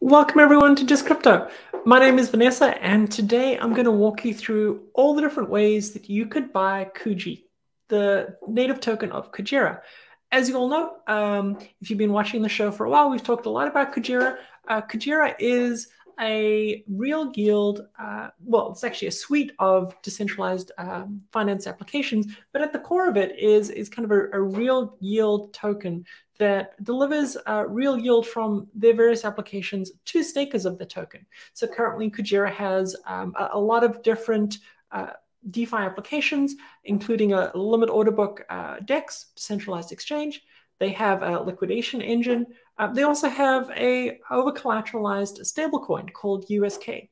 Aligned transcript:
Welcome 0.00 0.38
everyone 0.38 0.76
to 0.76 0.86
Just 0.86 1.06
Crypto. 1.06 1.50
My 1.84 1.98
name 1.98 2.20
is 2.20 2.28
Vanessa, 2.28 2.80
and 2.80 3.10
today 3.10 3.58
I'm 3.58 3.72
going 3.72 3.84
to 3.84 3.90
walk 3.90 4.24
you 4.24 4.32
through 4.32 4.84
all 4.94 5.12
the 5.12 5.20
different 5.20 5.50
ways 5.50 5.92
that 5.94 6.08
you 6.08 6.26
could 6.26 6.52
buy 6.52 6.88
Kuji, 6.94 7.46
the 7.88 8.36
native 8.46 8.78
token 8.78 9.10
of 9.10 9.32
Kujira. 9.32 9.80
As 10.30 10.48
you 10.48 10.56
all 10.56 10.68
know, 10.68 10.98
um, 11.08 11.58
if 11.80 11.90
you've 11.90 11.98
been 11.98 12.12
watching 12.12 12.42
the 12.42 12.48
show 12.48 12.70
for 12.70 12.86
a 12.86 12.90
while, 12.90 13.10
we've 13.10 13.24
talked 13.24 13.46
a 13.46 13.50
lot 13.50 13.66
about 13.66 13.92
Kujira. 13.92 14.36
Uh, 14.68 14.82
Kujira 14.82 15.34
is 15.40 15.88
a 16.20 16.84
real 16.88 17.32
yield, 17.34 17.86
uh, 17.98 18.28
well, 18.44 18.70
it's 18.70 18.84
actually 18.84 19.08
a 19.08 19.12
suite 19.12 19.52
of 19.58 19.94
decentralized 20.02 20.72
um, 20.78 21.20
finance 21.32 21.66
applications, 21.66 22.26
but 22.52 22.62
at 22.62 22.72
the 22.72 22.78
core 22.78 23.08
of 23.08 23.16
it 23.16 23.38
is, 23.38 23.70
is 23.70 23.88
kind 23.88 24.04
of 24.04 24.10
a, 24.10 24.30
a 24.32 24.40
real 24.40 24.96
yield 25.00 25.52
token 25.52 26.04
that 26.38 26.82
delivers 26.84 27.36
uh, 27.46 27.64
real 27.68 27.98
yield 27.98 28.26
from 28.26 28.68
their 28.74 28.94
various 28.94 29.24
applications 29.24 29.92
to 30.04 30.22
stakers 30.22 30.64
of 30.64 30.78
the 30.78 30.86
token. 30.86 31.26
So 31.52 31.66
currently, 31.66 32.10
Kujira 32.10 32.50
has 32.52 32.96
um, 33.06 33.34
a, 33.36 33.50
a, 33.52 33.58
lot 33.58 33.82
of 33.84 34.02
different 34.02 34.58
uh, 34.92 35.10
DeFi 35.50 35.76
applications, 35.76 36.54
including 36.84 37.32
a 37.32 37.50
limit 37.56 37.90
order 37.90 38.12
book 38.12 38.44
uh, 38.50 38.76
DEX, 38.84 39.26
decentralized 39.34 39.92
exchange. 39.92 40.42
They 40.78 40.90
have 40.90 41.22
a 41.22 41.40
liquidation 41.40 42.00
engine. 42.00 42.46
Uh, 42.78 42.86
they 42.86 43.02
also 43.02 43.28
have 43.28 43.70
a 43.70 44.20
over 44.30 44.52
collateralized 44.52 45.40
stablecoin 45.40 46.12
called 46.12 46.48
USK. 46.48 47.08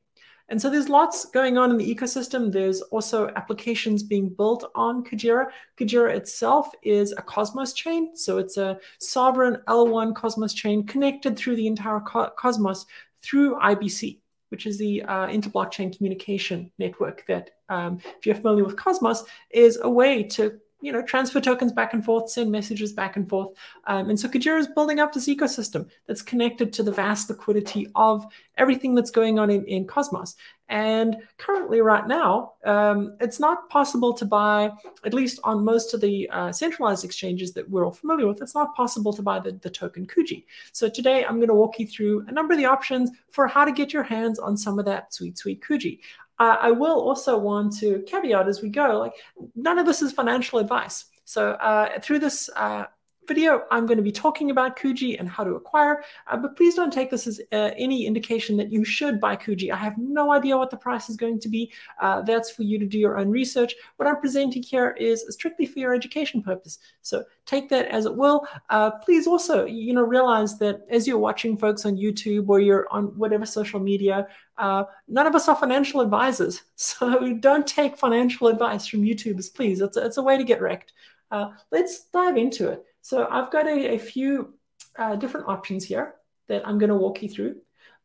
And 0.49 0.61
so 0.61 0.69
there's 0.69 0.87
lots 0.87 1.25
going 1.25 1.57
on 1.57 1.71
in 1.71 1.77
the 1.77 1.95
ecosystem. 1.95 2.51
There's 2.51 2.81
also 2.83 3.27
applications 3.35 4.01
being 4.01 4.29
built 4.29 4.71
on 4.75 5.03
Kujira. 5.03 5.47
Kujira 5.77 6.15
itself 6.15 6.71
is 6.83 7.11
a 7.11 7.21
Cosmos 7.21 7.73
chain. 7.73 8.15
So 8.15 8.37
it's 8.37 8.55
a 8.55 8.79
sovereign 8.99 9.57
L1 9.67 10.15
Cosmos 10.15 10.53
chain 10.53 10.85
connected 10.85 11.37
through 11.37 11.57
the 11.57 11.67
entire 11.67 11.99
co 11.99 12.29
Cosmos 12.37 12.85
through 13.21 13.55
IBC, 13.55 14.19
which 14.47 14.65
is 14.65 14.77
the 14.77 15.03
uh, 15.03 15.27
interblockchain 15.27 15.95
communication 15.95 16.71
network 16.79 17.25
that, 17.27 17.49
um, 17.67 17.99
if 18.17 18.25
you're 18.25 18.35
familiar 18.35 18.63
with 18.63 18.77
Cosmos, 18.77 19.25
is 19.51 19.77
a 19.81 19.89
way 19.89 20.23
to 20.23 20.57
you 20.81 20.91
know, 20.91 21.01
transfer 21.01 21.41
tokens 21.41 21.71
back 21.71 21.93
and 21.93 22.05
forth, 22.05 22.29
send 22.29 22.51
messages 22.51 22.93
back 22.93 23.15
and 23.15 23.27
forth. 23.27 23.49
Um, 23.85 24.09
and 24.09 24.19
so 24.19 24.27
Kujira 24.27 24.59
is 24.59 24.67
building 24.67 24.99
up 24.99 25.11
this 25.11 25.27
ecosystem 25.27 25.89
that's 26.05 26.21
connected 26.21 26.71
to 26.73 26.83
the 26.83 26.91
vast 26.91 27.29
liquidity 27.29 27.87
of 27.95 28.25
everything 28.57 28.93
that's 28.93 29.11
going 29.11 29.39
on 29.39 29.49
in, 29.49 29.65
in 29.65 29.85
Cosmos. 29.87 30.35
And 30.69 31.17
currently, 31.37 31.79
right 31.79 32.05
now, 32.05 32.53
um, 32.65 33.15
it's 33.21 33.39
not 33.39 33.69
possible 33.69 34.13
to 34.13 34.25
buy, 34.25 34.69
at 35.05 35.13
least 35.13 35.39
on 35.45 35.63
most 35.63 35.93
of 35.93 36.01
the 36.01 36.29
uh, 36.29 36.51
centralized 36.51 37.05
exchanges 37.05 37.53
that 37.53 37.69
we're 37.69 37.85
all 37.85 37.91
familiar 37.91 38.27
with, 38.27 38.41
it's 38.41 38.53
not 38.53 38.75
possible 38.75 39.13
to 39.13 39.21
buy 39.21 39.39
the, 39.39 39.53
the 39.53 39.69
token 39.69 40.05
Kuji. 40.05 40.43
So 40.73 40.89
today, 40.89 41.23
I'm 41.23 41.37
going 41.37 41.47
to 41.47 41.53
walk 41.53 41.79
you 41.79 41.87
through 41.87 42.25
a 42.27 42.31
number 42.33 42.53
of 42.53 42.59
the 42.59 42.65
options 42.65 43.11
for 43.29 43.47
how 43.47 43.63
to 43.63 43.71
get 43.71 43.93
your 43.93 44.03
hands 44.03 44.39
on 44.39 44.57
some 44.57 44.77
of 44.77 44.85
that 44.85 45.13
sweet, 45.13 45.37
sweet 45.37 45.61
Kuji. 45.61 45.99
Uh, 46.39 46.57
I 46.59 46.71
will 46.71 46.99
also 47.01 47.37
want 47.37 47.75
to 47.77 48.03
caveat 48.07 48.47
as 48.47 48.61
we 48.61 48.69
go, 48.69 48.99
like 48.99 49.13
none 49.55 49.79
of 49.79 49.85
this 49.85 50.01
is 50.01 50.11
financial 50.11 50.59
advice. 50.59 51.05
So 51.25 51.51
uh, 51.51 51.99
through 51.99 52.19
this 52.19 52.49
uh, 52.55 52.85
video, 53.27 53.63
I'm 53.71 53.85
going 53.85 53.97
to 53.97 54.03
be 54.03 54.11
talking 54.11 54.51
about 54.51 54.77
Kuji 54.77 55.19
and 55.19 55.27
how 55.27 55.43
to 55.43 55.55
acquire, 55.55 56.03
uh, 56.27 56.37
but 56.37 56.55
please 56.55 56.75
don't 56.75 56.91
take 56.91 57.11
this 57.11 57.27
as 57.27 57.41
uh, 57.51 57.71
any 57.77 58.05
indication 58.05 58.57
that 58.57 58.71
you 58.71 58.83
should 58.85 59.19
buy 59.19 59.35
Kuji. 59.35 59.71
I 59.71 59.75
have 59.75 59.97
no 59.97 60.31
idea 60.31 60.57
what 60.57 60.69
the 60.69 60.77
price 60.77 61.09
is 61.09 61.17
going 61.17 61.39
to 61.41 61.49
be. 61.49 61.71
Uh, 62.01 62.21
that's 62.21 62.49
for 62.49 62.63
you 62.63 62.79
to 62.79 62.85
do 62.85 62.97
your 62.97 63.17
own 63.17 63.29
research. 63.29 63.75
What 63.97 64.07
I'm 64.07 64.19
presenting 64.19 64.63
here 64.63 64.91
is 64.99 65.25
strictly 65.29 65.65
for 65.65 65.79
your 65.79 65.93
education 65.93 66.41
purpose. 66.41 66.79
So 67.01 67.25
take 67.45 67.69
that 67.69 67.87
as 67.87 68.05
it 68.05 68.15
will. 68.15 68.47
Uh, 68.69 68.91
please 68.91 69.27
also, 69.27 69.65
you 69.65 69.93
know, 69.93 70.03
realize 70.03 70.57
that 70.59 70.85
as 70.89 71.07
you're 71.07 71.17
watching 71.17 71.57
folks 71.57 71.85
on 71.85 71.97
YouTube 71.97 72.49
or 72.49 72.59
you're 72.59 72.87
on 72.91 73.17
whatever 73.17 73.45
social 73.45 73.79
media, 73.79 74.27
uh, 74.57 74.85
none 75.07 75.27
of 75.27 75.35
us 75.35 75.47
are 75.47 75.55
financial 75.55 76.01
advisors. 76.01 76.63
So 76.79 77.33
don't 77.33 77.67
take 77.67 77.97
financial 77.97 78.47
advice 78.47 78.87
from 78.87 79.01
YouTubers, 79.01 79.53
please. 79.53 79.81
It's 79.81 79.97
a, 79.97 80.05
it's 80.05 80.17
a 80.17 80.23
way 80.23 80.37
to 80.37 80.43
get 80.43 80.61
wrecked. 80.61 80.93
Uh, 81.29 81.49
let's 81.71 82.05
dive 82.05 82.37
into 82.37 82.69
it. 82.69 82.83
So 83.07 83.25
I've 83.31 83.49
got 83.51 83.67
a, 83.67 83.93
a 83.93 83.97
few 83.97 84.53
uh, 84.99 85.15
different 85.15 85.47
options 85.47 85.85
here 85.85 86.15
that 86.49 86.67
I'm 86.67 86.77
going 86.77 86.89
to 86.89 86.95
walk 86.97 87.23
you 87.23 87.29
through. 87.29 87.55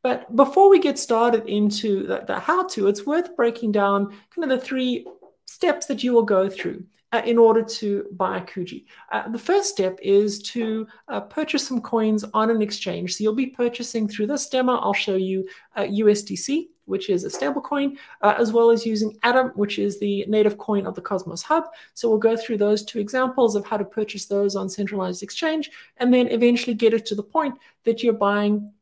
But 0.01 0.37
before 0.37 0.71
we 0.71 0.79
get 0.79 0.97
started 0.97 1.45
into 1.49 2.07
the, 2.07 2.23
the 2.25 2.39
how-to, 2.39 2.87
it's 2.87 3.05
worth 3.05 3.35
breaking 3.35 3.73
down 3.73 4.17
kind 4.33 4.45
of 4.45 4.51
the 4.51 4.65
three 4.65 5.05
steps 5.45 5.87
that 5.87 6.05
you 6.05 6.13
will 6.13 6.23
go 6.23 6.49
through 6.49 6.85
uh, 7.11 7.21
in 7.25 7.37
order 7.37 7.65
to 7.65 8.07
buy 8.13 8.39
Kuji. 8.43 8.85
Uh, 9.11 9.29
the 9.29 9.41
first 9.41 9.71
step 9.71 9.99
is 10.01 10.41
to 10.55 10.87
uh, 11.09 11.23
purchase 11.23 11.67
some 11.67 11.81
coins 11.81 12.25
on 12.33 12.49
an 12.49 12.63
exchange. 12.63 13.17
So 13.17 13.25
you'll 13.25 13.35
be 13.35 13.49
purchasing 13.49 14.07
through 14.07 14.29
this 14.29 14.49
demo. 14.49 14.77
I'll 14.77 14.95
show 14.95 15.17
you 15.17 15.49
USDC 15.77 16.69
which 16.87 17.11
is 17.11 17.25
a 17.25 17.29
stablecoin, 17.29 17.97
uh, 18.23 18.35
as 18.39 18.53
well 18.53 18.71
as 18.71 18.85
using 18.85 19.17
Atom, 19.23 19.49
which 19.55 19.79
is 19.79 19.99
the 19.99 20.25
native 20.29 20.59
coin 20.59 20.87
of 20.87 20.95
the 20.95 21.01
Cosmos 21.01 21.43
Hub. 21.43 21.65
So 21.95 22.09
we'll 22.09 22.19
go 22.19 22.37
through 22.37 22.59
those 22.59 22.85
two 22.85 22.99
examples 22.99 23.55
of 23.55 23.65
how 23.67 23.77
to 23.77 23.85
purchase 23.85 24.27
those 24.27 24.57
on 24.57 24.69
centralized 24.69 25.23
exchange, 25.23 25.71
and 25.99 26.13
then 26.13 26.29
eventually 26.29 26.75
get 26.75 26.95
it 26.95 27.07
to 27.07 27.15
the 27.15 27.23
point 27.23 27.55
that 27.85 28.03
you're 28.03 28.13
buying 28.13 28.73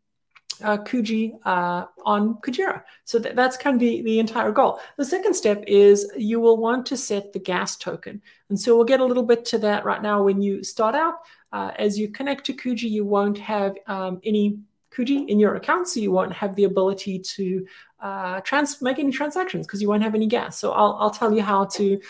uh, 0.63 0.79
Kuji 0.79 1.39
uh, 1.45 1.87
on 2.05 2.35
Kujira. 2.43 2.83
So 3.05 3.19
th 3.19 3.35
that's 3.35 3.57
kind 3.57 3.75
of 3.77 3.81
the, 3.81 4.03
the 4.03 4.19
entire 4.19 4.53
goal. 4.53 4.81
The 4.97 5.05
second 5.05 5.35
step 5.35 5.65
is 5.67 6.11
you 6.17 6.39
will 6.41 6.59
want 6.59 6.87
to 6.87 6.97
set 6.97 7.33
the 7.33 7.39
gas 7.39 7.77
token. 7.77 8.21
And 8.49 8.61
so 8.61 8.77
we'll 8.77 8.85
get 8.85 9.01
a 9.01 9.05
little 9.05 9.23
bit 9.23 9.45
to 9.47 9.59
that 9.59 9.85
right 9.85 10.03
now 10.03 10.23
when 10.23 10.43
you 10.43 10.63
start 10.63 10.95
out. 10.95 11.17
Uh, 11.53 11.71
as 11.79 11.99
you 11.99 12.09
connect 12.09 12.45
to 12.47 12.53
Kuji, 12.53 12.89
you 12.91 13.05
won't 13.05 13.39
have 13.39 13.75
um, 13.87 14.21
any 14.23 14.59
Kuji 15.01 15.29
in 15.29 15.39
your 15.39 15.55
account, 15.55 15.89
so 15.89 16.01
you 16.01 16.13
won't 16.13 16.33
have 16.33 16.55
the 16.57 16.65
ability 16.65 17.19
to 17.19 17.67
uh, 18.01 18.41
trans 18.41 18.81
make 18.83 18.99
any 18.99 19.13
transactions 19.13 19.67
because 19.67 19.81
you 19.81 19.89
won't 19.89 20.03
have 20.03 20.15
any 20.15 20.27
gas. 20.27 20.59
So 20.59 20.73
I'll, 20.73 20.97
I'll 21.01 21.11
tell 21.11 21.33
you 21.33 21.43
how 21.43 21.65
to 21.67 22.01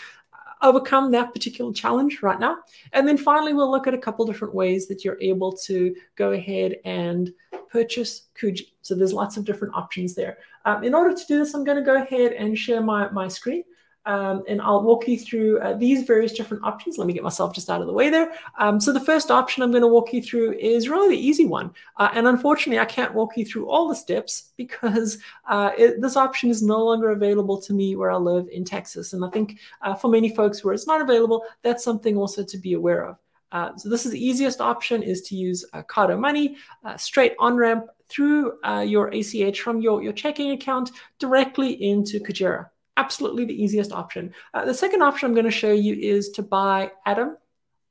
overcome 0.61 1.11
that 1.11 1.33
particular 1.33 1.73
challenge 1.73 2.21
right 2.21 2.39
now. 2.39 2.57
And 2.93 3.07
then 3.07 3.17
finally, 3.17 3.53
we'll 3.53 3.71
look 3.71 3.87
at 3.87 3.93
a 3.93 3.97
couple 3.97 4.25
different 4.25 4.53
ways 4.53 4.87
that 4.87 5.03
you're 5.03 5.21
able 5.21 5.51
to 5.53 5.95
go 6.15 6.33
ahead 6.33 6.75
and 6.85 7.33
purchase 7.69 8.27
Kuji. 8.39 8.73
So 8.81 8.95
there's 8.95 9.13
lots 9.13 9.37
of 9.37 9.45
different 9.45 9.73
options 9.73 10.13
there. 10.13 10.37
Um, 10.65 10.83
in 10.83 10.93
order 10.93 11.15
to 11.15 11.25
do 11.25 11.39
this, 11.39 11.53
I'm 11.53 11.63
going 11.63 11.77
to 11.77 11.83
go 11.83 12.01
ahead 12.01 12.33
and 12.33 12.57
share 12.57 12.81
my, 12.81 13.09
my 13.09 13.27
screen. 13.27 13.63
Um, 14.05 14.43
and 14.47 14.61
I'll 14.61 14.81
walk 14.81 15.07
you 15.07 15.17
through 15.17 15.59
uh, 15.59 15.73
these 15.73 16.03
various 16.03 16.33
different 16.33 16.63
options. 16.63 16.97
Let 16.97 17.05
me 17.05 17.13
get 17.13 17.23
myself 17.23 17.53
just 17.53 17.69
out 17.69 17.81
of 17.81 17.87
the 17.87 17.93
way 17.93 18.09
there. 18.09 18.31
Um, 18.57 18.79
so 18.79 18.91
the 18.91 18.99
first 18.99 19.29
option 19.29 19.61
I'm 19.61 19.69
going 19.69 19.81
to 19.81 19.87
walk 19.87 20.11
you 20.11 20.23
through 20.23 20.53
is 20.53 20.89
really 20.89 21.15
the 21.15 21.21
easy 21.21 21.45
one. 21.45 21.71
Uh, 21.97 22.09
and 22.13 22.27
unfortunately, 22.27 22.79
I 22.79 22.85
can't 22.85 23.13
walk 23.13 23.37
you 23.37 23.45
through 23.45 23.69
all 23.69 23.87
the 23.87 23.95
steps 23.95 24.51
because 24.57 25.19
uh, 25.47 25.71
it, 25.77 26.01
this 26.01 26.17
option 26.17 26.49
is 26.49 26.63
no 26.63 26.83
longer 26.83 27.11
available 27.11 27.61
to 27.61 27.73
me 27.73 27.95
where 27.95 28.11
I 28.11 28.17
live 28.17 28.47
in 28.51 28.65
Texas. 28.65 29.13
And 29.13 29.23
I 29.23 29.29
think 29.29 29.59
uh, 29.81 29.93
for 29.93 30.07
many 30.07 30.33
folks 30.35 30.63
where 30.63 30.73
it's 30.73 30.87
not 30.87 31.01
available, 31.01 31.43
that's 31.61 31.83
something 31.83 32.17
also 32.17 32.43
to 32.43 32.57
be 32.57 32.73
aware 32.73 33.05
of. 33.05 33.17
Uh, 33.51 33.75
so 33.75 33.89
this 33.89 34.05
is 34.05 34.13
the 34.13 34.25
easiest 34.25 34.61
option 34.61 35.03
is 35.03 35.21
to 35.23 35.35
use 35.35 35.65
uh, 35.73 35.83
Kado 35.83 36.17
Money, 36.17 36.55
straight 36.95 37.33
on-ramp 37.37 37.85
through 38.07 38.53
your 38.83 39.09
ACH 39.09 39.61
from 39.61 39.81
your, 39.81 40.01
your 40.01 40.13
checking 40.13 40.51
account 40.51 40.91
directly 41.19 41.73
into 41.83 42.19
Kujira 42.19 42.70
absolutely 42.97 43.45
the 43.45 43.61
easiest 43.63 43.91
option. 43.91 44.33
Uh, 44.53 44.65
the 44.65 44.73
second 44.73 45.01
option 45.01 45.27
I'm 45.27 45.33
going 45.33 45.45
to 45.45 45.51
show 45.51 45.71
you 45.71 45.95
is 45.95 46.29
to 46.31 46.41
buy 46.41 46.91
Atom 47.05 47.37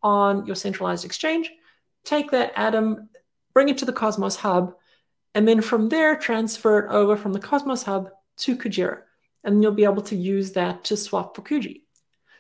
on 0.03 0.47
your 0.47 0.57
centralized 0.57 1.05
exchange. 1.05 1.51
Take 2.05 2.31
that 2.31 2.53
Atom, 2.57 3.09
bring 3.53 3.69
it 3.69 3.79
to 3.79 3.85
the 3.85 3.93
Cosmos 3.93 4.37
Hub, 4.37 4.75
and 5.35 5.47
then 5.47 5.61
from 5.61 5.89
there 5.89 6.17
transfer 6.17 6.81
it 6.81 6.91
over 6.91 7.17
from 7.17 7.33
the 7.33 7.41
Cosmos 7.41 7.83
Hub 7.83 8.11
to 8.39 8.57
Kujira. 8.57 9.03
And 9.45 9.63
you'll 9.63 9.73
be 9.73 9.85
able 9.85 10.03
to 10.03 10.17
use 10.17 10.53
that 10.53 10.85
to 10.85 10.97
swap 10.97 11.35
for 11.35 11.43
Kuji. 11.43 11.83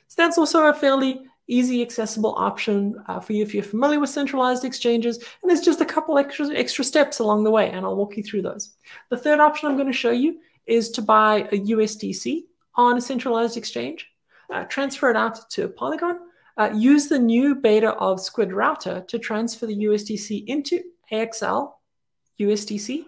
So 0.08 0.22
that's 0.22 0.38
also 0.38 0.66
a 0.66 0.74
fairly 0.74 1.22
easy, 1.46 1.82
accessible 1.82 2.34
option 2.36 2.96
uh, 3.06 3.20
for 3.20 3.32
you 3.32 3.42
if 3.42 3.54
you're 3.54 3.62
familiar 3.62 3.98
with 3.98 4.10
centralized 4.10 4.64
exchanges. 4.64 5.16
And 5.16 5.50
there's 5.50 5.60
just 5.60 5.80
a 5.80 5.86
couple 5.86 6.18
extra, 6.18 6.48
extra 6.54 6.84
steps 6.84 7.18
along 7.18 7.44
the 7.44 7.50
way, 7.50 7.70
and 7.70 7.84
I'll 7.84 7.96
walk 7.96 8.16
you 8.16 8.22
through 8.22 8.42
those. 8.42 8.74
The 9.08 9.16
third 9.16 9.40
option 9.40 9.68
I'm 9.68 9.76
going 9.76 9.86
to 9.86 9.92
show 9.92 10.10
you 10.10 10.40
is 10.66 10.90
to 10.90 11.02
buy 11.02 11.48
a 11.52 11.58
USDC 11.58 12.44
on 12.76 12.96
a 12.96 13.00
centralized 13.00 13.56
exchange, 13.56 14.08
uh, 14.52 14.64
transfer 14.64 15.10
it 15.10 15.16
out 15.16 15.50
to 15.50 15.68
Polygon, 15.68 16.18
uh, 16.56 16.70
use 16.74 17.08
the 17.08 17.18
new 17.18 17.54
beta 17.54 17.90
of 17.94 18.20
Squid 18.20 18.52
Router 18.52 19.04
to 19.08 19.18
transfer 19.18 19.66
the 19.66 19.84
USDC 19.84 20.44
into 20.46 20.82
AXL 21.12 21.72
USDC 22.40 23.04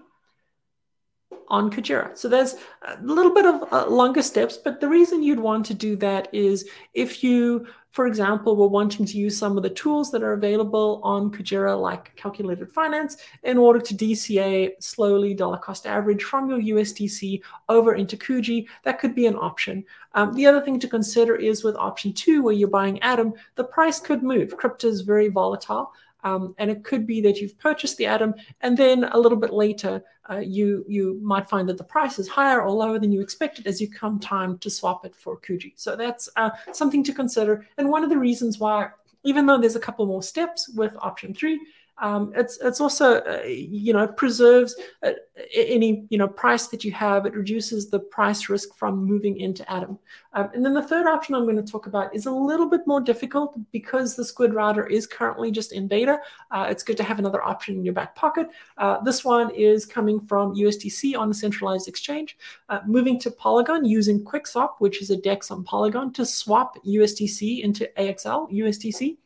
on 1.52 1.70
Kujira. 1.70 2.16
So 2.16 2.28
there's 2.28 2.56
a 2.88 2.99
little 3.02 3.32
bit 3.32 3.44
of 3.44 3.70
uh, 3.72 3.87
longer 3.87 4.22
steps, 4.22 4.56
but 4.56 4.81
the 4.81 4.88
reason 4.88 5.22
you'd 5.22 5.38
want 5.38 5.66
to 5.66 5.75
do 5.75 5.96
that 5.96 6.28
is 6.32 6.66
if 6.94 7.22
you, 7.22 7.66
for 7.90 8.06
example, 8.06 8.56
were 8.56 8.69
wanting 8.69 9.04
to 9.04 9.19
use 9.19 9.37
some 9.37 9.58
of 9.58 9.62
the 9.62 9.69
tools 9.69 10.10
that 10.12 10.22
are 10.22 10.32
available 10.32 11.02
on 11.04 11.31
Kujira, 11.31 11.78
like 11.78 12.16
calculated 12.16 12.72
finance, 12.72 13.19
in 13.43 13.58
order 13.58 13.81
to 13.81 13.94
DCA 13.94 14.70
slowly 14.81 15.34
dollar 15.34 15.58
cost 15.58 15.87
average 15.87 16.25
from 16.25 16.49
your 16.49 16.78
USDC 16.78 17.43
over 17.69 17.96
into 17.96 18.16
Kuji, 18.16 18.66
that 18.84 18.99
could 18.99 19.14
be 19.14 19.26
an 19.26 19.37
option. 19.37 19.84
Um, 20.14 20.32
the 20.32 20.46
other 20.46 20.62
thing 20.62 20.81
to 20.81 20.88
consider 20.88 21.37
is 21.37 21.64
with 21.64 21.76
option 21.76 22.14
two, 22.14 22.43
where 22.43 22.54
you're 22.54 22.69
buying 22.69 23.00
Atom, 23.02 23.34
the 23.56 23.64
price 23.64 24.00
could 24.00 24.22
move. 24.22 24.56
Crypto 24.56 24.88
is 24.88 25.02
very 25.02 25.28
volatile. 25.28 25.93
Um, 26.25 26.55
and 26.59 26.71
it 26.71 26.85
could 26.85 27.07
be 27.07 27.21
that 27.23 27.39
you've 27.39 27.59
purchased 27.59 27.97
the 27.97 28.07
Atom 28.07 28.35
and 28.61 28.77
then 28.77 29.05
a 29.05 29.19
little 29.19 29.39
bit 29.39 29.53
later, 29.53 30.03
uh, 30.31 30.39
you, 30.39 30.85
you 30.89 31.19
might 31.23 31.49
find 31.49 31.69
that 31.69 31.79
the 31.79 31.85
price 31.85 32.19
is 32.19 32.29
higher 32.29 32.63
or 32.63 32.71
lower 32.71 32.99
than 32.99 33.11
you 33.11 33.21
expected 33.21 33.67
as 33.67 33.81
you 33.81 33.91
come 33.91 34.21
time 34.21 34.57
to 34.59 34.71
swap 34.71 35.05
it 35.05 35.17
for 35.17 35.41
Kuji. 35.41 35.73
So 35.77 35.97
that's 35.97 36.29
uh, 36.37 36.51
something 36.73 37.03
to 37.05 37.13
consider. 37.13 37.67
And 37.77 37.89
one 37.89 38.05
of 38.05 38.11
the 38.11 38.19
reasons 38.19 38.59
why, 38.59 38.91
even 39.25 39.47
though 39.47 39.59
there's 39.59 39.77
a 39.77 39.81
couple 39.81 40.07
more 40.07 40.23
steps 40.23 40.69
with 40.69 40.95
option 41.01 41.35
three, 41.35 41.61
um, 41.99 42.33
it's 42.35 42.59
it's 42.62 42.81
also 42.81 43.19
uh, 43.21 43.43
you 43.44 43.93
know 43.93 44.06
preserves 44.09 44.75
uh, 45.03 45.12
any 45.55 46.06
you 46.11 46.19
know 46.19 46.27
price 46.27 46.67
that 46.69 46.85
you 46.85 46.93
have. 46.93 47.27
It 47.27 47.35
reduces 47.35 47.91
the 47.91 48.00
price 48.00 48.49
risk 48.49 48.75
from 48.77 49.05
moving 49.05 49.39
into 49.39 49.71
Atom. 49.71 49.99
Um, 50.33 50.49
and 50.55 50.65
then 50.65 50.75
the 50.75 50.83
third 50.83 51.06
option 51.06 51.35
I'm 51.35 51.44
going 51.44 51.62
to 51.62 51.71
talk 51.71 51.87
about 51.87 52.15
is 52.15 52.27
a 52.27 52.31
little 52.31 52.69
bit 52.69 52.81
more 52.87 53.00
difficult 53.00 53.59
because 53.71 54.17
the 54.17 54.25
Squid 54.25 54.55
router 54.55 54.87
is 54.87 55.06
currently 55.06 55.50
just 55.50 55.73
in 55.73 55.87
beta. 55.87 56.19
Uh, 56.50 56.67
it's 56.69 56.83
good 56.83 56.97
to 56.97 57.05
have 57.05 57.19
another 57.19 57.43
option 57.43 57.77
in 57.77 57.85
your 57.85 57.95
back 57.95 58.15
pocket. 58.15 58.49
Uh, 58.79 59.00
this 59.03 59.25
one 59.25 59.50
is 59.55 59.85
coming 59.85 60.19
from 60.19 60.55
USDC 60.55 61.17
on 61.17 61.31
a 61.31 61.35
centralized 61.35 61.88
exchange, 61.88 62.37
uh, 62.69 62.81
moving 62.87 63.19
to 63.21 63.31
Polygon 63.31 63.85
using 63.85 64.25
QuickSwap, 64.25 64.71
which 64.79 65.03
is 65.03 65.11
a 65.11 65.17
DEX 65.17 65.50
on 65.50 65.62
Polygon, 65.62 66.12
to 66.15 66.25
swap 66.25 66.77
USDC 66.85 67.62
into 67.62 67.88
AXL 67.99 68.50
USDC 68.50 69.19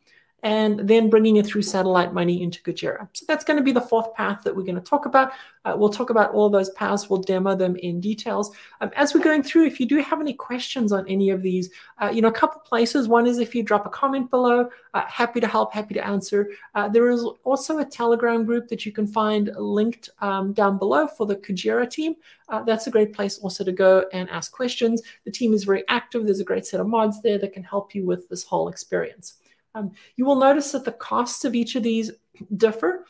and 0.42 0.80
then 0.80 1.10
bringing 1.10 1.36
it 1.36 1.46
through 1.46 1.62
satellite 1.62 2.12
money 2.12 2.42
into 2.42 2.62
Kujira. 2.62 3.08
So 3.14 3.24
that's 3.26 3.44
going 3.44 3.56
to 3.56 3.62
be 3.62 3.72
the 3.72 3.80
fourth 3.80 4.14
path 4.14 4.42
that 4.44 4.54
we're 4.54 4.62
going 4.62 4.76
to 4.76 4.80
talk 4.80 5.06
about. 5.06 5.32
Uh, 5.64 5.74
we'll 5.76 5.88
talk 5.88 6.10
about 6.10 6.32
all 6.32 6.48
those 6.48 6.70
paths. 6.70 7.10
We'll 7.10 7.22
demo 7.22 7.56
them 7.56 7.74
in 7.76 8.00
details. 8.00 8.54
Um, 8.80 8.90
as 8.94 9.14
we're 9.14 9.24
going 9.24 9.42
through, 9.42 9.66
if 9.66 9.80
you 9.80 9.86
do 9.86 9.96
have 9.98 10.20
any 10.20 10.34
questions 10.34 10.92
on 10.92 11.08
any 11.08 11.30
of 11.30 11.42
these, 11.42 11.70
uh, 12.00 12.10
you 12.12 12.22
know, 12.22 12.28
a 12.28 12.32
couple 12.32 12.60
places. 12.60 13.08
One 13.08 13.26
is 13.26 13.38
if 13.38 13.54
you 13.54 13.62
drop 13.62 13.86
a 13.86 13.90
comment 13.90 14.30
below, 14.30 14.68
uh, 14.94 15.04
happy 15.06 15.40
to 15.40 15.48
help, 15.48 15.72
happy 15.72 15.94
to 15.94 16.06
answer. 16.06 16.50
Uh, 16.74 16.88
there 16.88 17.08
is 17.08 17.24
also 17.44 17.78
a 17.78 17.84
Telegram 17.84 18.44
group 18.44 18.68
that 18.68 18.86
you 18.86 18.92
can 18.92 19.06
find 19.06 19.50
linked 19.58 20.10
um, 20.20 20.52
down 20.52 20.78
below 20.78 21.08
for 21.08 21.26
the 21.26 21.36
Kujira 21.36 21.90
team. 21.90 22.14
Uh, 22.48 22.62
that's 22.62 22.86
a 22.86 22.90
great 22.90 23.12
place 23.12 23.38
also 23.38 23.64
to 23.64 23.72
go 23.72 24.04
and 24.12 24.30
ask 24.30 24.52
questions. 24.52 25.02
The 25.24 25.32
team 25.32 25.52
is 25.52 25.64
very 25.64 25.82
active. 25.88 26.24
There's 26.24 26.40
a 26.40 26.44
great 26.44 26.66
set 26.66 26.78
of 26.78 26.86
mods 26.86 27.20
there 27.22 27.38
that 27.38 27.52
can 27.52 27.64
help 27.64 27.94
you 27.94 28.06
with 28.06 28.28
this 28.28 28.44
whole 28.44 28.68
experience. 28.68 29.38
Um, 29.76 29.92
you 30.16 30.24
will 30.24 30.36
notice 30.36 30.72
that 30.72 30.84
the 30.84 30.92
costs 30.92 31.44
of 31.44 31.54
each 31.54 31.76
of 31.76 31.82
these 31.82 32.10
differ. 32.56 33.04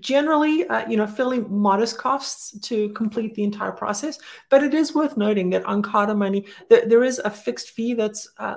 Generally, 0.00 0.66
uh, 0.68 0.88
you 0.88 0.96
know, 0.96 1.06
fairly 1.06 1.40
modest 1.40 1.98
costs 1.98 2.58
to 2.60 2.88
complete 2.94 3.34
the 3.34 3.44
entire 3.44 3.70
process, 3.70 4.18
but 4.48 4.64
it 4.64 4.72
is 4.72 4.94
worth 4.94 5.16
noting 5.18 5.50
that 5.50 5.64
on 5.66 5.82
Kado 5.82 6.16
Money, 6.16 6.46
th 6.70 6.88
there 6.88 7.04
is 7.04 7.18
a 7.18 7.30
fixed 7.30 7.70
fee 7.70 7.92
that's 7.94 8.22
uh, 8.38 8.56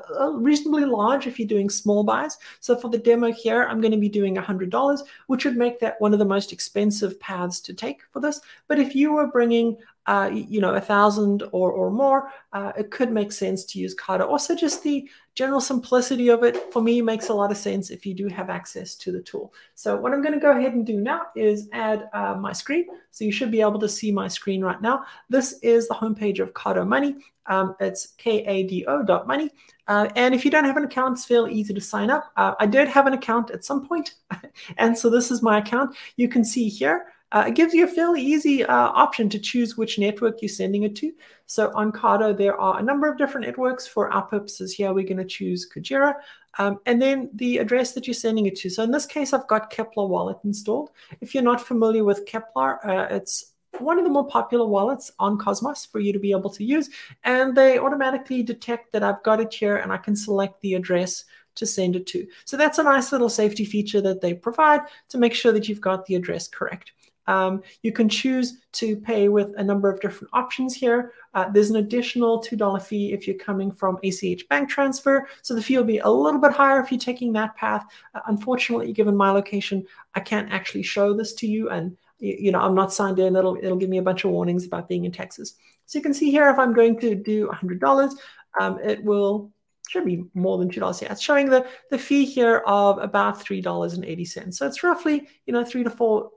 reasonably 0.49 0.85
large 0.85 1.27
if 1.27 1.37
you're 1.37 1.55
doing 1.55 1.69
small 1.69 2.03
buys. 2.03 2.37
So 2.61 2.77
for 2.77 2.89
the 2.89 2.97
demo 3.09 3.29
here, 3.31 3.63
I'm 3.63 3.81
going 3.81 3.97
to 3.97 4.05
be 4.07 4.09
doing 4.19 4.35
$100, 4.35 4.99
which 5.27 5.43
would 5.43 5.57
make 5.57 5.79
that 5.79 5.99
one 5.99 6.13
of 6.13 6.19
the 6.19 6.33
most 6.35 6.53
expensive 6.53 7.19
paths 7.19 7.59
to 7.67 7.73
take 7.73 7.99
for 8.11 8.21
this. 8.21 8.39
But 8.69 8.79
if 8.79 8.95
you 8.95 9.11
were 9.11 9.27
bringing 9.27 9.77
uh, 10.07 10.31
you 10.33 10.61
know, 10.61 10.73
a 10.73 10.81
thousand 10.81 11.43
or, 11.51 11.69
or 11.71 11.91
more, 11.91 12.31
uh, 12.53 12.71
it 12.77 12.91
could 12.91 13.11
make 13.11 13.31
sense 13.31 13.65
to 13.65 13.77
use 13.77 13.93
Kado. 13.93 14.25
Also, 14.27 14.55
just 14.55 14.81
the 14.81 15.09
general 15.37 15.61
simplicity 15.61 16.29
of 16.29 16.43
it 16.43 16.73
for 16.73 16.81
me 16.81 16.99
makes 16.99 17.29
a 17.29 17.33
lot 17.33 17.51
of 17.51 17.57
sense 17.57 17.91
if 17.91 18.07
you 18.07 18.15
do 18.15 18.27
have 18.27 18.49
access 18.49 18.95
to 18.95 19.11
the 19.11 19.21
tool. 19.21 19.53
So 19.75 19.95
what 19.95 20.11
I'm 20.11 20.23
going 20.23 20.33
to 20.33 20.39
go 20.39 20.49
ahead 20.49 20.73
and 20.73 20.83
do 20.83 20.99
now 20.99 21.27
is 21.35 21.69
add 21.73 22.09
uh, 22.11 22.33
my 22.33 22.51
screen. 22.51 22.87
So 23.11 23.23
you 23.23 23.31
should 23.31 23.51
be 23.51 23.61
able 23.61 23.77
to 23.77 23.87
see 23.87 24.11
my 24.11 24.27
screen 24.27 24.63
right 24.63 24.81
now. 24.81 25.05
This 25.29 25.59
is 25.61 25.87
the 25.87 25.93
homepage 25.93 26.39
of 26.39 26.53
Kado 26.53 26.87
Money. 26.87 27.17
Um, 27.45 27.75
it's 27.79 28.15
kado.money. 28.17 29.51
Uh, 29.87 30.09
and 30.15 30.33
if 30.33 30.43
you 30.43 30.49
don't 30.49 30.65
have 30.65 30.75
an 30.75 30.85
account, 30.85 31.13
it's 31.13 31.25
fairly 31.25 31.53
easy 31.53 31.71
to 31.71 31.81
sign 31.81 32.09
up. 32.09 32.31
Uh, 32.35 32.55
I 32.59 32.65
did 32.65 32.87
have 32.87 33.05
an 33.05 33.13
account 33.13 33.51
at 33.51 33.63
some 33.63 33.87
point, 33.87 34.15
and 34.77 34.97
so 34.97 35.09
this 35.09 35.29
is 35.31 35.43
my 35.43 35.59
account. 35.59 35.95
You 36.17 36.27
can 36.27 36.43
see 36.43 36.67
here, 36.67 37.13
uh, 37.31 37.45
it 37.47 37.55
gives 37.55 37.73
you 37.73 37.83
a 37.83 37.87
fairly 37.87 38.21
easy 38.21 38.63
uh, 38.63 38.73
option 38.73 39.29
to 39.29 39.39
choose 39.39 39.77
which 39.77 39.99
network 39.99 40.41
you're 40.41 40.49
sending 40.49 40.83
it 40.83 40.95
to. 40.95 41.11
So 41.45 41.71
on 41.75 41.91
Kado, 41.91 42.37
there 42.37 42.59
are 42.59 42.79
a 42.79 42.83
number 42.83 43.09
of 43.09 43.17
different 43.17 43.47
networks. 43.47 43.85
For 43.85 44.11
our 44.11 44.23
purposes 44.23 44.73
here, 44.73 44.93
we're 44.93 45.05
going 45.05 45.17
to 45.17 45.25
choose 45.25 45.67
Kujira, 45.69 46.15
um, 46.57 46.79
and 46.85 47.01
then 47.01 47.29
the 47.33 47.57
address 47.57 47.93
that 47.93 48.07
you're 48.07 48.13
sending 48.13 48.45
it 48.45 48.55
to. 48.57 48.69
So 48.69 48.83
in 48.83 48.91
this 48.91 49.05
case, 49.05 49.33
I've 49.33 49.47
got 49.47 49.71
Keplr 49.71 50.07
Wallet 50.07 50.37
installed. 50.43 50.91
If 51.21 51.33
you're 51.33 51.43
not 51.43 51.61
familiar 51.61 52.03
with 52.03 52.25
Keplr, 52.25 52.85
uh, 52.85 53.07
it's 53.11 53.53
one 53.79 53.99
of 53.99 54.05
the 54.05 54.09
more 54.09 54.27
popular 54.27 54.65
wallets 54.65 55.11
on 55.19 55.37
Cosmos 55.37 55.85
for 55.85 55.99
you 55.99 56.13
to 56.13 56.19
be 56.19 56.31
able 56.31 56.49
to 56.51 56.63
use. 56.63 56.89
And 57.23 57.55
they 57.55 57.77
automatically 57.77 58.41
detect 58.41 58.91
that 58.93 59.03
I've 59.03 59.21
got 59.23 59.39
it 59.39 59.53
here 59.53 59.77
and 59.77 59.91
I 59.91 59.97
can 59.97 60.15
select 60.15 60.61
the 60.61 60.73
address 60.73 61.25
to 61.55 61.65
send 61.65 61.95
it 61.95 62.07
to. 62.07 62.25
So 62.45 62.55
that's 62.55 62.77
a 62.77 62.83
nice 62.83 63.11
little 63.11 63.29
safety 63.29 63.65
feature 63.65 64.01
that 64.01 64.21
they 64.21 64.33
provide 64.33 64.81
to 65.09 65.17
make 65.17 65.33
sure 65.33 65.51
that 65.51 65.67
you've 65.67 65.81
got 65.81 66.05
the 66.05 66.15
address 66.15 66.47
correct. 66.47 66.91
Um, 67.27 67.61
you 67.81 67.91
can 67.91 68.09
choose 68.09 68.59
to 68.73 68.95
pay 68.97 69.29
with 69.29 69.53
a 69.57 69.63
number 69.63 69.89
of 69.89 69.99
different 69.99 70.29
options 70.33 70.73
here. 70.73 71.13
Uh, 71.33 71.49
there's 71.49 71.69
an 71.69 71.77
additional 71.77 72.41
$2 72.41 72.81
fee 72.81 73.13
if 73.13 73.27
you're 73.27 73.37
coming 73.37 73.71
from 73.71 73.99
ACH 74.03 74.47
bank 74.49 74.69
transfer. 74.69 75.27
So 75.41 75.53
the 75.53 75.61
fee 75.61 75.77
will 75.77 75.83
be 75.83 75.99
a 75.99 76.09
little 76.09 76.39
bit 76.39 76.51
higher 76.51 76.79
if 76.79 76.91
you're 76.91 76.99
taking 76.99 77.33
that 77.33 77.55
path. 77.55 77.85
Uh, 78.15 78.21
unfortunately, 78.27 78.91
given 78.93 79.15
my 79.15 79.31
location, 79.31 79.85
I 80.15 80.19
can't 80.19 80.51
actually 80.51 80.83
show 80.83 81.13
this 81.13 81.33
to 81.35 81.47
you. 81.47 81.69
And 81.69 81.97
you 82.19 82.51
know, 82.51 82.59
I'm 82.59 82.75
not 82.75 82.93
signed 82.93 83.19
in. 83.19 83.35
It'll, 83.35 83.57
it'll 83.57 83.77
give 83.77 83.89
me 83.89 83.99
a 83.99 84.03
bunch 84.03 84.25
of 84.25 84.31
warnings 84.31 84.65
about 84.65 84.89
being 84.89 85.05
in 85.05 85.11
Texas. 85.11 85.53
So 85.85 85.99
you 85.99 86.03
can 86.03 86.13
see 86.13 86.31
here, 86.31 86.49
if 86.49 86.57
I'm 86.57 86.73
going 86.73 86.99
to 86.99 87.15
do 87.15 87.47
$100, 87.47 88.11
um, 88.59 88.79
it 88.79 89.03
will 89.03 89.51
should 89.87 90.05
be 90.05 90.25
more 90.33 90.57
than 90.57 90.69
two 90.69 90.79
dollars. 90.79 91.01
Yeah, 91.01 91.11
it's 91.11 91.21
showing 91.21 91.49
the 91.49 91.65
the 91.91 91.97
fee 91.97 92.25
here 92.25 92.57
of 92.67 92.97
about 92.99 93.41
three 93.41 93.61
dollars 93.61 93.93
and 93.93 94.03
eighty 94.03 94.25
cents. 94.25 94.57
So 94.57 94.67
it's 94.67 94.83
roughly 94.83 95.27
you 95.45 95.53
know 95.53 95.63
three 95.63 95.83
to 95.83 95.89
four 95.89 96.31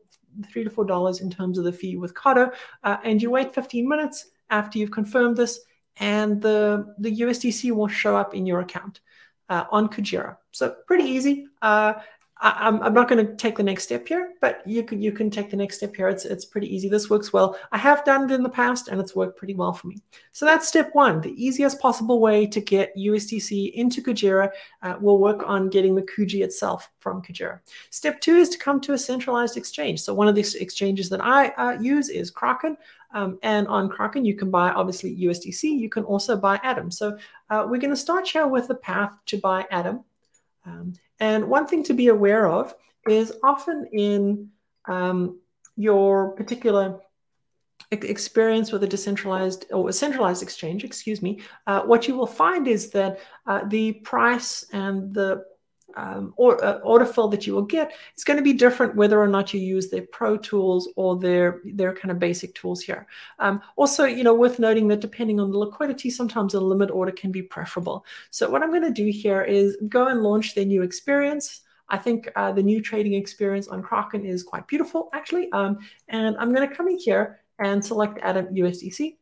three 0.51 0.65
to 0.65 0.71
four 0.71 0.85
dollars 0.85 1.21
in 1.21 1.31
terms 1.31 1.59
of 1.59 1.65
the 1.65 1.73
fee 1.73 1.97
with 1.97 2.15
Kado, 2.15 2.53
uh, 2.85 2.97
and 3.05 3.21
you 3.23 3.31
wait 3.31 3.55
15 3.55 3.89
minutes 3.89 4.31
after 4.51 4.79
you've 4.79 4.91
confirmed 4.91 5.37
this, 5.37 5.61
and 5.97 6.41
the 6.41 6.95
the 6.99 7.21
USDC 7.21 7.73
will 7.73 7.89
show 7.89 8.17
up 8.17 8.35
in 8.35 8.47
your 8.47 8.61
account 8.61 9.01
uh, 9.49 9.65
on 9.71 9.89
Kujira. 9.89 10.37
So 10.53 10.77
pretty 10.87 11.05
easy. 11.05 11.47
Uh, 11.61 11.95
I, 12.43 12.69
am 12.69 12.83
I'm 12.83 12.95
not 12.95 13.09
going 13.09 13.25
to 13.25 13.35
take 13.37 13.57
the 13.57 13.63
next 13.63 13.85
step 13.85 14.09
here, 14.09 14.33
but 14.41 14.63
you 14.67 14.83
can 14.83 15.03
you 15.03 15.13
can 15.13 15.31
take 15.31 15.51
the 15.51 15.57
next 15.57 15.77
step 15.77 15.95
here. 15.95 16.09
It's 16.09 16.25
it's 16.25 16.45
pretty 16.45 16.75
easy. 16.75 16.89
This 16.89 17.11
works 17.11 17.33
well. 17.33 17.57
I 17.71 17.79
have 17.79 18.05
done 18.05 18.31
it 18.31 18.35
in 18.35 18.43
the 18.43 18.49
past, 18.49 18.89
and 18.89 19.01
it's 19.01 19.15
worked 19.15 19.37
pretty 19.37 19.55
well 19.55 19.73
for 19.73 19.89
me. 19.89 19.99
So 20.33 20.47
that's 20.47 20.67
step 20.67 20.91
one. 20.95 21.21
The 21.21 21.35
easiest 21.43 21.79
possible 21.81 22.19
way 22.21 22.47
to 22.47 22.61
get 22.61 22.97
USDC 22.97 23.73
into 23.75 24.03
Kujira. 24.03 24.51
Uh, 24.83 24.97
we'll 25.01 25.19
work 25.19 25.43
on 25.47 25.69
getting 25.69 25.95
the 25.95 26.03
Kuji 26.03 26.43
itself 26.43 26.91
from 26.99 27.21
Kujira. 27.21 27.61
Step 27.91 28.21
two 28.21 28.37
is 28.37 28.49
to 28.51 28.59
come 28.59 28.81
to 28.81 28.95
a 28.95 28.99
centralized 28.99 29.59
exchange. 29.59 30.01
So 30.01 30.15
one 30.15 30.29
of 30.29 30.35
the 30.35 30.47
exchanges 30.59 31.11
that 31.11 31.23
I 31.23 31.49
uh, 31.51 31.79
use 31.81 32.09
is 32.09 32.31
Kraken. 32.31 32.77
Um, 33.13 33.39
and 33.43 33.67
on 33.69 33.89
Kraken, 33.89 34.25
you 34.25 34.37
can 34.37 34.51
buy 34.51 34.71
obviously 34.71 35.17
USDC. 35.17 35.65
You 35.65 35.89
can 35.89 36.05
also 36.05 36.37
buy 36.37 36.61
Atom. 36.63 36.91
So 36.91 37.19
uh, 37.51 37.67
we're 37.69 37.81
going 37.81 37.91
to 37.91 37.97
start 37.97 38.29
here 38.29 38.47
with 38.47 38.69
the 38.69 38.77
path 38.77 39.13
to 39.27 39.39
buy 39.39 39.67
Atom. 39.71 40.05
Um, 40.67 40.95
and 41.19 41.49
one 41.49 41.67
thing 41.67 41.83
to 41.85 41.95
be 41.95 42.09
aware 42.09 42.47
of 42.49 42.75
is 43.09 43.33
often 43.43 43.87
in 43.93 44.51
um, 44.87 45.41
your 45.77 46.33
particular 46.33 47.01
experience 47.91 48.71
with 48.71 48.85
a 48.85 48.87
decentralized 48.87 49.67
or 49.73 49.89
a 49.89 49.93
centralized 49.93 50.43
exchange, 50.43 50.85
excuse 50.85 51.23
me, 51.23 51.41
uh, 51.67 51.83
what 51.83 52.07
you 52.07 52.15
will 52.15 52.27
find 52.27 52.69
is 52.69 52.91
that 52.91 53.19
uh, 53.47 53.65
the 53.67 53.95
price 53.95 54.65
and 54.73 55.13
the 55.13 55.45
um, 55.97 56.35
or, 56.37 56.63
uh, 56.65 56.79
order 56.79 57.05
fill 57.05 57.29
that 57.29 57.47
you 57.47 57.55
will 57.55 57.63
get 57.63 57.93
is 58.17 58.25
going 58.25 58.37
to 58.37 58.43
be 58.43 58.53
different 58.53 58.97
whether 58.97 59.21
or 59.21 59.29
not 59.29 59.53
you 59.53 59.61
use 59.61 59.91
their 59.91 60.07
pro 60.13 60.37
tools 60.37 60.89
or 60.97 61.19
their 61.19 61.61
their 61.65 61.95
kind 61.95 62.11
of 62.11 62.19
basic 62.19 62.55
tools 62.55 62.81
here. 62.81 63.07
Um, 63.39 63.61
also, 63.77 64.05
you 64.05 64.25
know, 64.25 64.35
worth 64.35 64.59
noting 64.59 64.89
that 64.89 65.01
depending 65.01 65.41
on 65.41 65.51
the 65.51 65.59
liquidity, 65.59 66.11
sometimes 66.11 66.55
a 66.55 66.61
limit 66.61 66.91
order 66.91 67.13
can 67.13 67.33
be 67.33 67.43
preferable. 67.43 68.05
So 68.31 68.51
what 68.51 68.63
I'm 68.63 68.71
going 68.71 68.83
to 68.83 68.91
do 68.91 69.11
here 69.11 69.43
is 69.43 69.77
go 69.89 70.09
and 70.09 70.23
launch 70.23 70.55
their 70.55 70.65
new 70.65 70.83
experience. 70.83 71.63
I 71.89 71.99
think 71.99 72.31
uh, 72.37 72.53
the 72.53 72.63
new 72.63 72.81
trading 72.81 73.15
experience 73.15 73.69
on 73.69 73.83
Kraken 73.83 74.25
is 74.25 74.43
quite 74.43 74.67
beautiful, 74.69 75.11
actually. 75.13 75.51
Um, 75.53 75.79
and 76.09 76.37
I'm 76.39 76.55
going 76.55 76.69
to 76.69 76.75
come 76.75 76.89
in 76.89 76.99
here 76.99 77.41
and 77.59 77.85
select 77.85 78.19
Atom 78.23 78.47
USDC, 78.55 79.17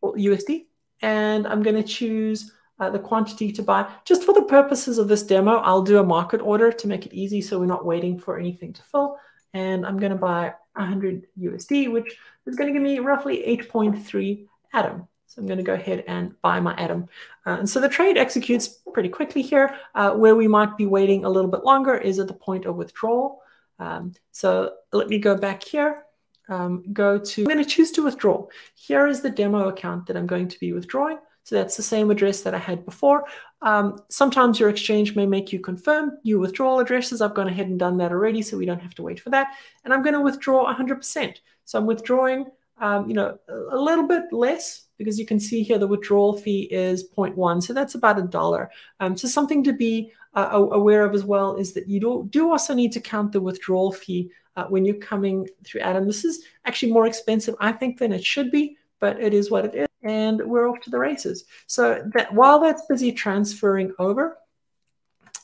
or 0.00 0.14
USD, 0.14 0.66
and 1.02 1.46
I'm 1.46 1.62
going 1.62 1.76
to 1.76 1.82
choose 1.82 2.52
uh, 2.80 2.90
the 2.90 2.98
quantity 2.98 3.52
to 3.52 3.62
buy. 3.62 3.88
Just 4.04 4.24
for 4.24 4.34
the 4.34 4.42
purposes 4.42 4.98
of 4.98 5.06
this 5.06 5.22
demo, 5.22 5.58
I'll 5.58 5.82
do 5.82 5.98
a 5.98 6.04
market 6.04 6.40
order 6.40 6.72
to 6.72 6.88
make 6.88 7.06
it 7.06 7.12
easy 7.12 7.40
so 7.40 7.58
we're 7.58 7.66
not 7.66 7.84
waiting 7.84 8.18
for 8.18 8.38
anything 8.38 8.72
to 8.72 8.82
fill. 8.82 9.18
And 9.52 9.84
I'm 9.84 9.98
going 9.98 10.12
to 10.12 10.18
buy 10.18 10.54
100 10.74 11.26
USD, 11.38 11.92
which 11.92 12.16
is 12.46 12.56
going 12.56 12.68
to 12.68 12.72
give 12.72 12.82
me 12.82 12.98
roughly 12.98 13.44
8.3 13.46 14.46
Atom. 14.72 15.06
So 15.26 15.40
I'm 15.40 15.46
going 15.46 15.58
to 15.58 15.64
go 15.64 15.74
ahead 15.74 16.04
and 16.08 16.34
buy 16.42 16.58
my 16.58 16.74
Atom. 16.74 17.06
Uh, 17.46 17.58
and 17.60 17.68
so 17.68 17.80
the 17.80 17.88
trade 17.88 18.16
executes 18.16 18.68
pretty 18.92 19.08
quickly 19.08 19.42
here. 19.42 19.76
Uh, 19.94 20.12
where 20.12 20.34
we 20.34 20.48
might 20.48 20.76
be 20.76 20.86
waiting 20.86 21.24
a 21.24 21.30
little 21.30 21.50
bit 21.50 21.64
longer 21.64 21.96
is 21.96 22.18
at 22.18 22.26
the 22.26 22.34
point 22.34 22.64
of 22.64 22.76
withdrawal. 22.76 23.42
Um, 23.78 24.12
so 24.32 24.74
let 24.92 25.08
me 25.08 25.18
go 25.18 25.36
back 25.36 25.62
here. 25.62 26.04
Um, 26.48 26.82
go 26.92 27.16
to, 27.16 27.42
I'm 27.42 27.48
going 27.48 27.64
to 27.64 27.70
choose 27.70 27.92
to 27.92 28.02
withdraw. 28.02 28.46
Here 28.74 29.06
is 29.06 29.20
the 29.20 29.30
demo 29.30 29.68
account 29.68 30.06
that 30.06 30.16
I'm 30.16 30.26
going 30.26 30.48
to 30.48 30.58
be 30.58 30.72
withdrawing. 30.72 31.18
So 31.44 31.56
that's 31.56 31.76
the 31.76 31.82
same 31.82 32.10
address 32.10 32.42
that 32.42 32.54
I 32.54 32.58
had 32.58 32.84
before. 32.84 33.24
Um, 33.62 34.00
sometimes 34.08 34.60
your 34.60 34.68
exchange 34.68 35.16
may 35.16 35.26
make 35.26 35.52
you 35.52 35.60
confirm 35.60 36.18
your 36.22 36.38
withdrawal 36.38 36.80
addresses. 36.80 37.20
I've 37.20 37.34
gone 37.34 37.48
ahead 37.48 37.66
and 37.68 37.78
done 37.78 37.96
that 37.98 38.12
already, 38.12 38.42
so 38.42 38.56
we 38.56 38.66
don't 38.66 38.80
have 38.80 38.94
to 38.94 39.02
wait 39.02 39.20
for 39.20 39.30
that. 39.30 39.48
And 39.84 39.92
I'm 39.92 40.02
going 40.02 40.14
to 40.14 40.20
withdraw 40.20 40.72
100%. 40.72 41.36
So 41.64 41.78
I'm 41.78 41.86
withdrawing, 41.86 42.46
um, 42.78 43.08
you 43.08 43.14
know, 43.14 43.38
a 43.48 43.76
little 43.76 44.06
bit 44.06 44.32
less 44.32 44.86
because 44.98 45.18
you 45.18 45.26
can 45.26 45.40
see 45.40 45.62
here 45.62 45.78
the 45.78 45.86
withdrawal 45.86 46.36
fee 46.36 46.68
is 46.70 47.08
0.1. 47.16 47.62
So 47.62 47.72
that's 47.72 47.94
about 47.94 48.18
a 48.18 48.22
dollar. 48.22 48.70
Um, 49.00 49.16
so 49.16 49.28
something 49.28 49.64
to 49.64 49.72
be 49.72 50.12
uh, 50.34 50.48
aware 50.52 51.04
of 51.04 51.14
as 51.14 51.24
well 51.24 51.56
is 51.56 51.72
that 51.72 51.88
you 51.88 52.00
do, 52.00 52.28
do 52.30 52.50
also 52.50 52.74
need 52.74 52.92
to 52.92 53.00
count 53.00 53.32
the 53.32 53.40
withdrawal 53.40 53.92
fee 53.92 54.30
uh, 54.56 54.64
when 54.64 54.84
you're 54.84 54.96
coming 54.96 55.48
through 55.64 55.80
Atom. 55.80 56.06
This 56.06 56.24
is 56.24 56.44
actually 56.64 56.92
more 56.92 57.06
expensive, 57.06 57.54
I 57.60 57.72
think, 57.72 57.98
than 57.98 58.12
it 58.12 58.24
should 58.24 58.50
be, 58.50 58.76
but 59.00 59.20
it 59.20 59.34
is 59.34 59.50
what 59.50 59.64
it 59.64 59.74
is. 59.74 59.89
And 60.02 60.40
we're 60.44 60.68
off 60.68 60.80
to 60.80 60.90
the 60.90 60.98
races. 60.98 61.44
So 61.66 62.02
that 62.14 62.32
while 62.32 62.60
that's 62.60 62.86
busy 62.86 63.12
transferring 63.12 63.92
over, 63.98 64.38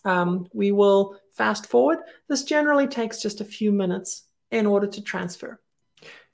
um, 0.04 0.48
we 0.54 0.72
will 0.72 1.18
fast 1.32 1.66
forward. 1.66 1.98
This 2.28 2.44
generally 2.44 2.86
takes 2.86 3.20
just 3.20 3.40
a 3.40 3.44
few 3.44 3.72
minutes 3.72 4.24
in 4.50 4.66
order 4.66 4.86
to 4.86 5.02
transfer. 5.02 5.60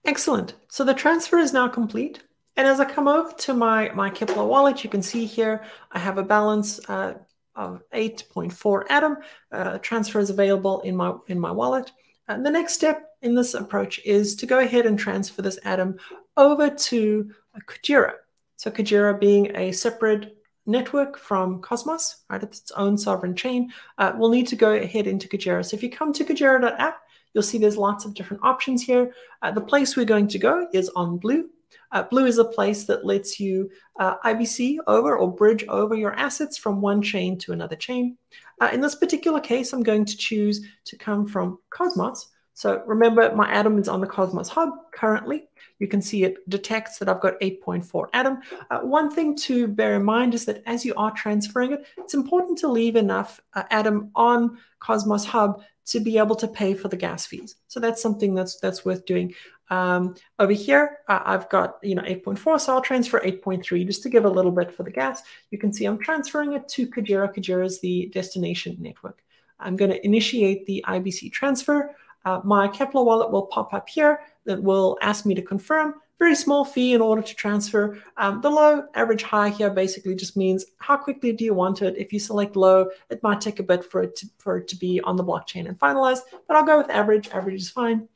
Excellent. 0.04 0.54
So 0.68 0.84
the 0.84 0.94
transfer 0.94 1.38
is 1.38 1.52
now 1.52 1.68
complete. 1.68 2.22
And 2.56 2.66
as 2.66 2.80
I 2.80 2.84
come 2.84 3.08
over 3.08 3.32
to 3.32 3.54
my, 3.54 3.90
my 3.94 4.10
Keplr 4.10 4.46
wallet, 4.46 4.84
you 4.84 4.90
can 4.90 5.02
see 5.02 5.24
here 5.24 5.64
I 5.90 5.98
have 5.98 6.18
a 6.18 6.22
balance 6.22 6.78
uh, 6.88 7.14
of 7.56 7.82
8.4 7.94 8.84
Atom. 8.90 9.16
Uh, 9.50 9.78
transfer 9.78 10.18
is 10.18 10.30
available 10.30 10.80
in 10.82 10.94
my, 10.94 11.14
in 11.28 11.40
my 11.40 11.50
wallet. 11.50 11.90
And 12.28 12.44
the 12.44 12.50
next 12.50 12.74
step 12.74 13.08
in 13.22 13.34
this 13.34 13.54
approach 13.54 14.00
is 14.04 14.36
to 14.36 14.46
go 14.46 14.58
ahead 14.58 14.86
and 14.86 14.98
transfer 14.98 15.42
this 15.42 15.58
Atom 15.64 15.98
over 16.36 16.68
to 16.68 17.30
Kujira. 17.60 18.14
So 18.56 18.70
Kujira 18.70 19.18
being 19.18 19.56
a 19.56 19.72
separate 19.72 20.36
network 20.66 21.18
from 21.18 21.60
Cosmos, 21.60 22.22
right? 22.30 22.42
It's 22.42 22.60
its 22.60 22.70
own 22.72 22.96
sovereign 22.96 23.34
chain. 23.34 23.72
Uh, 23.98 24.12
we'll 24.16 24.30
need 24.30 24.46
to 24.48 24.56
go 24.56 24.72
ahead 24.74 25.06
into 25.06 25.28
Kujira. 25.28 25.64
So 25.64 25.76
if 25.76 25.82
you 25.82 25.90
come 25.90 26.12
to 26.12 26.24
Kujira.app, 26.24 27.00
you'll 27.34 27.42
see 27.42 27.58
there's 27.58 27.76
lots 27.76 28.04
of 28.04 28.14
different 28.14 28.42
options 28.44 28.82
here. 28.82 29.12
Uh, 29.42 29.50
the 29.50 29.60
place 29.60 29.96
we're 29.96 30.04
going 30.04 30.28
to 30.28 30.38
go 30.38 30.68
is 30.72 30.90
on 30.90 31.18
Blue. 31.18 31.48
Uh, 31.90 32.02
Blue 32.02 32.26
is 32.26 32.38
a 32.38 32.44
place 32.44 32.84
that 32.84 33.04
lets 33.04 33.38
you 33.38 33.70
uh, 33.98 34.16
IBC 34.18 34.78
over 34.86 35.16
or 35.16 35.34
bridge 35.34 35.64
over 35.68 35.94
your 35.94 36.14
assets 36.14 36.56
from 36.56 36.80
one 36.80 37.02
chain 37.02 37.38
to 37.38 37.52
another 37.52 37.76
chain. 37.76 38.16
Uh, 38.60 38.70
in 38.72 38.80
this 38.80 38.94
particular 38.94 39.40
case, 39.40 39.72
I'm 39.72 39.82
going 39.82 40.04
to 40.04 40.16
choose 40.16 40.66
to 40.86 40.96
come 40.96 41.26
from 41.26 41.58
Cosmos. 41.70 42.28
So 42.54 42.82
remember, 42.86 43.34
my 43.34 43.50
atom 43.50 43.78
is 43.78 43.88
on 43.88 44.00
the 44.00 44.06
Cosmos 44.06 44.48
hub 44.48 44.70
currently. 44.92 45.48
You 45.78 45.88
can 45.88 46.02
see 46.02 46.24
it 46.24 46.48
detects 46.48 46.98
that 46.98 47.08
I've 47.08 47.20
got 47.20 47.40
8.4 47.40 48.06
atom. 48.12 48.40
Uh, 48.70 48.80
one 48.80 49.10
thing 49.10 49.34
to 49.38 49.66
bear 49.66 49.96
in 49.96 50.04
mind 50.04 50.34
is 50.34 50.44
that 50.44 50.62
as 50.66 50.84
you 50.84 50.94
are 50.96 51.10
transferring 51.12 51.72
it, 51.72 51.86
it's 51.98 52.14
important 52.14 52.58
to 52.58 52.68
leave 52.68 52.94
enough 52.94 53.40
uh, 53.54 53.64
atom 53.70 54.10
on 54.14 54.58
Cosmos 54.80 55.24
hub 55.24 55.62
to 55.86 55.98
be 55.98 56.18
able 56.18 56.36
to 56.36 56.46
pay 56.46 56.74
for 56.74 56.88
the 56.88 56.96
gas 56.96 57.26
fees. 57.26 57.56
So 57.66 57.80
that's 57.80 58.00
something 58.00 58.34
that's 58.34 58.60
that's 58.60 58.84
worth 58.84 59.04
doing. 59.06 59.34
Um, 59.70 60.14
over 60.38 60.52
here, 60.52 60.98
uh, 61.08 61.20
I've 61.24 61.48
got 61.48 61.78
you 61.82 61.94
know 61.94 62.02
8.4, 62.02 62.60
so 62.60 62.74
I'll 62.74 62.82
transfer 62.82 63.20
8.3 63.20 63.86
just 63.86 64.02
to 64.02 64.10
give 64.10 64.24
a 64.24 64.30
little 64.30 64.52
bit 64.52 64.72
for 64.72 64.82
the 64.82 64.90
gas. 64.90 65.22
You 65.50 65.58
can 65.58 65.72
see 65.72 65.86
I'm 65.86 65.98
transferring 65.98 66.52
it 66.52 66.68
to 66.68 66.86
Kujira. 66.86 67.34
Kujira 67.34 67.64
is 67.64 67.80
the 67.80 68.10
destination 68.12 68.76
network. 68.78 69.24
I'm 69.58 69.76
going 69.76 69.90
to 69.90 70.04
initiate 70.04 70.66
the 70.66 70.84
IBC 70.86 71.32
transfer. 71.32 71.94
Uh, 72.24 72.40
my 72.44 72.68
Keplr 72.68 73.04
wallet 73.04 73.30
will 73.30 73.46
pop 73.46 73.74
up 73.74 73.88
here 73.88 74.20
that 74.44 74.62
will 74.62 74.98
ask 75.02 75.26
me 75.26 75.34
to 75.34 75.42
confirm. 75.42 75.94
Very 76.18 76.34
small 76.36 76.64
fee 76.64 76.94
in 76.94 77.00
order 77.00 77.20
to 77.20 77.34
transfer. 77.34 77.98
Um, 78.16 78.40
the 78.40 78.50
low, 78.50 78.86
average, 78.94 79.24
high 79.24 79.48
here 79.48 79.70
basically 79.70 80.14
just 80.14 80.36
means 80.36 80.64
how 80.78 80.96
quickly 80.96 81.32
do 81.32 81.44
you 81.44 81.52
want 81.52 81.82
it. 81.82 81.96
If 81.96 82.12
you 82.12 82.20
select 82.20 82.54
low, 82.54 82.90
it 83.10 83.22
might 83.24 83.40
take 83.40 83.58
a 83.58 83.64
bit 83.64 83.84
for 83.84 84.04
it 84.04 84.14
to, 84.16 84.28
for 84.38 84.58
it 84.58 84.68
to 84.68 84.76
be 84.76 85.00
on 85.00 85.16
the 85.16 85.24
blockchain 85.24 85.66
and 85.66 85.78
finalized, 85.78 86.20
but 86.46 86.56
I'll 86.56 86.64
go 86.64 86.78
with 86.78 86.90
average. 86.90 87.28
Average 87.30 87.62
is 87.62 87.70
fine. 87.70 88.08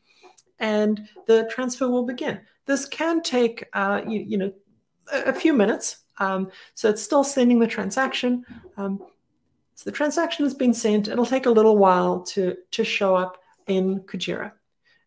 And 0.60 1.08
the 1.26 1.48
transfer 1.50 1.88
will 1.88 2.04
begin. 2.04 2.40
This 2.64 2.86
can 2.86 3.22
take, 3.22 3.64
uh, 3.72 4.02
you, 4.06 4.20
you, 4.20 4.38
know, 4.38 4.52
a, 5.12 5.30
a 5.30 5.32
few 5.32 5.52
minutes. 5.52 6.04
Um, 6.18 6.50
so 6.75 6.88
it's 6.88 7.02
still 7.02 7.25
sending 7.25 7.58
the 7.58 7.66
transaction. 7.66 8.44
Um, 8.76 9.02
so 9.75 9.90
the 9.90 9.96
transaction 9.96 10.44
has 10.44 10.54
been 10.54 10.72
sent. 10.72 11.08
It'll 11.08 11.26
take 11.26 11.46
a 11.46 11.50
little 11.50 11.76
while 11.76 12.20
to, 12.20 12.56
to 12.70 12.84
show 12.84 13.16
up 13.16 13.38
in 13.66 14.00
Kujira. 14.00 14.52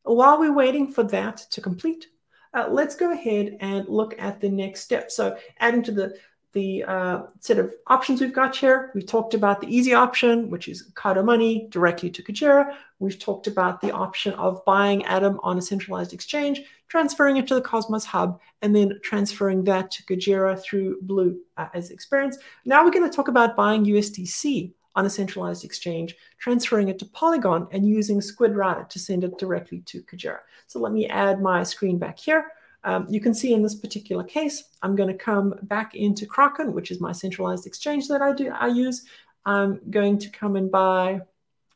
While 0.04 0.40
we're 0.40 0.54
waiting 0.54 0.92
for 0.92 1.04
that 1.04 1.38
to 1.52 1.62
complete, 1.62 2.08
uh, 2.54 2.68
let's 2.70 2.96
go 2.96 3.12
ahead 3.12 3.58
and 3.60 3.88
look 3.88 4.16
at 4.20 4.40
the 4.40 4.50
next 4.50 4.82
step. 4.82 5.12
So 5.12 5.38
adding 5.60 5.84
to 5.84 5.92
the, 5.92 6.16
the 6.54 6.84
uh, 6.84 7.22
set 7.40 7.60
of 7.60 7.74
options 7.88 8.22
we've 8.22 8.34
got 8.34 8.56
here, 8.56 8.92
we've 8.96 9.06
talked 9.06 9.36
about 9.36 9.62
the 9.62 9.68
easy 9.68 9.94
option, 9.94 10.50
which 10.50 10.68
is 10.68 10.90
Kado 10.94 11.24
Money 11.24 11.68
directly 11.70 12.10
to 12.10 12.24
Kujira. 12.24 12.76
We've 12.98 13.20
talked 13.20 13.46
about 13.46 13.82
the 13.82 13.92
option 13.92 14.34
of 14.34 14.66
buying 14.66 15.06
Atom 15.06 15.40
on 15.44 15.60
a 15.60 15.62
centralized 15.62 16.12
exchange, 16.12 16.64
transferring 16.88 17.38
it 17.38 17.46
to 17.48 17.56
the 17.56 17.62
Cosmos 17.62 18.06
Hub, 18.06 18.40
and 18.64 18.76
then 18.76 19.00
transferring 19.04 19.64
that 19.66 19.92
to 19.92 20.04
Kujira 20.04 20.60
through 20.60 21.02
Blue 21.04 21.40
uh, 21.58 21.68
as 21.76 21.92
experience. 21.92 22.38
Now 22.66 22.84
we're 22.84 22.92
going 22.92 23.08
to 23.08 23.16
talk 23.16 23.28
about 23.28 23.56
buying 23.56 23.86
USDC 23.86 24.74
on 25.00 25.06
a 25.06 25.10
centralized 25.10 25.64
exchange, 25.64 26.18
transferring 26.40 26.90
it 26.90 27.00
to 27.00 27.06
Polygon 27.06 27.70
and 27.72 27.88
using 27.88 28.20
Squid 28.20 28.54
Router 28.54 28.84
to 28.90 29.00
send 29.00 29.24
it 29.24 29.38
directly 29.38 29.80
to 29.86 30.04
Kujira. 30.04 30.40
So 30.68 30.78
let 30.78 30.92
me 30.92 31.08
add 31.08 31.42
my 31.42 31.64
screen 31.64 31.98
back 31.98 32.20
here. 32.20 32.52
Um, 32.84 33.08
you 33.10 33.22
can 33.22 33.34
see 33.34 33.54
in 33.54 33.64
this 33.64 33.76
particular 33.76 34.26
case, 34.26 34.66
I'm 34.82 34.98
going 34.98 35.08
to 35.08 35.18
come 35.18 35.56
back 35.64 35.96
into 35.96 36.26
Kraken, 36.26 36.74
which 36.74 36.92
is 36.92 37.00
my 37.00 37.14
centralized 37.14 37.66
exchange 37.66 38.10
that 38.10 38.22
I 38.22 38.34
do 38.34 38.50
I 38.50 38.68
use. 38.68 39.06
I'm 39.46 39.80
going 39.90 40.18
to 40.20 40.30
come 40.32 40.58
and 40.58 40.70
buy, 40.70 41.22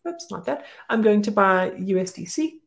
oops, 0.05 0.29
not 0.29 0.43
that. 0.45 0.65
I'm 0.89 1.01
going 1.01 1.21
to 1.21 1.31
buy 1.31 1.71
USDC. 1.79 2.59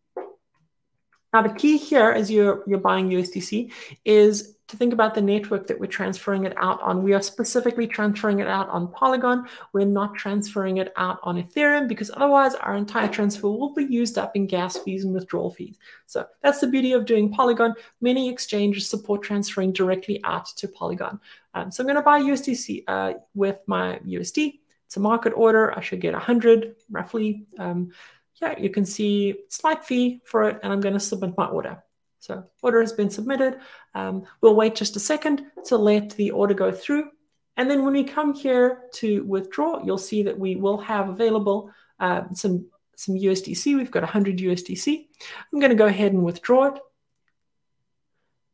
Now 1.33 1.43
the 1.43 1.55
key 1.55 1.77
here 1.77 2.11
as 2.11 2.31
you're, 2.31 2.63
you're 2.67 2.79
buying 2.79 3.09
USDC 3.11 3.73
is 4.05 4.57
to 4.69 4.77
think 4.77 4.93
about 4.93 5.15
the 5.15 5.23
network 5.23 5.67
that 5.69 5.79
we're 5.79 5.87
transferring 5.87 6.45
it 6.45 6.53
out 6.57 6.83
on. 6.83 7.03
We 7.03 7.15
are 7.15 7.23
specifically 7.23 7.87
transferring 7.87 8.41
it 8.41 8.49
out 8.49 8.69
on 8.69 8.91
Polygon. 8.91 9.47
We're 9.73 9.87
not 9.87 10.17
transferring 10.17 10.79
it 10.79 10.93
out 10.97 11.19
on 11.23 11.41
Ethereum 11.41 11.87
because 11.87 12.11
otherwise 12.15 12.55
our 12.57 12.77
entire 12.77 13.07
transfer 13.09 13.49
will 13.49 13.75
be 13.75 13.85
used 13.85 14.19
up 14.19 14.35
in 14.35 14.47
gas 14.47 14.77
fees 14.79 15.05
and 15.05 15.15
withdrawal 15.15 15.51
fees. 15.51 15.79
So 16.07 16.27
that's 16.43 16.61
the 16.61 16.67
beauty 16.67 16.93
of 16.93 17.07
doing 17.07 17.31
Polygon. 17.31 17.75
Many 18.01 18.29
exchanges 18.29 18.89
support 18.89 19.23
transferring 19.23 19.73
directly 19.73 20.21
out 20.25 20.47
to 20.57 20.67
Polygon. 20.67 21.21
Um, 21.55 21.71
so 21.71 21.83
I'm 21.83 21.87
going 21.87 21.97
to 21.97 22.03
buy 22.03 22.21
USDC 22.21 22.85
uh, 22.89 23.15
with 23.35 23.59
my 23.67 24.01
USD. 24.05 24.59
It's 24.87 24.97
a 24.97 25.01
market 25.01 25.31
order. 25.31 25.77
I 25.77 25.81
should 25.81 26.01
get 26.01 26.13
100 26.13 26.77
roughly. 26.91 27.47
Um, 27.59 27.93
yeah, 28.41 28.59
you 28.59 28.71
can 28.71 28.85
see 28.85 29.35
slight 29.49 29.85
fee 29.85 30.21
for 30.25 30.49
it, 30.49 30.61
and 30.63 30.73
I'm 30.73 30.81
going 30.81 30.95
to 30.95 31.01
submit 31.01 31.35
my 31.37 31.47
order. 31.47 31.83
So 32.19 32.45
order 32.63 32.81
has 32.81 32.93
been 32.93 33.11
submitted. 33.11 33.61
Um, 33.95 34.27
we'll 34.41 34.57
wait 34.57 34.75
just 34.75 34.97
a 34.97 35.01
second 35.01 35.47
to 35.67 35.77
let 35.77 36.11
the 36.11 36.33
order 36.33 36.55
go 36.55 36.73
through. 36.73 37.11
And 37.57 37.71
then 37.71 37.85
when 37.85 37.95
we 37.95 38.05
come 38.05 38.35
here 38.35 38.83
to 38.95 39.25
withdraw, 39.25 39.83
you'll 39.85 39.97
see 39.97 40.25
that 40.25 40.39
we 40.39 40.57
will 40.57 40.79
have 40.79 41.09
available 41.09 41.71
uh, 42.01 42.25
some, 42.35 42.67
some 42.97 43.15
USDC. 43.15 43.77
We've 43.77 43.91
got 43.91 44.03
100 44.03 44.39
USDC. 44.39 45.07
I'm 45.53 45.61
going 45.61 45.71
to 45.71 45.77
go 45.77 45.87
ahead 45.87 46.13
and 46.13 46.23
withdraw 46.23 46.67
it. 46.67 46.81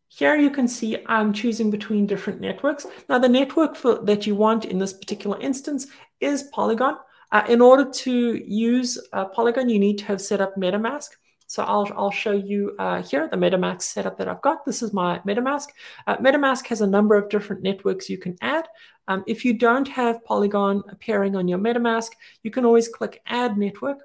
Here 0.07 0.37
you 0.37 0.51
can 0.51 0.69
see 0.69 0.99
I'm 1.07 1.33
choosing 1.33 1.71
between 1.71 2.07
different 2.07 2.41
networks. 2.41 2.87
Now 3.09 3.19
the 3.19 3.29
network 3.29 3.75
for, 3.75 4.05
that 4.05 4.27
you 4.27 4.35
want 4.35 4.67
in 4.67 4.79
this 4.79 4.93
particular 4.93 5.41
instance 5.41 5.87
is 6.21 6.45
Polygon. 6.53 6.97
Uh, 7.33 7.43
in 7.49 7.61
order 7.61 7.91
to 7.91 8.35
use 8.47 8.99
uh, 9.13 9.25
Polygon, 9.25 9.69
you 9.69 9.79
need 9.79 9.99
to 9.99 10.05
have 10.05 10.21
set 10.21 10.41
up 10.41 10.55
MetaMask. 10.57 11.09
So 11.47 11.63
I'll, 11.65 11.87
I'll 11.97 12.11
show 12.11 12.33
you 12.33 12.75
uh, 12.79 13.03
here 13.03 13.29
the 13.29 13.37
MetaMask 13.37 13.83
setup 13.83 14.17
that 14.19 14.29
I've 14.29 14.41
got. 14.41 14.65
This 14.65 14.83
is 14.83 14.93
my 14.93 15.19
MetaMask. 15.27 15.67
Uh, 16.07 16.17
MetaMask 16.19 16.67
has 16.69 16.81
a 16.81 16.87
number 16.87 17.15
of 17.15 17.29
different 17.29 17.63
networks 17.63 18.09
you 18.09 18.17
can 18.17 18.37
add. 18.41 18.69
Um, 19.09 19.25
if 19.27 19.45
you 19.45 19.53
don't 19.53 19.89
have 19.89 20.25
Polygon 20.25 20.83
appearing 20.89 21.37
on 21.37 21.49
your 21.49 21.59
MetaMask, 21.59 22.11
you 22.43 22.51
can 22.51 22.65
always 22.65 22.89
click 22.89 23.21
Add 23.27 23.59
Network. 23.59 23.99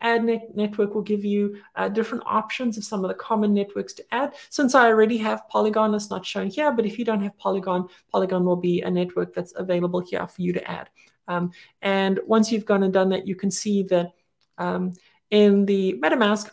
Add 0.00 0.24
net 0.24 0.56
Network 0.56 0.94
will 0.94 1.02
give 1.02 1.24
you 1.24 1.58
uh, 1.76 1.88
different 1.88 2.24
options 2.26 2.76
of 2.76 2.84
some 2.84 3.04
of 3.04 3.08
the 3.08 3.14
common 3.14 3.54
networks 3.54 3.92
to 3.94 4.04
add. 4.10 4.34
Since 4.50 4.74
I 4.74 4.88
already 4.88 5.18
have 5.18 5.48
Polygon, 5.48 5.94
it's 5.94 6.10
not 6.10 6.26
shown 6.26 6.48
here, 6.48 6.72
but 6.72 6.86
if 6.86 6.98
you 6.98 7.04
don't 7.04 7.22
have 7.22 7.38
Polygon, 7.38 7.86
Polygon 8.10 8.44
will 8.44 8.56
be 8.56 8.82
a 8.82 8.90
network 8.90 9.34
that's 9.34 9.52
available 9.54 10.00
here 10.00 10.26
for 10.26 10.42
you 10.42 10.52
to 10.52 10.68
add. 10.68 10.88
Um, 11.28 11.52
and 11.82 12.18
once 12.26 12.50
you've 12.50 12.64
gone 12.64 12.82
and 12.82 12.92
done 12.92 13.10
that, 13.10 13.28
you 13.28 13.36
can 13.36 13.50
see 13.50 13.84
that 13.84 14.12
um, 14.56 14.94
in 15.30 15.66
the 15.66 15.98
MetaMask, 16.02 16.50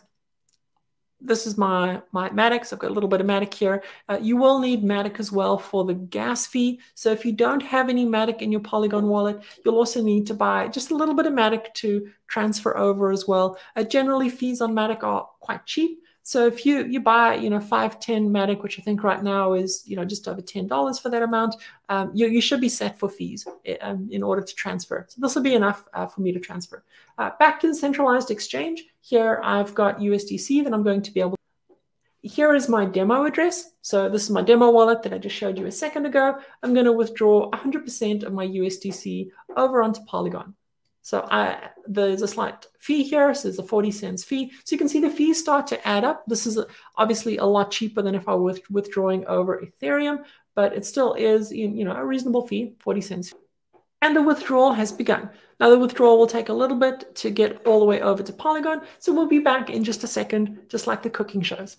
this 1.20 1.46
is 1.46 1.56
my, 1.56 2.02
my 2.12 2.28
Matic. 2.28 2.66
So 2.66 2.76
I've 2.76 2.80
got 2.80 2.90
a 2.90 2.94
little 2.94 3.08
bit 3.08 3.22
of 3.22 3.26
Matic 3.26 3.54
here. 3.54 3.82
Uh, 4.08 4.18
you 4.20 4.36
will 4.36 4.58
need 4.60 4.84
Matic 4.84 5.18
as 5.18 5.32
well 5.32 5.58
for 5.58 5.84
the 5.84 5.94
gas 5.94 6.46
fee. 6.46 6.78
So 6.94 7.10
if 7.10 7.24
you 7.24 7.32
don't 7.32 7.62
have 7.62 7.88
any 7.88 8.04
Matic 8.04 8.42
in 8.42 8.52
your 8.52 8.60
Polygon 8.60 9.08
wallet, 9.08 9.42
you'll 9.64 9.76
also 9.76 10.02
need 10.02 10.26
to 10.26 10.34
buy 10.34 10.68
just 10.68 10.90
a 10.90 10.94
little 10.94 11.14
bit 11.14 11.26
of 11.26 11.32
Matic 11.32 11.72
to 11.74 12.10
transfer 12.28 12.76
over 12.76 13.10
as 13.10 13.26
well. 13.26 13.58
Uh, 13.74 13.82
generally, 13.82 14.28
fees 14.28 14.60
on 14.60 14.74
Matic 14.74 15.02
are 15.02 15.26
quite 15.40 15.64
cheap. 15.64 16.02
So 16.26 16.44
if 16.44 16.66
you 16.66 16.84
you 16.86 16.98
buy 16.98 17.36
you 17.36 17.48
know 17.48 17.60
five 17.60 18.00
ten 18.00 18.30
Matic, 18.30 18.60
which 18.64 18.80
I 18.80 18.82
think 18.82 19.04
right 19.04 19.22
now 19.22 19.52
is 19.52 19.84
you 19.86 19.94
know 19.94 20.04
just 20.04 20.26
over 20.26 20.40
ten 20.40 20.66
dollars 20.66 20.98
for 20.98 21.08
that 21.08 21.22
amount, 21.22 21.54
um, 21.88 22.10
you 22.12 22.26
you 22.26 22.40
should 22.40 22.60
be 22.60 22.68
set 22.68 22.98
for 22.98 23.08
fees 23.08 23.46
eh, 23.64 23.76
um, 23.80 24.08
in 24.10 24.24
order 24.24 24.42
to 24.42 24.54
transfer. 24.56 25.06
So 25.08 25.20
this 25.20 25.36
will 25.36 25.44
be 25.44 25.54
enough 25.54 25.86
uh, 25.94 26.06
for 26.08 26.22
me 26.22 26.32
to 26.32 26.40
transfer. 26.40 26.82
Uh, 27.16 27.30
back 27.38 27.60
to 27.60 27.68
the 27.68 27.76
centralized 27.76 28.32
exchange. 28.32 28.86
Here 29.02 29.40
I've 29.44 29.72
got 29.72 30.00
USDC 30.00 30.64
that 30.64 30.74
I'm 30.74 30.82
going 30.82 31.02
to 31.02 31.12
be 31.12 31.20
able. 31.20 31.36
Here 32.22 32.56
is 32.56 32.68
my 32.68 32.86
demo 32.86 33.24
address. 33.24 33.70
So 33.82 34.08
this 34.08 34.24
is 34.24 34.30
my 34.30 34.42
demo 34.42 34.72
wallet 34.72 35.04
that 35.04 35.14
I 35.14 35.18
just 35.18 35.36
showed 35.36 35.56
you 35.56 35.66
a 35.66 35.70
second 35.70 36.06
ago. 36.06 36.40
I'm 36.60 36.74
going 36.74 36.86
to 36.86 36.92
withdraw 36.92 37.48
100% 37.52 38.24
of 38.24 38.32
my 38.32 38.48
USDC 38.48 39.28
over 39.56 39.80
onto 39.80 40.02
Polygon. 40.06 40.56
So 41.06 41.24
I, 41.30 41.70
there's 41.86 42.22
a 42.22 42.26
slight 42.26 42.66
fee 42.80 43.04
here. 43.04 43.32
So 43.32 43.46
there's 43.46 43.60
a 43.60 43.62
40 43.62 43.92
cents 43.92 44.24
fee. 44.24 44.50
So 44.64 44.74
you 44.74 44.76
can 44.76 44.88
see 44.88 44.98
the 44.98 45.08
fees 45.08 45.38
start 45.38 45.68
to 45.68 45.86
add 45.86 46.02
up. 46.02 46.24
This 46.26 46.48
is 46.48 46.58
obviously 46.96 47.36
a 47.36 47.44
lot 47.44 47.70
cheaper 47.70 48.02
than 48.02 48.16
if 48.16 48.28
I 48.28 48.34
were 48.34 48.56
withdrawing 48.70 49.24
over 49.28 49.62
Ethereum, 49.62 50.24
but 50.56 50.72
it 50.72 50.84
still 50.84 51.14
is 51.14 51.52
you 51.52 51.84
know 51.84 51.94
a 51.94 52.04
reasonable 52.04 52.48
fee, 52.48 52.74
40 52.80 53.00
cents. 53.02 53.34
And 54.02 54.16
the 54.16 54.22
withdrawal 54.22 54.72
has 54.72 54.90
begun. 54.90 55.30
Now 55.60 55.70
the 55.70 55.78
withdrawal 55.78 56.18
will 56.18 56.26
take 56.26 56.48
a 56.48 56.52
little 56.52 56.76
bit 56.76 57.14
to 57.14 57.30
get 57.30 57.64
all 57.64 57.78
the 57.78 57.84
way 57.84 58.00
over 58.00 58.24
to 58.24 58.32
Polygon. 58.32 58.80
So 58.98 59.12
we'll 59.12 59.28
be 59.28 59.38
back 59.38 59.70
in 59.70 59.84
just 59.84 60.02
a 60.02 60.08
second, 60.08 60.58
just 60.68 60.88
like 60.88 61.04
the 61.04 61.10
cooking 61.10 61.40
shows. 61.40 61.76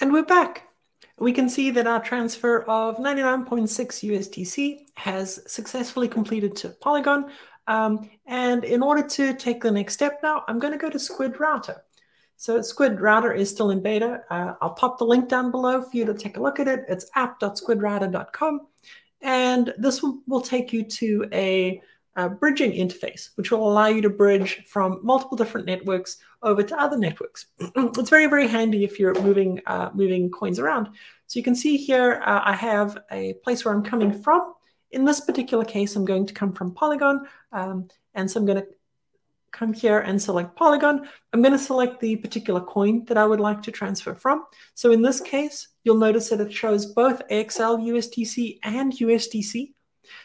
And 0.00 0.12
we're 0.12 0.24
back 0.24 0.71
we 1.18 1.32
can 1.32 1.48
see 1.48 1.70
that 1.70 1.86
our 1.86 2.02
transfer 2.02 2.62
of 2.62 2.96
99.6 2.96 3.68
USDC 3.68 4.86
has 4.96 5.40
successfully 5.50 6.08
completed 6.08 6.56
to 6.56 6.70
Polygon. 6.70 7.30
Um, 7.66 8.10
and 8.26 8.64
in 8.64 8.82
order 8.82 9.06
to 9.06 9.34
take 9.34 9.62
the 9.62 9.70
next 9.70 9.94
step 9.94 10.20
now, 10.22 10.44
I'm 10.48 10.58
going 10.58 10.72
to 10.72 10.78
go 10.78 10.90
to 10.90 10.98
Squid 10.98 11.38
Router. 11.38 11.82
So 12.36 12.60
Squid 12.60 13.00
Router 13.00 13.32
is 13.32 13.50
still 13.50 13.70
in 13.70 13.80
beta. 13.80 14.22
Uh, 14.28 14.54
I'll 14.60 14.74
pop 14.74 14.98
the 14.98 15.04
link 15.04 15.28
down 15.28 15.50
below 15.52 15.80
for 15.80 15.96
you 15.96 16.04
to 16.06 16.14
take 16.14 16.36
a 16.36 16.42
look 16.42 16.58
at 16.58 16.66
it. 16.66 16.84
It's 16.88 17.06
app.squidrouter.com. 17.14 18.66
And 19.20 19.72
this 19.78 20.02
will, 20.02 20.18
will 20.26 20.40
take 20.40 20.72
you 20.72 20.82
to 20.82 21.28
a 21.32 21.80
uh, 22.16 22.28
bridging 22.28 22.72
interface, 22.72 23.30
which 23.36 23.50
will 23.50 23.66
allow 23.66 23.86
you 23.86 24.02
to 24.02 24.10
bridge 24.10 24.62
from 24.66 25.00
multiple 25.02 25.36
different 25.36 25.66
networks 25.66 26.18
over 26.42 26.62
to 26.62 26.78
other 26.78 26.98
networks. 26.98 27.46
it's 27.58 28.10
very, 28.10 28.26
very 28.26 28.46
handy 28.46 28.84
if 28.84 28.98
you're 28.98 29.20
moving, 29.22 29.60
uh, 29.66 29.90
moving 29.94 30.30
coins 30.30 30.58
around. 30.58 30.88
So 31.26 31.38
you 31.38 31.42
can 31.42 31.54
see 31.54 31.76
here, 31.76 32.22
uh, 32.24 32.42
I 32.44 32.54
have 32.54 32.98
a 33.10 33.34
place 33.44 33.64
where 33.64 33.74
I'm 33.74 33.82
coming 33.82 34.12
from. 34.22 34.54
In 34.90 35.04
this 35.04 35.20
particular 35.20 35.64
case, 35.64 35.96
I'm 35.96 36.04
going 36.04 36.26
to 36.26 36.34
come 36.34 36.52
from 36.52 36.74
Polygon. 36.74 37.26
Um, 37.52 37.88
and 38.14 38.30
so 38.30 38.40
I'm 38.40 38.46
going 38.46 38.60
to 38.60 38.68
come 39.52 39.72
here 39.72 40.00
and 40.00 40.20
select 40.20 40.56
Polygon. 40.56 41.08
I'm 41.32 41.42
going 41.42 41.52
to 41.52 41.58
select 41.58 42.00
the 42.00 42.16
particular 42.16 42.60
coin 42.60 43.04
that 43.06 43.18
I 43.18 43.24
would 43.24 43.40
like 43.40 43.62
to 43.62 43.70
transfer 43.70 44.14
from. 44.14 44.44
So 44.74 44.92
in 44.92 45.02
this 45.02 45.20
case, 45.20 45.68
you'll 45.84 45.98
notice 45.98 46.30
that 46.30 46.40
it 46.40 46.52
shows 46.52 46.86
both 46.86 47.22
AXL 47.28 47.80
USDC 47.86 48.58
and 48.62 48.92
USDC. 48.92 49.72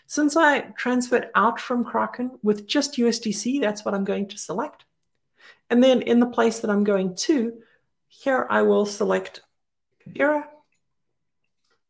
Since 0.07 0.35
I 0.35 0.61
transferred 0.77 1.29
out 1.35 1.59
from 1.59 1.83
Kraken 1.83 2.39
with 2.43 2.67
just 2.67 2.97
USDC, 2.97 3.61
that's 3.61 3.85
what 3.85 3.93
I'm 3.93 4.03
going 4.03 4.27
to 4.29 4.37
select. 4.37 4.85
And 5.69 5.83
then 5.83 6.01
in 6.01 6.19
the 6.19 6.27
place 6.27 6.59
that 6.59 6.71
I'm 6.71 6.83
going 6.83 7.15
to, 7.15 7.53
here 8.07 8.47
I 8.49 8.61
will 8.61 8.85
select 8.85 9.41
Kujira, 10.05 10.45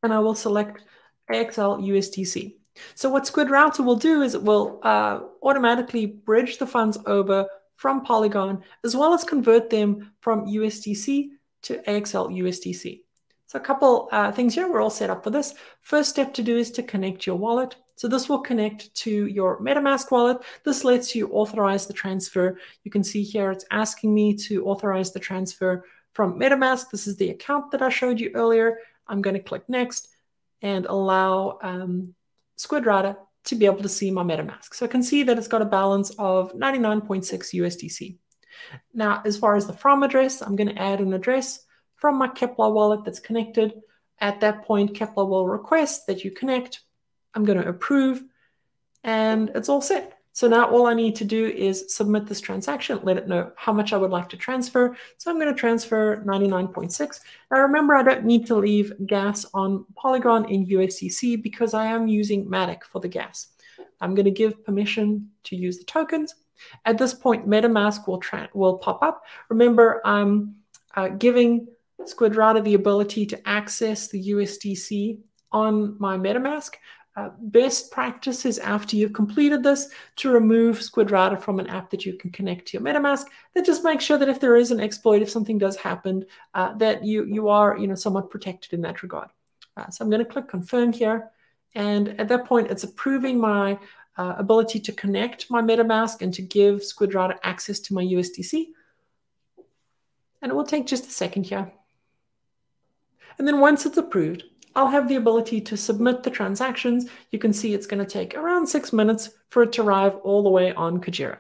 and 0.04 0.14
I 0.14 0.20
will 0.20 0.36
select 0.36 0.84
AXL 1.32 1.82
USDC. 1.82 2.56
So 2.96 3.10
what 3.10 3.28
Squid 3.28 3.50
Router 3.50 3.84
will 3.84 3.96
do 3.96 4.22
is 4.22 4.36
it 4.36 4.44
will 4.44 4.80
uh, 4.84 5.22
automatically 5.42 6.06
bridge 6.06 6.58
the 6.58 6.68
funds 6.68 6.98
over 7.06 7.48
from 7.76 8.04
Polygon, 8.04 8.64
as 8.84 8.96
well 8.96 9.14
as 9.14 9.24
convert 9.24 9.70
them 9.70 10.12
from 10.20 10.48
USDC 10.48 11.30
to 11.64 11.78
AXL 11.88 12.30
USDC. 12.32 13.02
So 13.48 13.58
a 13.58 13.62
couple 13.62 14.10
uh, 14.12 14.32
things 14.32 14.54
here, 14.54 14.70
we're 14.70 14.82
all 14.82 14.90
set 14.90 15.10
up 15.10 15.24
for 15.24 15.30
this. 15.30 15.56
First 15.82 16.10
step 16.10 16.34
to 16.34 16.44
do 16.44 16.58
is 16.58 16.70
to 16.72 16.84
connect 16.84 17.26
your 17.26 17.38
wallet. 17.38 17.78
So 17.96 18.08
this 18.08 18.28
will 18.28 18.42
connect 18.42 18.94
to 18.96 19.28
your 19.28 19.60
MetaMask 19.62 20.12
wallet. 20.12 20.38
This 20.66 20.84
lets 20.84 21.16
you 21.16 21.30
authorize 21.30 21.88
the 21.88 21.94
transfer. 21.94 22.60
You 22.84 22.92
can 22.92 23.04
see 23.04 23.24
here 23.24 23.52
it's 23.52 23.66
asking 23.72 24.14
me 24.14 24.36
to 24.36 24.66
authorize 24.66 25.14
the 25.14 25.20
transfer 25.20 25.86
from 26.14 26.38
MetaMask. 26.38 26.92
This 26.92 27.08
is 27.08 27.16
the 27.16 27.30
account 27.30 27.72
that 27.72 27.82
I 27.82 27.90
showed 27.90 28.20
you 28.20 28.32
earlier. 28.36 28.80
I'm 29.08 29.22
going 29.22 29.36
to 29.36 29.42
click 29.42 29.64
next 29.70 30.10
and 30.62 30.86
allow 30.86 31.58
um, 31.62 32.14
to 33.46 33.56
be 33.56 33.66
able 33.66 33.82
to 33.82 33.90
see 33.90 34.12
my 34.12 34.24
MetaMask. 34.24 34.74
So 34.74 34.86
I 34.86 34.90
can 34.90 35.02
see 35.02 35.24
that 35.24 35.38
it's 35.38 35.48
got 35.48 35.62
a 35.62 35.66
balance 35.66 36.10
of 36.20 36.52
99.6 36.54 37.26
USDC. 37.54 38.18
Now, 38.94 39.22
as 39.26 39.38
far 39.38 39.56
as 39.56 39.68
the 39.68 39.74
from 39.74 40.04
address, 40.04 40.42
I'm 40.42 40.58
going 40.58 40.76
to 40.76 40.82
add 40.82 41.00
an 41.00 41.14
address 41.14 41.66
from 41.98 42.18
my 42.18 42.30
Keplr 42.30 42.74
wallet 42.74 43.04
that's 43.04 43.20
connected. 43.20 43.74
At 44.20 44.40
that 44.40 44.66
point, 44.66 44.94
Keplr 44.94 45.28
will 45.28 45.48
request 45.48 46.08
that 46.08 46.24
you 46.24 46.32
connect 46.32 46.82
I'm 47.38 47.46
going 47.46 47.62
to 47.62 47.70
approve, 47.70 48.24
and 49.04 49.52
it's 49.54 49.70
all 49.70 49.80
set. 49.80 50.14
So 50.34 50.48
now 50.48 50.70
all 50.70 50.88
I 50.88 50.96
need 50.96 51.16
to 51.18 51.26
do 51.26 51.46
is 51.46 51.94
submit 51.96 52.26
this 52.26 52.42
transaction, 52.42 53.00
let 53.04 53.18
it 53.18 53.28
know 53.28 53.52
how 53.56 53.74
much 53.74 53.94
I 53.94 53.98
would 53.98 54.10
like 54.10 54.30
to 54.30 54.38
transfer. 54.38 54.98
So 55.18 55.30
I'm 55.30 55.40
going 55.40 55.54
to 55.54 55.60
transfer 55.60 56.24
99.6. 56.26 57.20
Now 57.52 57.60
remember, 57.60 57.96
I 57.96 58.04
don't 58.04 58.26
need 58.26 58.48
to 58.48 58.56
leave 58.56 58.92
gas 59.06 59.46
on 59.54 59.86
Polygon 59.96 60.46
in 60.50 60.66
USDC 60.66 61.42
because 61.44 61.76
I 61.76 61.86
am 61.86 62.08
using 62.08 62.46
Matic 62.46 62.84
for 62.84 63.02
the 63.02 63.08
gas. 63.08 63.48
I'm 64.02 64.16
going 64.16 64.26
to 64.26 64.32
give 64.32 64.64
permission 64.64 65.30
to 65.46 65.56
use 65.56 65.78
the 65.78 65.86
tokens. 65.86 66.36
At 66.86 66.98
this 66.98 67.14
point, 67.14 67.48
MetaMask 67.48 68.08
will, 68.08 68.22
will 68.54 68.78
pop 68.80 69.04
up. 69.04 69.24
Remember, 69.50 70.02
I'm 70.06 70.56
uh, 70.96 71.10
giving 71.10 71.68
Squid 72.10 72.36
Router 72.36 72.62
the 72.62 72.74
ability 72.74 73.26
to 73.28 73.48
access 73.48 74.08
the 74.08 74.30
USDC 74.30 75.20
on 75.52 75.96
my 76.00 76.18
MetaMask. 76.18 76.76
Uh, 77.16 77.32
best 77.40 77.90
practices 77.92 78.60
after 78.60 78.96
you've 78.96 79.14
completed 79.14 79.64
this 79.64 79.90
to 80.18 80.30
remove 80.30 80.80
Squid 80.80 81.10
Router 81.10 81.36
from 81.36 81.60
an 81.60 81.66
app 81.66 81.90
that 81.90 82.06
you 82.06 82.14
can 82.14 82.30
connect 82.30 82.68
to 82.68 82.78
your 82.78 82.84
MetaMask. 82.86 83.26
That 83.56 83.66
just 83.66 83.84
makes 83.84 84.04
sure 84.04 84.20
that 84.20 84.30
if 84.30 84.40
there 84.40 84.56
is 84.56 84.70
an 84.70 84.80
exploit, 84.80 85.24
if 85.24 85.30
something 85.30 85.58
does 85.58 85.76
happen, 85.76 86.26
uh, 86.54 86.76
that 86.76 87.04
you 87.04 87.26
you 87.26 87.50
are 87.50 87.76
you 87.76 87.88
know 87.88 87.96
somewhat 87.96 88.30
protected 88.30 88.74
in 88.74 88.82
that 88.82 89.02
regard. 89.02 89.30
Uh, 89.76 89.90
so 89.90 90.06
I'm 90.06 90.12
going 90.12 90.24
to 90.24 90.32
click 90.32 90.48
confirm 90.48 90.94
here, 90.94 91.32
and 91.74 92.10
at 92.20 92.28
that 92.28 92.46
point, 92.46 92.70
it's 92.70 92.84
approving 92.84 93.40
my 93.40 93.80
uh, 94.18 94.36
ability 94.38 94.80
to 94.82 94.92
connect 94.92 95.50
my 95.50 95.62
MetaMask 95.62 96.22
and 96.22 96.34
to 96.36 96.44
give 96.44 96.84
Squid 96.84 97.16
Router 97.16 97.40
access 97.44 97.80
to 97.80 97.94
my 97.96 98.04
USDC. 98.04 98.66
And 100.42 100.52
it 100.52 100.56
will 100.56 100.66
take 100.66 100.86
just 100.86 101.08
a 101.08 101.12
second 101.12 101.48
here. 101.48 101.72
And 103.38 103.48
then 103.48 103.60
once 103.60 103.86
it's 103.86 103.98
approved, 103.98 104.44
I'll 104.76 104.88
have 104.88 105.08
the 105.08 105.16
ability 105.16 105.62
to 105.62 105.78
submit 105.78 106.24
the 106.24 106.30
transactions. 106.30 107.10
You 107.32 107.40
can 107.40 107.52
see 107.52 107.74
it's 107.74 107.88
going 107.88 108.04
to 108.04 108.12
take 108.12 108.36
around 108.36 108.68
six 108.68 108.94
minutes 108.94 109.32
for 109.50 109.64
it 109.64 109.72
to 109.74 109.82
arrive 109.82 110.16
all 110.18 110.44
the 110.44 110.50
way 110.50 110.74
on 110.74 111.02
Kujira. 111.02 111.40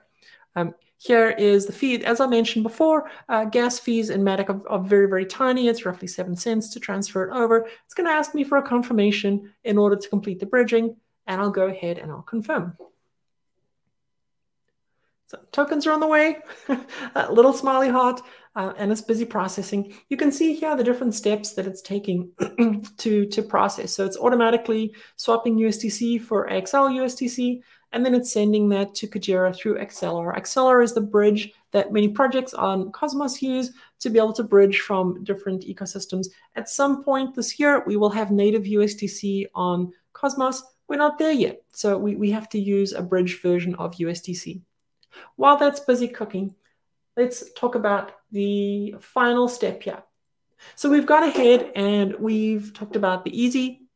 Um, 0.56 0.74
here 0.98 1.30
is 1.30 1.68
the 1.68 1.72
fee. 1.72 2.04
As 2.04 2.20
I 2.20 2.26
mentioned 2.26 2.64
before, 2.64 3.12
uh, 3.30 3.46
gas 3.46 3.78
fees 3.78 4.10
in 4.10 4.24
Matic 4.24 4.50
are, 4.50 4.68
are, 4.68 4.84
very, 4.84 5.08
very 5.08 5.26
tiny. 5.26 5.68
It's 5.68 5.86
roughly 5.86 6.08
seven 6.08 6.36
cents 6.36 6.70
to 6.70 6.80
transfer 6.80 7.30
it 7.30 7.36
over. 7.36 7.68
It's 7.86 7.94
going 7.94 8.08
to 8.08 8.14
ask 8.14 8.34
me 8.34 8.44
for 8.44 8.58
a 8.58 8.68
confirmation 8.68 9.54
in 9.64 9.78
order 9.78 9.96
to 9.96 10.10
complete 10.10 10.40
the 10.40 10.48
bridging, 10.48 10.96
and 11.28 11.40
I'll 11.40 11.52
go 11.52 11.68
ahead 11.68 12.00
and 12.00 12.12
I'll 12.12 12.24
confirm. 12.24 12.76
So 15.28 15.40
tokens 15.52 15.86
are 15.86 15.92
on 15.92 16.00
the 16.00 16.08
way, 16.08 16.38
a 17.16 17.32
little 17.32 17.52
smiley 17.52 17.90
heart, 17.90 18.22
uh, 18.56 18.72
and 18.78 18.94
it's 18.94 19.02
busy 19.02 19.26
processing. 19.26 19.94
You 20.08 20.16
can 20.16 20.32
see 20.32 20.54
here 20.54 20.74
the 20.78 20.86
different 20.86 21.16
steps 21.16 21.52
that 21.54 21.68
it's 21.68 21.82
taking 21.82 22.32
to, 22.98 23.26
to 23.26 23.42
process. 23.44 23.94
So 23.94 24.06
it's 24.06 24.16
automatically 24.16 24.96
swapping 25.18 25.58
USDC 25.58 26.22
for 26.22 26.48
AXL 26.48 26.96
USDC, 26.96 27.60
and 27.92 28.06
then 28.06 28.16
it's 28.16 28.32
sending 28.32 28.70
that 28.70 28.96
to 28.96 29.08
Kujira 29.08 29.54
through 29.54 29.80
Axelar. 29.80 30.34
Axelar 30.34 30.82
is 30.82 30.94
the 30.94 31.02
bridge 31.02 31.52
that 31.72 31.92
many 31.92 32.08
projects 32.08 32.54
on 32.54 32.94
Cosmos 32.94 33.42
use 33.42 33.74
to 34.00 34.10
be 34.10 34.20
able 34.20 34.34
to 34.34 34.44
bridge 34.44 34.80
from 34.80 35.26
different 35.26 35.66
ecosystems. 35.66 36.28
At 36.56 36.70
some 36.70 37.04
point 37.04 37.36
this 37.36 37.60
year, 37.60 37.84
we 37.86 37.98
will 37.98 38.12
have 38.12 38.32
native 38.32 38.64
USDC 38.64 39.48
on 39.54 39.92
Cosmos. 40.14 40.64
We're 40.88 40.96
not 40.96 41.20
there 41.20 41.34
yet, 41.34 41.64
so 41.74 41.98
we, 41.98 42.16
we 42.16 42.32
have 42.32 42.48
to 42.50 42.60
use 42.60 42.94
a 42.94 43.02
bridge 43.02 43.42
version 43.42 43.76
of 43.76 43.96
USDC. 43.96 44.62
While 45.36 45.58
that's 45.58 45.80
busy 45.80 46.08
cooking, 46.08 46.56
let's 47.16 47.52
talk 47.54 47.76
about 47.76 48.14
the 48.32 48.96
final 49.00 49.48
step 49.48 49.84
here. 49.84 50.04
So 50.76 50.90
we've 50.90 51.06
gone 51.06 51.24
ahead 51.24 51.72
and 51.76 52.16
we've 52.20 52.74
talked 52.74 52.96
about 52.96 53.24
the 53.24 53.40
easy 53.42 53.87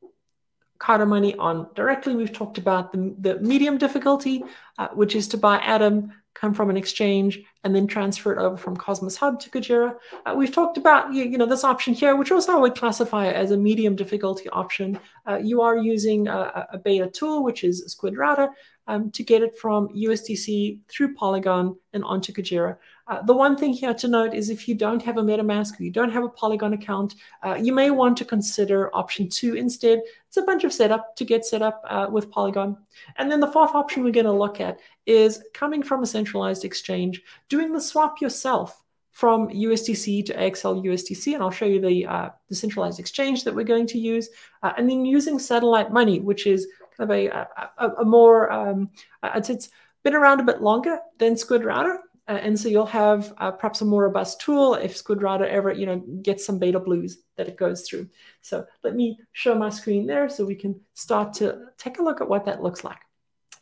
Kado 0.82 1.08
money 1.08 1.36
on 1.36 1.68
directly. 1.76 2.16
We've 2.16 2.34
talked 2.34 2.58
about 2.58 2.92
the, 2.92 3.16
the 3.20 3.40
medium 3.40 3.78
difficulty, 3.78 4.44
uh, 4.80 4.88
which 4.90 5.16
is 5.16 5.28
to 5.30 5.38
buy 5.38 5.60
Atom, 5.60 6.12
come 6.34 6.56
from 6.56 6.72
an 6.72 6.78
exchange, 6.78 7.40
and 7.64 7.76
then 7.76 7.86
transfer 7.86 8.34
it 8.34 8.40
over 8.40 8.58
from 8.58 8.76
Cosmos 8.76 9.16
Hub 9.16 9.40
to 9.42 9.50
Kujira. 9.52 9.96
Uh, 10.26 10.34
we've 10.36 10.52
talked 10.52 10.78
about 10.78 11.14
you, 11.14 11.24
you, 11.24 11.38
know 11.38 11.46
this 11.46 11.64
option 11.64 11.94
here, 11.94 12.16
which 12.16 12.32
also 12.32 12.54
I 12.54 12.60
would 12.60 12.76
classify 12.76 13.28
as 13.28 13.52
a 13.52 13.58
medium 13.58 13.96
difficulty 13.96 14.50
option. 14.50 15.00
Uh, 15.28 15.38
you 15.38 15.62
are 15.62 15.78
using 15.78 16.28
a, 16.28 16.68
a, 16.74 16.80
beta 16.80 17.08
tool, 17.08 17.44
which 17.44 17.64
is 17.64 17.84
Squid 17.86 18.18
Router, 18.18 18.50
um, 18.88 19.12
to 19.12 19.24
get 19.24 19.44
it 19.44 19.56
from 19.60 19.88
USDC 19.90 20.80
through 20.88 21.14
Polygon 21.14 21.76
and 21.94 22.04
onto 22.04 22.34
Kujira. 22.34 22.78
Uh, 23.12 23.22
the 23.24 23.36
one 23.36 23.58
thing 23.58 23.74
here 23.74 23.94
to 23.94 24.08
note 24.08 24.34
is 24.34 24.50
if 24.50 24.70
you 24.70 24.74
don't 24.74 25.04
have 25.04 25.18
a 25.18 25.22
MetaMask 25.22 25.78
or 25.78 25.84
you 25.84 25.92
don't 25.92 26.14
have 26.14 26.24
a 26.24 26.30
Polygon 26.30 26.72
account, 26.72 27.16
uh, 27.44 27.56
you 27.62 27.74
may 27.74 27.92
want 27.92 28.16
to 28.16 28.24
consider 28.24 28.90
option 28.96 29.28
two 29.28 29.56
instead. 29.56 30.02
It's 30.30 30.38
a 30.38 30.44
bunch 30.44 30.64
of 30.64 30.72
setup 30.72 31.18
to 31.18 31.26
get 31.26 31.46
set 31.46 31.62
up 31.62 31.84
uh, 31.90 32.08
with 32.10 32.32
Polygon. 32.32 32.78
And 33.18 33.30
then 33.30 33.42
the 33.42 33.52
fourth 33.52 33.76
option 33.76 34.06
we're 34.06 34.14
going 34.14 34.28
to 34.28 34.32
look 34.32 34.62
at 34.62 34.80
is 35.06 35.44
coming 35.54 35.84
from 35.84 36.04
a 36.04 36.08
centralized 36.08 36.64
exchange, 36.64 37.22
doing 37.50 37.74
the 37.74 37.82
swap 37.82 38.22
yourself 38.22 38.82
from 39.12 39.50
USDC 39.50 40.26
to 40.28 40.34
AXL 40.34 40.82
USDC, 40.82 41.34
and 41.34 41.44
I'll 41.44 41.52
show 41.52 41.66
you 41.66 41.82
the, 41.82 42.06
uh, 42.06 42.30
the 42.48 42.56
centralized 42.56 42.98
exchange 42.98 43.44
that 43.44 43.54
we're 43.54 43.66
going 43.66 43.88
to 43.88 44.00
use, 44.00 44.30
uh, 44.64 44.72
and 44.78 44.90
then 44.90 45.04
using 45.04 45.38
satellite 45.38 45.92
money, 45.92 46.22
which 46.22 46.48
is 46.48 46.66
kind 46.98 47.12
of 47.12 47.18
a, 47.18 47.28
a, 47.28 47.90
a 48.00 48.06
more, 48.06 48.50
um, 48.54 48.90
it's 49.22 49.70
been 50.04 50.16
around 50.16 50.40
a 50.40 50.46
bit 50.46 50.62
longer 50.62 51.00
than 51.18 51.36
Squid 51.36 51.66
Router, 51.66 52.00
uh, 52.28 52.34
and 52.34 52.60
so 52.60 52.70
you'll 52.70 52.86
have 52.86 53.34
uh, 53.38 53.52
perhaps 53.52 53.82
a 53.82 53.86
more 53.86 54.04
robust 54.04 54.40
tool 54.42 54.76
if 54.76 54.96
Squid 54.96 55.24
ever, 55.24 55.72
you 55.72 55.86
know, 55.86 55.98
gets 56.22 56.46
some 56.46 56.60
beta 56.60 56.80
blues 56.80 57.20
that 57.36 57.48
it 57.48 57.58
goes 57.58 57.88
through. 57.88 58.08
So 58.42 58.66
let 58.84 58.96
me 58.96 59.20
show 59.32 59.56
my 59.56 59.70
screen 59.70 60.06
there 60.06 60.30
so 60.30 60.46
we 60.46 60.56
can 60.56 60.80
start 60.94 61.34
to 61.34 61.66
take 61.78 62.00
a 62.00 62.04
look 62.04 62.22
at 62.22 62.30
what 62.30 62.46
that 62.46 62.62
looks 62.62 62.84
like. 62.84 63.00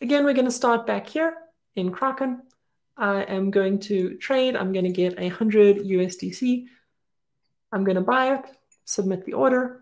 Again, 0.02 0.24
we're 0.24 0.34
going 0.34 0.46
to 0.46 0.52
start 0.52 0.86
back 0.86 1.08
here 1.08 1.36
in 1.76 1.92
Kraken. 1.92 2.42
I 2.98 3.24
am 3.24 3.50
going 3.50 3.80
to 3.82 4.18
trade. 4.18 4.56
I'm 4.56 4.74
going 4.74 4.86
to 4.86 4.92
get 4.92 5.18
a 5.18 5.30
100 5.30 5.78
USDC. 5.78 6.66
I'm 7.72 7.84
going 7.84 7.96
to 7.96 8.02
buy 8.02 8.36
it, 8.36 8.46
submit 8.86 9.26
the 9.26 9.34
order, 9.34 9.82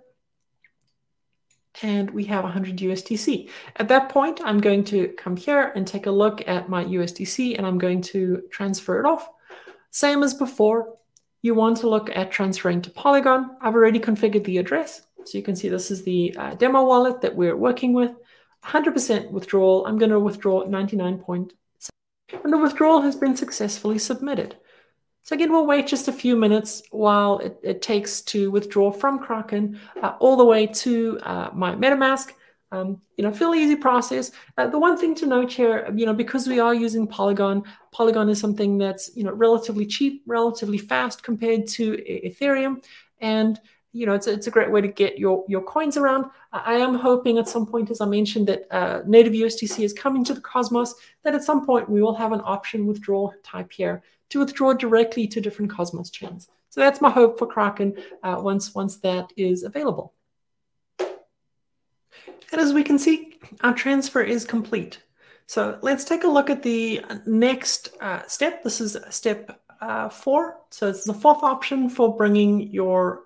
and 1.81 2.09
we 2.11 2.23
have 2.25 2.43
100 2.43 2.77
USDC. 2.77 3.49
At 3.75 3.87
that 3.89 4.09
point, 4.09 4.39
I'm 4.43 4.59
going 4.59 4.83
to 4.85 5.09
come 5.09 5.35
here 5.35 5.71
and 5.75 5.85
take 5.85 6.05
a 6.05 6.11
look 6.11 6.47
at 6.47 6.69
my 6.69 6.83
USDC, 6.85 7.57
and 7.57 7.65
I'm 7.65 7.77
going 7.77 8.01
to 8.03 8.43
transfer 8.51 8.99
it 8.99 9.05
off. 9.05 9.29
Same 9.91 10.23
as 10.23 10.33
before, 10.33 10.95
you 11.41 11.53
want 11.53 11.77
to 11.77 11.89
look 11.89 12.09
at 12.15 12.31
transferring 12.31 12.81
to 12.83 12.89
Polygon. 12.89 13.57
I've 13.61 13.75
already 13.75 13.99
configured 13.99 14.43
the 14.43 14.57
address. 14.57 15.03
So 15.25 15.37
you 15.37 15.43
can 15.43 15.55
see 15.55 15.69
this 15.69 15.91
is 15.91 16.03
the 16.03 16.35
uh, 16.37 16.55
demo 16.55 16.83
wallet 16.83 17.21
that 17.21 17.35
we're 17.35 17.55
working 17.55 17.93
with. 17.93 18.11
100% 18.63 19.31
withdrawal. 19.31 19.85
I'm 19.85 19.97
going 19.97 20.11
to 20.11 20.19
withdraw 20.19 20.65
99 20.65 21.19
and 22.43 22.53
the 22.53 22.57
withdrawal 22.57 23.01
has 23.01 23.15
been 23.15 23.35
successfully 23.35 23.99
submitted. 23.99 24.57
So 25.27 25.35
again, 25.35 25.51
we'll 25.51 25.67
wait 25.67 25.87
just 25.87 26.07
a 26.07 26.13
few 26.13 26.37
minutes 26.37 26.83
while 26.89 27.39
it, 27.39 27.59
it 27.61 27.81
takes 27.81 28.21
to 28.21 28.49
withdraw 28.49 28.93
from 28.93 29.19
Kraken 29.19 29.77
uh, 30.01 30.13
all 30.21 30.37
the 30.37 30.45
way 30.45 30.65
to 30.67 31.19
uh, 31.23 31.49
my 31.53 31.75
MetaMask. 31.75 32.31
Um, 32.71 33.01
you 33.17 33.25
know, 33.25 33.33
fairly 33.33 33.61
easy 33.61 33.75
process. 33.75 34.31
Uh, 34.57 34.67
the 34.67 34.79
one 34.79 34.95
thing 34.97 35.13
to 35.15 35.25
note 35.25 35.51
here, 35.51 35.91
you 35.93 36.05
know, 36.05 36.13
because 36.13 36.47
we 36.47 36.61
are 36.61 36.73
using 36.73 37.05
Polygon, 37.05 37.63
Polygon 37.91 38.29
is 38.29 38.39
something 38.39 38.77
that's, 38.77 39.17
you 39.17 39.25
know, 39.25 39.33
relatively 39.33 39.85
cheap, 39.85 40.23
relatively 40.25 40.77
fast 40.77 41.23
compared 41.23 41.67
to 41.67 41.97
Ethereum. 42.25 42.81
And 43.19 43.59
you 43.93 44.05
know, 44.05 44.13
it's 44.13 44.27
a, 44.27 44.33
it's 44.33 44.47
a 44.47 44.51
great 44.51 44.71
way 44.71 44.79
to 44.79 44.87
get 44.87 45.17
your, 45.17 45.43
your 45.47 45.63
coins 45.63 45.97
around. 45.97 46.25
I 46.51 46.75
am 46.75 46.93
hoping 46.93 47.39
at 47.39 47.47
some 47.47 47.65
point, 47.65 47.89
as 47.89 47.99
I 47.99 48.05
mentioned, 48.05 48.47
that 48.47 48.67
uh, 48.69 49.01
native 49.07 49.33
USDC 49.33 49.83
is 49.83 49.91
coming 49.91 50.23
to 50.25 50.35
the 50.35 50.41
Cosmos, 50.41 50.93
that 51.23 51.33
at 51.33 51.43
some 51.43 51.65
point 51.65 51.89
we 51.89 52.01
will 52.01 52.13
have 52.13 52.31
an 52.31 52.41
option 52.43 52.85
withdrawal 52.85 53.33
type 53.43 53.71
here 53.71 54.03
to 54.29 54.39
withdraw 54.39 54.73
directly 54.73 55.27
to 55.27 55.41
different 55.41 55.71
Cosmos 55.71 56.09
chains. 56.09 56.47
So 56.69 56.81
that's 56.81 57.01
my 57.01 57.09
hope 57.09 57.39
for 57.39 57.47
Kraken 57.47 57.95
uh, 58.23 58.39
once, 58.39 58.75
once 58.75 58.97
that 58.97 59.31
is 59.37 59.63
available. 59.63 60.13
And 60.99 62.61
as 62.61 62.73
we 62.73 62.83
can 62.83 62.99
see, 62.99 63.39
our 63.61 63.73
transfer 63.73 64.21
is 64.21 64.45
complete. 64.45 65.01
So 65.47 65.79
let's 65.81 66.03
take 66.03 66.23
a 66.23 66.27
look 66.27 66.49
at 66.49 66.63
the 66.63 67.01
next 67.25 67.89
uh, 68.01 68.25
step. 68.27 68.63
This 68.63 68.81
is 68.81 68.97
step 69.09 69.59
uh, 69.81 70.09
four. 70.09 70.57
So 70.69 70.89
it's 70.89 71.03
the 71.03 71.13
fourth 71.13 71.43
option 71.43 71.89
for 71.89 72.15
bringing 72.15 72.69
your 72.71 73.23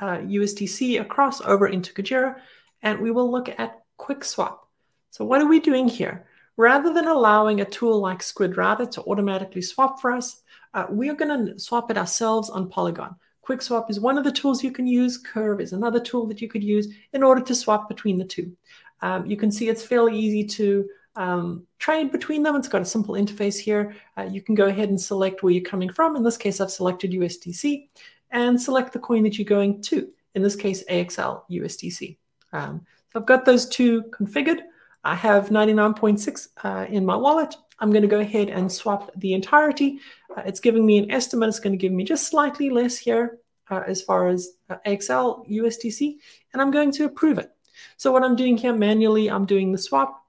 uh, 0.00 0.18
USDC 0.18 1.00
across 1.00 1.40
over 1.40 1.66
into 1.66 1.92
Kujira, 1.92 2.36
and 2.82 3.00
we 3.00 3.10
will 3.10 3.30
look 3.30 3.48
at 3.48 3.82
quick 3.96 4.24
swap. 4.24 4.68
So 5.10 5.24
what 5.24 5.40
are 5.40 5.48
we 5.48 5.60
doing 5.60 5.88
here? 5.88 6.26
Rather 6.56 6.92
than 6.92 7.08
allowing 7.08 7.60
a 7.60 7.64
tool 7.64 8.00
like 8.00 8.22
Squid 8.22 8.56
Router 8.56 8.86
to 8.86 9.02
automatically 9.02 9.62
swap 9.62 10.00
for 10.00 10.12
us, 10.12 10.42
uh, 10.74 10.86
we 10.90 11.08
are 11.08 11.14
going 11.14 11.46
to 11.46 11.58
swap 11.58 11.90
it 11.90 11.98
ourselves 11.98 12.50
on 12.50 12.68
Polygon. 12.68 13.14
QuickSwap 13.46 13.90
is 13.90 14.00
one 14.00 14.18
of 14.18 14.24
the 14.24 14.32
tools 14.32 14.62
you 14.62 14.70
can 14.70 14.86
use. 14.86 15.18
Curve 15.18 15.60
is 15.60 15.72
another 15.72 15.98
tool 15.98 16.26
that 16.28 16.40
you 16.40 16.48
could 16.48 16.62
use 16.62 16.88
in 17.12 17.22
order 17.22 17.40
to 17.42 17.54
swap 17.54 17.88
between 17.88 18.16
the 18.16 18.24
two. 18.24 18.56
Um, 19.00 19.26
you 19.26 19.36
can 19.36 19.50
see 19.50 19.68
it's 19.68 19.84
fairly 19.84 20.16
easy 20.16 20.44
to 20.44 20.88
um, 21.16 21.66
trade 21.78 22.12
between 22.12 22.42
them. 22.42 22.54
It's 22.56 22.68
got 22.68 22.82
a 22.82 22.86
simple 22.86 23.16
interface 23.16 23.58
here. 23.58 23.96
Uh, 24.16 24.22
you 24.22 24.40
can 24.40 24.54
go 24.54 24.66
ahead 24.66 24.88
and 24.88 25.00
select 25.00 25.42
where 25.42 25.52
you're 25.52 25.64
coming 25.64 25.92
from. 25.92 26.16
In 26.16 26.22
this 26.22 26.36
case, 26.36 26.60
I've 26.60 26.70
selected 26.70 27.12
USDC 27.12 27.88
and 28.30 28.60
select 28.60 28.92
the 28.92 28.98
coin 28.98 29.24
that 29.24 29.38
you're 29.38 29.44
going 29.44 29.82
to, 29.82 30.08
in 30.34 30.42
this 30.42 30.56
case, 30.56 30.84
AXL 30.88 31.42
USDC. 31.50 32.16
Um, 32.52 32.86
so 33.12 33.20
I've 33.20 33.26
got 33.26 33.44
those 33.44 33.68
two 33.68 34.04
configured. 34.04 34.60
I 35.04 35.14
have 35.14 35.48
99.6 35.48 36.48
uh, 36.62 36.86
in 36.88 37.04
my 37.04 37.16
wallet. 37.16 37.56
I'm 37.78 37.90
going 37.90 38.02
to 38.02 38.08
go 38.08 38.20
ahead 38.20 38.48
and 38.48 38.70
swap 38.70 39.10
the 39.16 39.34
entirety. 39.34 39.98
Uh, 40.36 40.42
it's 40.46 40.60
giving 40.60 40.86
me 40.86 40.98
an 40.98 41.10
estimate. 41.10 41.48
It's 41.48 41.58
going 41.58 41.72
to 41.72 41.76
give 41.76 41.92
me 41.92 42.04
just 42.04 42.28
slightly 42.28 42.70
less 42.70 42.96
here 42.96 43.38
uh, 43.70 43.82
as 43.86 44.02
far 44.02 44.28
as 44.28 44.50
uh, 44.70 44.76
AXL 44.86 45.48
USDC, 45.50 46.16
and 46.52 46.62
I'm 46.62 46.70
going 46.70 46.92
to 46.92 47.04
approve 47.04 47.38
it. 47.38 47.50
So 47.96 48.12
what 48.12 48.22
I'm 48.22 48.36
doing 48.36 48.56
here 48.56 48.74
manually, 48.74 49.28
I'm 49.28 49.46
doing 49.46 49.72
the 49.72 49.78
swap. 49.78 50.24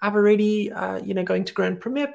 I've 0.00 0.14
already, 0.14 0.72
uh, 0.72 0.98
you 0.98 1.14
know, 1.14 1.24
going 1.24 1.44
to 1.44 1.52
grant 1.52 1.80
permit 1.80 2.10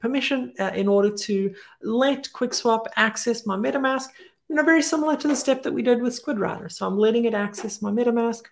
permission 0.00 0.52
uh, 0.60 0.70
in 0.74 0.86
order 0.86 1.10
to 1.10 1.54
let 1.82 2.28
QuickSwap 2.32 2.86
access 2.96 3.46
my 3.46 3.56
MetaMask 3.56 4.08
you 4.48 4.56
know, 4.56 4.62
very 4.62 4.82
similar 4.82 5.16
to 5.16 5.28
the 5.28 5.36
step 5.36 5.62
that 5.62 5.72
we 5.72 5.82
did 5.82 6.02
with 6.02 6.14
Squid 6.14 6.38
Router. 6.38 6.68
So 6.68 6.86
I'm 6.86 6.98
letting 6.98 7.26
it 7.26 7.34
access 7.34 7.82
my 7.82 7.90
MetaMask. 7.90 8.42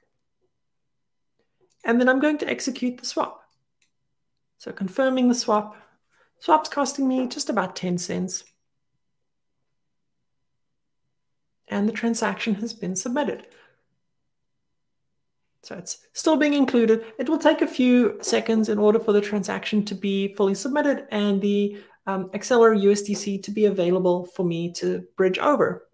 And 1.86 2.00
then 2.00 2.08
I'm 2.08 2.18
going 2.18 2.36
to 2.38 2.50
execute 2.50 2.98
the 2.98 3.06
swap. 3.06 3.48
So 4.58 4.72
confirming 4.72 5.28
the 5.28 5.34
swap. 5.34 5.76
Swap's 6.40 6.68
costing 6.68 7.06
me 7.06 7.28
just 7.28 7.48
about 7.48 7.76
10 7.76 7.96
cents. 7.96 8.44
And 11.68 11.88
the 11.88 11.92
transaction 11.92 12.56
has 12.56 12.74
been 12.74 12.96
submitted. 12.96 13.46
So 15.62 15.76
it's 15.76 15.98
still 16.12 16.36
being 16.36 16.54
included. 16.54 17.04
It 17.18 17.28
will 17.28 17.38
take 17.38 17.62
a 17.62 17.66
few 17.66 18.18
seconds 18.20 18.68
in 18.68 18.78
order 18.78 18.98
for 18.98 19.12
the 19.12 19.20
transaction 19.20 19.84
to 19.84 19.94
be 19.94 20.34
fully 20.34 20.54
submitted 20.54 21.06
and 21.12 21.40
the 21.40 21.78
um, 22.08 22.30
USDC 22.30 23.42
to 23.44 23.50
be 23.52 23.66
available 23.66 24.26
for 24.26 24.44
me 24.44 24.72
to 24.72 25.04
bridge 25.16 25.38
over. 25.38 25.86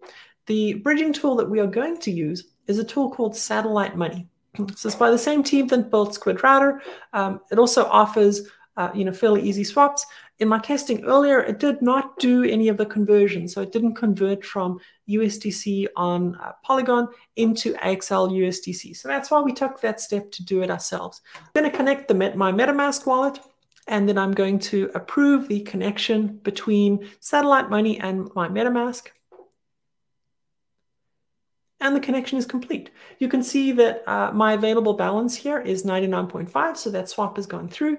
The 0.47 0.73
bridging 0.73 1.13
tool 1.13 1.35
that 1.35 1.49
we 1.49 1.59
are 1.59 1.67
going 1.67 1.97
to 1.99 2.11
use 2.11 2.45
is 2.67 2.79
a 2.79 2.83
tool 2.83 3.11
called 3.11 3.35
Satellite 3.35 3.95
Money. 3.95 4.27
So 4.55 4.87
it's 4.87 4.95
by 4.95 5.09
the 5.09 5.17
same 5.17 5.43
team 5.43 5.67
that 5.67 5.89
built 5.89 6.13
Squid 6.13 6.43
Router. 6.43 6.81
Um, 7.13 7.41
it 7.51 7.57
also 7.57 7.85
offers 7.85 8.47
uh, 8.77 8.89
you 8.93 9.05
know, 9.05 9.11
fairly 9.11 9.41
easy 9.41 9.63
swaps. 9.63 10.05
In 10.39 10.47
my 10.47 10.59
testing 10.59 11.03
earlier, 11.05 11.41
it 11.41 11.59
did 11.59 11.81
not 11.81 12.17
do 12.17 12.43
any 12.43 12.67
of 12.67 12.77
the 12.77 12.85
conversion. 12.85 13.47
So 13.47 13.61
it 13.61 13.71
didn't 13.71 13.95
convert 13.95 14.43
from 14.43 14.79
USDC 15.07 15.87
on 15.95 16.35
uh, 16.35 16.53
Polygon 16.63 17.07
into 17.35 17.73
AXL 17.75 18.31
USDC. 18.31 18.97
So 18.97 19.07
that's 19.07 19.29
why 19.29 19.41
we 19.41 19.53
took 19.53 19.79
that 19.81 20.01
step 20.01 20.31
to 20.31 20.43
do 20.43 20.63
it 20.63 20.71
ourselves. 20.71 21.21
I'm 21.35 21.61
going 21.61 21.69
to 21.69 21.75
connect 21.75 22.07
the, 22.07 22.15
my 22.15 22.51
MetaMask 22.51 23.05
wallet 23.05 23.39
and 23.87 24.07
then 24.07 24.17
I'm 24.17 24.31
going 24.31 24.59
to 24.59 24.89
approve 24.95 25.47
the 25.47 25.61
connection 25.61 26.37
between 26.37 27.09
Satellite 27.19 27.69
Money 27.69 27.99
and 27.99 28.29
my 28.33 28.47
MetaMask. 28.47 29.07
And 31.83 31.93
the 31.93 31.99
connection 31.99 32.37
is 32.37 32.45
complete. 32.45 32.91
You 33.19 33.27
can 33.27 33.43
see 33.43 33.73
that 33.73 34.07
uh, 34.07 34.31
my 34.31 34.53
available 34.53 34.93
balance 34.93 35.35
here 35.35 35.59
is 35.59 35.83
99.5, 35.83 36.77
so 36.77 36.89
that 36.89 37.09
swap 37.09 37.35
has 37.35 37.45
gone 37.45 37.67
through. 37.67 37.97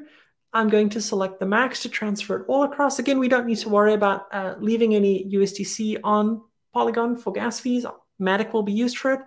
I'm 0.54 0.70
going 0.70 0.88
to 0.88 1.02
select 1.02 1.38
the 1.38 1.44
max 1.44 1.82
to 1.82 1.90
transfer 1.90 2.36
it 2.36 2.46
all 2.48 2.62
across. 2.62 2.98
Again, 2.98 3.18
we 3.18 3.28
don't 3.28 3.44
need 3.44 3.58
to 3.58 3.68
worry 3.68 3.92
about 3.92 4.32
uh, 4.32 4.54
leaving 4.58 4.94
any 4.94 5.30
USDC 5.30 6.00
on 6.02 6.40
Polygon 6.72 7.18
for 7.18 7.30
gas 7.30 7.60
fees. 7.60 7.84
Matic 8.18 8.54
will 8.54 8.62
be 8.62 8.72
used 8.72 8.96
for 8.96 9.12
it. 9.12 9.20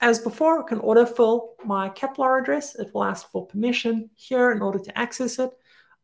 As 0.00 0.20
before, 0.20 0.62
I 0.62 0.68
can 0.68 0.78
autofill 0.78 1.48
my 1.64 1.90
Keplr 1.90 2.40
address. 2.40 2.76
It 2.76 2.94
will 2.94 3.02
ask 3.02 3.28
for 3.32 3.48
permission 3.48 4.10
here 4.14 4.52
in 4.52 4.62
order 4.62 4.78
to 4.78 4.96
access 4.96 5.40
it. 5.40 5.50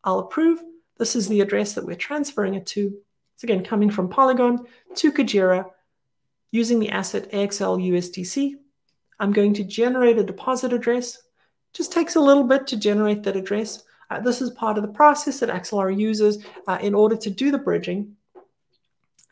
I'll 0.03 0.19
approve. 0.19 0.61
This 0.99 1.15
is 1.15 1.29
the 1.29 1.43
address 1.43 1.75
that 1.75 1.87
we're 1.87 1.95
transferring 1.95 2.55
it 2.55 2.67
to. 2.67 2.93
It's 3.35 3.45
again 3.45 3.63
coming 3.63 3.91
from 3.91 4.09
Polygon 4.09 4.67
to 4.97 5.13
Kujira 5.13 5.67
using 6.55 6.79
the 6.79 6.91
asset 6.91 7.29
AXL 7.33 7.83
USDC. 7.91 8.53
I'm 9.19 9.33
going 9.33 9.55
to 9.55 9.65
generate 9.65 10.19
a 10.19 10.23
deposit 10.23 10.73
address. 10.73 11.21
Just 11.73 11.93
takes 11.93 12.15
a 12.15 12.21
little 12.21 12.45
bit 12.45 12.69
to 12.69 12.77
generate 12.77 13.25
that 13.25 13.35
address. 13.35 13.83
Uh, 14.09 14.21
this 14.21 14.41
is 14.41 14.51
part 14.51 14.77
of 14.77 14.83
the 14.83 14.97
process 15.01 15.41
that 15.41 15.49
Axelar 15.49 15.91
uses 15.99 16.45
uh, 16.69 16.79
in 16.81 16.95
order 16.95 17.17
to 17.17 17.29
do 17.29 17.51
the 17.51 17.59
bridging. 17.59 18.15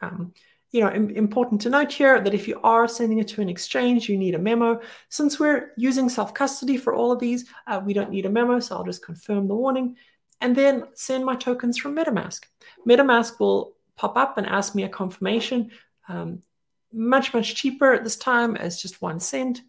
Um, 0.00 0.34
you 0.72 0.80
know, 0.80 0.88
important 0.88 1.60
to 1.60 1.70
note 1.70 1.92
here 1.92 2.20
that 2.20 2.34
if 2.34 2.48
you 2.48 2.58
are 2.64 2.88
sending 2.88 3.18
it 3.18 3.28
to 3.28 3.40
an 3.40 3.48
exchange, 3.48 4.08
you 4.08 4.16
need 4.16 4.34
a 4.34 4.38
memo. 4.38 4.80
Since 5.08 5.38
we're 5.38 5.70
using 5.76 6.08
self-custody 6.08 6.76
for 6.76 6.92
all 6.92 7.12
of 7.12 7.20
these, 7.20 7.44
uh, 7.68 7.80
we 7.84 7.92
don't 7.92 8.10
need 8.10 8.26
a 8.26 8.30
memo, 8.30 8.58
so 8.58 8.76
I'll 8.76 8.84
just 8.84 9.04
confirm 9.04 9.46
the 9.46 9.54
warning 9.54 9.96
and 10.40 10.56
then 10.56 10.88
send 10.94 11.24
my 11.24 11.36
tokens 11.36 11.78
from 11.78 11.94
MetaMask. 11.94 12.40
MetaMask 12.88 13.38
will 13.38 13.76
pop 13.94 14.16
up 14.16 14.38
and 14.38 14.46
ask 14.46 14.74
me 14.74 14.82
a 14.82 14.88
confirmation. 14.88 15.70
Um, 16.08 16.42
much, 16.92 17.32
much 17.34 17.54
cheaper 17.54 17.92
at 17.92 18.04
this 18.04 18.16
time 18.16 18.56
as 18.56 18.80
just 18.80 19.02
one 19.02 19.20
cent. 19.20 19.62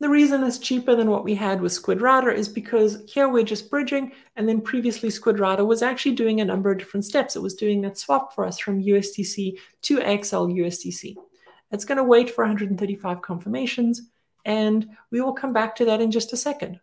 The 0.00 0.08
reason 0.08 0.42
it's 0.42 0.58
cheaper 0.58 0.96
than 0.96 1.08
what 1.08 1.24
we 1.24 1.34
had 1.34 1.60
with 1.60 1.72
Squid 1.72 2.00
Router 2.00 2.30
is 2.30 2.48
because 2.48 3.02
here 3.06 3.28
we're 3.28 3.44
just 3.44 3.70
bridging, 3.70 4.12
and 4.36 4.48
then 4.48 4.60
previously 4.60 5.08
Squid 5.08 5.38
Router 5.38 5.64
was 5.64 5.82
actually 5.82 6.16
doing 6.16 6.40
a 6.40 6.44
number 6.44 6.70
of 6.70 6.78
different 6.78 7.04
steps. 7.04 7.36
It 7.36 7.42
was 7.42 7.54
doing 7.54 7.80
that 7.82 7.96
swap 7.96 8.34
for 8.34 8.44
us 8.44 8.58
from 8.58 8.82
USDC 8.82 9.58
to 9.82 9.98
AXL 9.98 10.52
USDC. 10.52 11.14
It's 11.70 11.84
going 11.84 11.98
to 11.98 12.04
wait 12.04 12.28
for 12.28 12.44
135 12.44 13.22
confirmations, 13.22 14.02
and 14.44 14.88
we 15.10 15.20
will 15.20 15.32
come 15.32 15.52
back 15.52 15.76
to 15.76 15.84
that 15.86 16.00
in 16.00 16.10
just 16.10 16.32
a 16.32 16.36
second. 16.36 16.80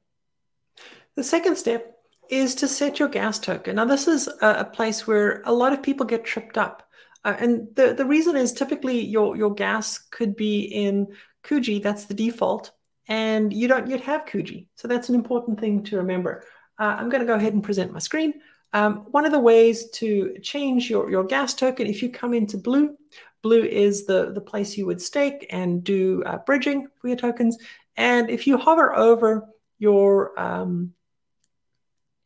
The 1.16 1.24
second 1.24 1.58
step 1.58 1.98
is 2.30 2.56
to 2.56 2.68
set 2.68 2.98
your 2.98 3.10
gas 3.10 3.38
token. 3.38 3.76
Now, 3.76 3.86
this 3.86 4.08
is 4.08 4.30
a 4.42 4.66
place 4.66 5.06
where 5.06 5.42
a 5.46 5.54
lot 5.54 5.74
of 5.74 5.84
people 5.84 6.06
get 6.06 6.24
tripped 6.24 6.58
up. 6.58 6.90
Uh, 7.24 7.36
and 7.40 7.68
the, 7.76 7.94
the 7.94 8.06
reason 8.06 8.36
is 8.36 8.52
typically 8.52 9.00
your, 9.00 9.38
your 9.38 9.54
gas 9.54 9.98
could 9.98 10.36
be 10.36 10.62
in 10.62 11.08
Kuji, 11.44 11.82
that's 11.82 12.06
the 12.06 12.14
default, 12.14 12.72
and 13.08 13.54
you 13.54 13.68
don't 13.68 13.88
yet 13.88 14.02
have 14.02 14.26
Kuji. 14.26 14.68
So 14.76 14.88
that's 14.88 15.10
an 15.10 15.16
important 15.16 15.60
thing 15.60 15.84
to 15.86 15.98
remember. 15.98 16.44
Uh, 16.80 16.96
I'm 16.98 17.10
going 17.10 17.22
to 17.22 17.28
go 17.28 17.36
ahead 17.36 17.54
and 17.54 17.64
present 17.64 17.92
my 17.92 18.00
screen. 18.00 18.34
Um, 18.74 19.06
one 19.12 19.26
of 19.26 19.32
the 19.32 19.40
ways 19.40 19.90
to 19.92 20.36
change 20.42 20.90
your, 20.90 21.12
your 21.12 21.24
gas 21.24 21.54
token, 21.54 21.88
if 21.88 22.02
you 22.02 22.10
come 22.10 22.34
into 22.34 22.58
Blue, 22.58 22.96
Blue 23.42 23.64
is 23.64 24.06
the, 24.06 24.32
the 24.32 24.42
place 24.42 24.78
you 24.78 24.86
would 24.86 25.02
stake 25.02 25.48
and 25.50 25.84
do 25.84 26.24
uh, 26.26 26.38
bridging 26.38 26.88
for 27.00 27.08
your 27.08 27.18
tokens. 27.18 27.58
And 27.98 28.30
if 28.30 28.48
you 28.48 28.58
hover 28.58 28.96
over 28.96 29.48
your 29.78 30.40
um, 30.40 30.94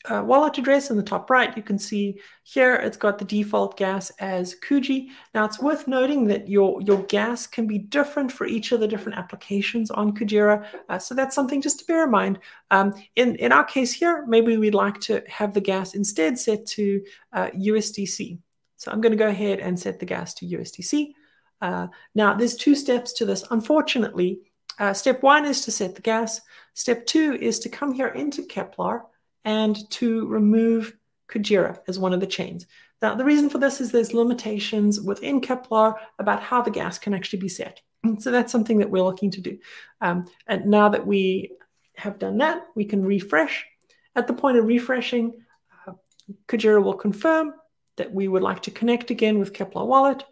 uh, 0.10 0.24
wallet 0.24 0.58
address 0.58 0.90
in 0.90 0.98
the 0.98 1.04
top 1.04 1.30
right, 1.30 1.56
you 1.56 1.64
can 1.64 1.80
see 1.80 2.20
here 2.44 2.76
it's 2.76 2.98
got 2.98 3.18
the 3.18 3.26
default 3.26 3.78
gas 3.78 4.12
as 4.20 4.56
Kuji. 4.68 5.08
Now 5.34 5.46
it's 5.46 5.62
worth 5.62 5.88
noting 5.88 6.28
that 6.28 6.48
your, 6.48 6.82
your 6.82 7.04
gas 7.04 7.48
can 7.48 7.68
be 7.68 7.78
different 7.78 8.32
for 8.32 8.46
each 8.46 8.72
of 8.72 8.80
the 8.80 8.88
different 8.88 9.18
applications 9.18 9.92
on 9.92 10.16
Kujira. 10.16 10.66
Uh, 10.90 11.00
so 11.00 11.16
that's 11.16 11.36
something 11.36 11.62
just 11.62 11.80
to 11.80 11.86
bear 11.86 12.06
in 12.06 12.12
mind. 12.12 12.40
Um, 12.72 12.94
in, 13.16 13.36
in 13.36 13.52
our 13.52 13.64
case 13.64 13.94
here, 13.94 14.26
maybe 14.28 14.58
we'd 14.58 14.76
like 14.76 15.00
to 15.02 15.24
have 15.28 15.54
the 15.54 15.62
gas 15.62 15.96
instead 15.96 16.38
set 16.38 16.66
to 16.68 17.04
uh, 17.34 17.50
USDC. 17.52 18.40
So 18.78 18.92
I'm 18.92 19.02
going 19.02 19.14
to 19.14 19.18
go 19.18 19.28
ahead 19.28 19.60
and 19.60 19.80
set 19.80 20.00
the 20.00 20.06
gas 20.06 20.34
to 20.36 20.46
USDC. 20.46 21.12
Uh, 21.62 21.88
now 22.14 22.34
there's 22.34 22.56
two 22.56 22.76
steps 22.76 23.14
to 23.14 23.26
this. 23.26 23.44
Unfortunately, 23.50 24.42
uh, 24.78 24.94
step 24.94 25.24
one 25.24 25.46
is 25.46 25.62
to 25.62 25.72
set 25.72 25.96
the 25.96 26.02
gas. 26.02 26.42
Step 26.74 27.06
two 27.06 27.38
is 27.40 27.60
to 27.60 27.70
come 27.70 27.94
here 27.94 28.10
into 28.10 28.44
Keplr 28.44 29.04
and 29.46 29.90
to 29.92 30.28
remove 30.28 30.96
Kujira 31.30 31.80
as 31.88 31.98
one 31.98 32.14
of 32.14 32.20
the 32.20 32.28
chains. 32.28 32.66
Now, 33.02 33.16
the 33.16 33.26
reason 33.26 33.50
for 33.50 33.60
this 33.60 33.80
is 33.80 33.92
there's 33.92 34.14
limitations 34.14 35.00
within 35.00 35.42
Keplr 35.42 35.96
about 36.20 36.42
how 36.42 36.62
the 36.62 36.72
gas 36.72 36.98
can 36.98 37.14
actually 37.14 37.40
be 37.40 37.50
set. 37.50 37.82
And 38.04 38.22
so 38.22 38.32
that's 38.32 38.52
something 38.52 38.80
that 38.80 38.90
we're 38.90 39.04
looking 39.04 39.32
to 39.32 39.42
do. 39.42 39.58
Um, 40.02 40.26
and 40.48 40.66
now 40.66 40.90
that 40.90 41.06
we 41.06 41.52
have 41.98 42.20
done 42.20 42.40
that, 42.40 42.66
we 42.76 42.86
can 42.86 43.04
refresh. 43.04 43.66
At 44.16 44.28
the 44.28 44.34
point 44.34 44.58
of 44.58 44.66
refreshing, 44.66 45.44
uh, 45.88 45.94
Kujira 46.48 46.84
will 46.84 46.94
confirm 46.94 47.54
that 47.98 48.14
we 48.14 48.28
would 48.28 48.44
like 48.44 48.62
to 48.64 48.72
connect 48.72 49.12
again 49.12 49.40
with 49.40 49.54
Keplr 49.54 49.86
Wallet. 49.86 50.24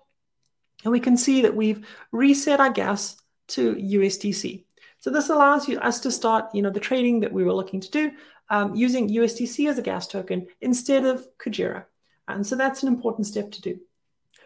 And 0.84 0.92
we 0.92 1.00
can 1.00 1.18
see 1.18 1.42
that 1.42 1.56
we've 1.56 1.88
reset 2.12 2.60
our 2.60 2.70
gas 2.70 3.18
to 3.50 3.76
USDC. 3.76 4.66
So 5.00 5.10
this 5.10 5.30
allows 5.30 5.68
you, 5.68 5.80
us 5.80 6.00
to 6.02 6.12
start 6.12 6.46
you 6.54 6.62
know, 6.62 6.70
the 6.70 6.80
trading 6.80 7.20
that 7.22 7.34
we 7.34 7.44
were 7.44 7.54
looking 7.54 7.82
to 7.82 7.92
do 7.92 8.12
um, 8.50 8.76
using 8.76 9.10
USDC 9.10 9.70
as 9.70 9.78
a 9.78 9.82
gas 9.82 10.08
token 10.08 10.48
instead 10.62 11.06
of 11.06 11.28
Kujira. 11.38 11.86
And 12.28 12.46
so 12.46 12.56
that's 12.56 12.84
an 12.84 12.90
important 12.90 13.28
step 13.28 13.52
to 13.52 13.62
do. 13.62 13.80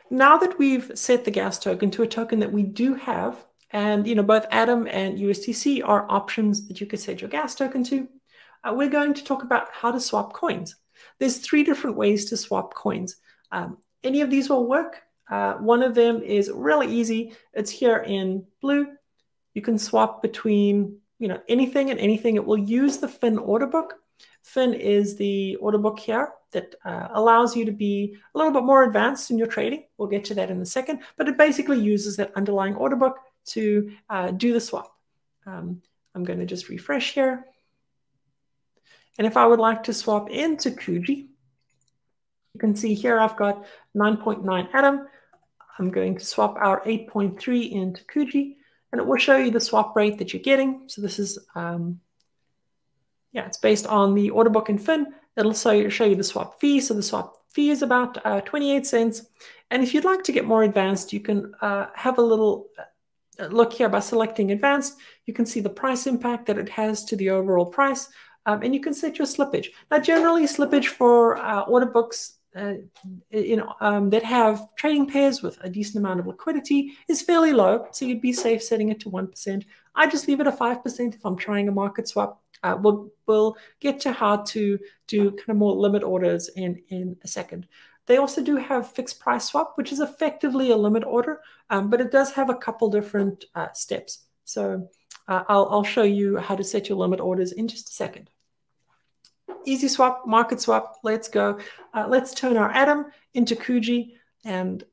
Now 0.10 0.38
that 0.38 0.58
we've 0.58 0.92
set 0.96 1.26
the 1.26 1.32
gas 1.32 1.60
token 1.60 1.92
to 1.92 2.04
a 2.04 2.08
token 2.08 2.40
that 2.40 2.52
we 2.52 2.64
do 2.64 2.94
have, 2.96 3.46
and 3.72 4.08
you 4.08 4.16
know 4.16 4.24
both 4.24 4.46
Atom 4.52 4.88
and 4.88 5.18
USDC 5.18 5.82
are 5.86 6.10
options 6.10 6.68
that 6.68 6.80
you 6.80 6.88
could 6.88 7.00
set 7.00 7.20
your 7.22 7.30
gas 7.30 7.56
token 7.56 7.84
to, 7.86 8.08
uh, 8.64 8.74
we're 8.74 8.90
going 8.90 9.14
to 9.14 9.24
talk 9.24 9.44
about 9.44 9.68
how 9.72 9.92
to 9.92 10.00
swap 10.00 10.34
coins. 10.34 10.76
There's 11.20 11.38
three 11.40 11.64
different 11.64 11.98
ways 11.98 12.26
to 12.26 12.38
swap 12.38 12.74
coins. 12.74 13.18
Um, 13.52 13.78
any 14.04 14.22
of 14.22 14.30
these 14.30 14.50
will 14.50 14.68
work. 14.68 15.02
Uh, 15.30 15.56
one 15.56 15.84
of 15.84 15.94
them 15.94 16.22
is 16.22 16.50
really 16.54 16.88
easy. 16.88 17.34
It's 17.54 17.72
here 17.72 17.98
in 17.98 18.46
blue. 18.62 18.88
You 19.54 19.62
can 19.62 19.78
swap 19.78 20.22
between 20.22 21.00
you 21.20 21.28
know, 21.28 21.40
anything 21.48 21.90
and 21.92 22.00
anything. 22.00 22.36
It 22.36 22.46
will 22.46 22.58
use 22.58 22.98
the 22.98 23.08
Fin 23.08 23.38
order 23.38 23.68
book. 23.68 23.96
Fin 24.44 24.74
is 24.74 25.16
the 25.18 25.56
order 25.58 25.78
book 25.78 26.00
here 26.00 26.32
that 26.52 26.76
uh, 26.86 27.10
allows 27.14 27.56
you 27.56 27.66
to 27.66 27.72
be 27.72 28.16
a 28.34 28.38
little 28.38 28.54
bit 28.54 28.64
more 28.64 28.84
advanced 28.84 29.30
in 29.30 29.38
your 29.38 29.48
trading. 29.48 29.84
We'll 29.98 30.08
get 30.08 30.26
to 30.26 30.36
that 30.36 30.50
in 30.50 30.62
a 30.62 30.66
second, 30.66 31.02
but 31.18 31.28
it 31.28 31.38
basically 31.38 31.80
uses 31.80 32.16
that 32.16 32.32
underlying 32.36 32.76
order 32.76 32.96
book 32.96 33.18
to 33.48 33.92
uh, 34.10 34.32
do 34.32 34.54
the 34.54 34.62
swap. 34.62 34.96
Um, 35.46 35.82
I'm 36.16 36.24
going 36.24 36.40
to 36.40 36.46
just 36.46 36.70
refresh 36.70 37.14
here. 37.14 37.46
And 39.18 39.26
if 39.26 39.36
I 39.36 39.46
would 39.46 39.60
like 39.60 39.84
to 39.84 39.94
swap 39.94 40.30
into 40.30 40.72
Kuji, 40.72 41.28
you 42.54 42.60
can 42.60 42.76
see 42.76 42.94
here 42.94 43.20
I've 43.20 43.38
got 43.38 43.66
9.9 43.96 44.74
Atom. 44.74 45.08
I'm 45.78 45.92
going 45.92 46.18
to 46.18 46.26
swap 46.26 46.56
our 46.58 46.84
8.3 46.86 47.72
into 47.72 48.04
Kuji 48.06 48.57
and 48.92 49.02
it 49.02 49.08
will 49.08 49.18
show 49.18 49.38
you 49.38 49.52
the 49.52 49.60
swap 49.60 49.96
rate 49.96 50.18
that 50.18 50.34
you're 50.34 50.42
getting. 50.42 50.84
So 50.88 51.02
this 51.02 51.20
is, 51.20 51.38
um, 51.56 52.00
yeah, 53.32 53.46
it's 53.46 53.58
based 53.58 53.86
on 53.88 54.14
the 54.14 54.30
order 54.30 54.50
book 54.50 54.70
and 54.70 54.82
Fin. 54.82 55.14
It'll 55.36 55.54
show 55.54 55.72
you, 55.72 55.90
show 55.90 56.06
you 56.06 56.16
the 56.16 56.24
swap 56.24 56.60
fee. 56.60 56.80
So 56.80 56.94
the 56.94 57.04
swap 57.04 57.36
fee 57.54 57.70
is 57.70 57.82
about 57.82 58.26
uh, 58.26 58.42
28 58.42 58.86
cents. 58.86 59.24
And 59.70 59.84
if 59.84 59.94
you'd 59.94 60.06
like 60.06 60.24
to 60.24 60.32
get 60.32 60.46
more 60.46 60.64
advanced, 60.64 61.12
you 61.12 61.20
can 61.20 61.54
uh, 61.62 61.88
have 61.94 62.18
a 62.18 62.22
little 62.22 62.68
uh, 63.40 63.48
look 63.48 63.74
here 63.74 63.90
by 63.90 64.00
selecting 64.00 64.52
advanced. 64.52 64.98
You 65.26 65.34
can 65.34 65.46
see 65.46 65.60
the 65.60 65.70
price 65.70 66.08
impact 66.08 66.46
that 66.48 66.58
it 66.58 66.70
has 66.70 67.04
to 67.06 67.16
the 67.16 67.30
overall 67.30 67.66
price. 67.66 68.10
Um, 68.46 68.64
and 68.64 68.74
you 68.74 68.80
can 68.80 68.94
set 68.94 69.18
your 69.18 69.28
slippage. 69.28 69.68
Now, 69.92 70.00
generally, 70.00 70.44
slippage 70.44 70.86
for 70.86 71.38
uh, 71.38 71.64
order 71.64 71.88
books 71.88 72.37
uh, 72.58 72.74
you 73.30 73.56
know, 73.56 73.74
um, 73.82 74.10
that 74.10 74.24
have 74.24 74.76
trading 74.76 75.06
pairs 75.06 75.42
with 75.42 75.58
a 75.62 75.70
decent 75.70 75.98
amount 75.98 76.20
of 76.20 76.28
liquidity 76.28 76.98
is 77.08 77.22
fairly 77.22 77.54
low. 77.54 77.88
So 77.92 78.06
you'd 78.06 78.22
be 78.22 78.34
safe 78.34 78.64
setting 78.64 78.90
it 78.90 79.00
to 79.02 79.12
1%. 79.12 79.64
I 79.96 80.08
just 80.08 80.28
leave 80.28 80.40
it 80.40 80.48
at 80.48 80.58
5% 80.58 81.16
if 81.16 81.26
I'm 81.26 81.38
trying 81.38 81.68
a 81.68 81.72
market 81.72 82.08
swap. 82.08 82.42
Uh, 82.64 82.76
we'll, 82.82 83.12
we'll 83.28 83.56
get 83.80 84.00
to 84.02 84.12
how 84.12 84.38
to 84.38 84.80
do 85.06 85.32
kind 85.32 85.50
of 85.50 85.58
more 85.58 85.76
limit 85.76 86.04
orders 86.04 86.50
in, 86.56 86.82
in 86.90 87.16
a 87.24 87.28
second. 87.28 87.68
They 88.08 88.18
also 88.18 88.42
do 88.42 88.56
have 88.56 88.92
fixed 88.92 89.20
price 89.20 89.46
swap, 89.46 89.74
which 89.76 89.92
is 89.92 90.00
effectively 90.00 90.72
a 90.72 90.78
limit 90.78 91.04
order, 91.04 91.42
um, 91.70 91.90
but 91.90 92.02
it 92.02 92.12
does 92.12 92.32
have 92.32 92.50
a 92.50 92.56
couple 92.56 92.90
different 92.90 93.46
uh, 93.54 93.72
steps. 93.74 94.26
So 94.46 94.90
uh, 95.28 95.44
I'll, 95.48 95.68
I'll 95.70 95.84
show 95.84 96.04
you 96.04 96.38
how 96.38 96.56
to 96.56 96.64
set 96.64 96.90
your 96.90 96.98
limit 96.98 97.20
orders 97.20 97.52
in 97.52 97.68
just 97.68 97.90
a 97.90 97.94
second 97.94 98.30
easy 99.66 99.88
swap, 99.88 100.26
market 100.26 100.62
swap, 100.62 100.98
let's 101.04 101.28
go. 101.28 101.60
Uh, 101.94 102.06
let's 102.08 102.34
turn 102.34 102.58
our 102.58 102.72
atom 102.72 103.08
into 103.34 103.56
Kuji 103.56 104.14
and 104.44 104.84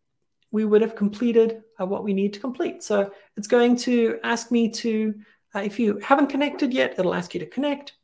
we 0.50 0.64
would 0.64 0.82
have 0.82 0.96
completed 0.96 1.62
uh, 1.80 1.86
what 1.86 2.04
we 2.04 2.12
need 2.12 2.32
to 2.34 2.40
complete. 2.40 2.82
So 2.82 3.12
it's 3.36 3.48
going 3.48 3.76
to 3.78 4.18
ask 4.22 4.50
me 4.50 4.68
to, 4.70 5.14
uh, 5.54 5.60
if 5.60 5.78
you 5.78 5.98
haven't 5.98 6.28
connected 6.28 6.72
yet, 6.72 6.94
it'll 6.98 7.14
ask 7.14 7.34
you 7.34 7.40
to 7.40 7.46
connect 7.46 7.94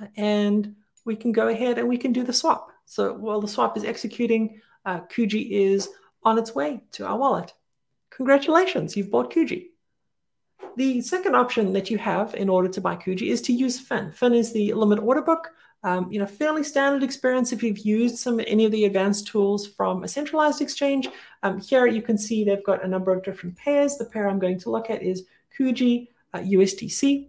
uh, 0.00 0.06
and 0.16 0.74
we 1.04 1.16
can 1.16 1.32
go 1.32 1.48
ahead 1.48 1.78
and 1.78 1.88
we 1.88 1.96
can 1.96 2.12
do 2.12 2.22
the 2.22 2.32
swap. 2.32 2.70
So 2.84 3.12
while 3.14 3.40
the 3.40 3.48
swap 3.48 3.76
is 3.76 3.84
executing, 3.84 4.60
uh, 4.84 5.00
Kuji 5.00 5.50
is 5.50 5.88
on 6.22 6.38
its 6.38 6.54
way 6.54 6.82
to 6.92 7.06
our 7.06 7.18
wallet. 7.18 7.52
Congratulations, 8.10 8.96
you've 8.96 9.10
bought 9.10 9.32
Kuji. 9.32 9.66
The 10.76 11.00
second 11.00 11.34
option 11.34 11.72
that 11.72 11.90
you 11.90 11.98
have 11.98 12.34
in 12.34 12.48
order 12.48 12.68
to 12.68 12.80
buy 12.80 12.96
Kuji 12.96 13.30
is 13.30 13.40
to 13.42 13.52
use 13.52 13.80
Fin. 13.80 14.12
Fin 14.12 14.34
is 14.34 14.52
the 14.52 14.72
limit 14.74 14.98
order 14.98 15.22
book. 15.22 15.50
Um, 15.82 16.10
you 16.10 16.18
know, 16.18 16.26
fairly 16.26 16.64
standard 16.64 17.02
experience 17.02 17.52
if 17.52 17.62
you've 17.62 17.78
used 17.78 18.18
some 18.18 18.40
any 18.40 18.64
of 18.64 18.72
the 18.72 18.86
advanced 18.86 19.28
tools 19.28 19.66
from 19.66 20.02
a 20.02 20.08
centralized 20.08 20.60
exchange. 20.60 21.08
Um, 21.42 21.60
here 21.60 21.86
you 21.86 22.02
can 22.02 22.18
see 22.18 22.44
they've 22.44 22.64
got 22.64 22.84
a 22.84 22.88
number 22.88 23.12
of 23.12 23.22
different 23.22 23.56
pairs. 23.56 23.96
The 23.96 24.06
pair 24.06 24.28
I'm 24.28 24.38
going 24.38 24.58
to 24.60 24.70
look 24.70 24.90
at 24.90 25.02
is 25.02 25.24
Kuji 25.58 26.08
uh, 26.34 26.38
USDC. 26.38 27.28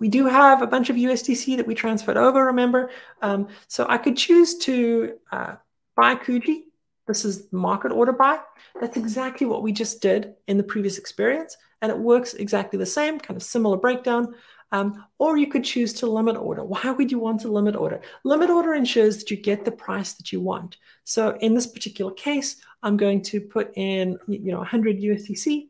We 0.00 0.08
do 0.08 0.26
have 0.26 0.62
a 0.62 0.66
bunch 0.66 0.90
of 0.90 0.96
USDC 0.96 1.56
that 1.56 1.66
we 1.66 1.74
transferred 1.74 2.16
over, 2.16 2.44
remember? 2.44 2.90
Um, 3.22 3.48
so 3.66 3.86
I 3.88 3.98
could 3.98 4.16
choose 4.16 4.58
to 4.58 5.14
uh, 5.32 5.56
buy 5.96 6.14
Kuji. 6.14 6.62
This 7.06 7.24
is 7.24 7.48
market 7.52 7.90
order 7.90 8.12
buy. 8.12 8.38
That's 8.80 8.96
exactly 8.96 9.46
what 9.46 9.62
we 9.62 9.72
just 9.72 10.00
did 10.00 10.34
in 10.46 10.56
the 10.56 10.62
previous 10.62 10.98
experience. 10.98 11.56
And 11.80 11.90
it 11.90 11.98
works 11.98 12.34
exactly 12.34 12.78
the 12.78 12.86
same, 12.86 13.18
kind 13.18 13.36
of 13.36 13.42
similar 13.42 13.76
breakdown. 13.76 14.34
Um, 14.70 15.04
or 15.18 15.38
you 15.38 15.46
could 15.46 15.64
choose 15.64 15.94
to 15.94 16.06
limit 16.06 16.36
order. 16.36 16.62
Why 16.62 16.90
would 16.90 17.10
you 17.10 17.18
want 17.18 17.40
to 17.40 17.48
limit 17.48 17.74
order? 17.74 18.02
Limit 18.24 18.50
order 18.50 18.74
ensures 18.74 19.16
that 19.18 19.30
you 19.30 19.36
get 19.36 19.64
the 19.64 19.70
price 19.70 20.12
that 20.14 20.30
you 20.30 20.40
want. 20.40 20.76
So 21.04 21.38
in 21.40 21.54
this 21.54 21.66
particular 21.66 22.12
case, 22.12 22.56
I'm 22.82 22.96
going 22.96 23.22
to 23.22 23.40
put 23.40 23.72
in, 23.76 24.18
you 24.28 24.52
know, 24.52 24.58
100 24.58 25.00
USDC, 25.00 25.68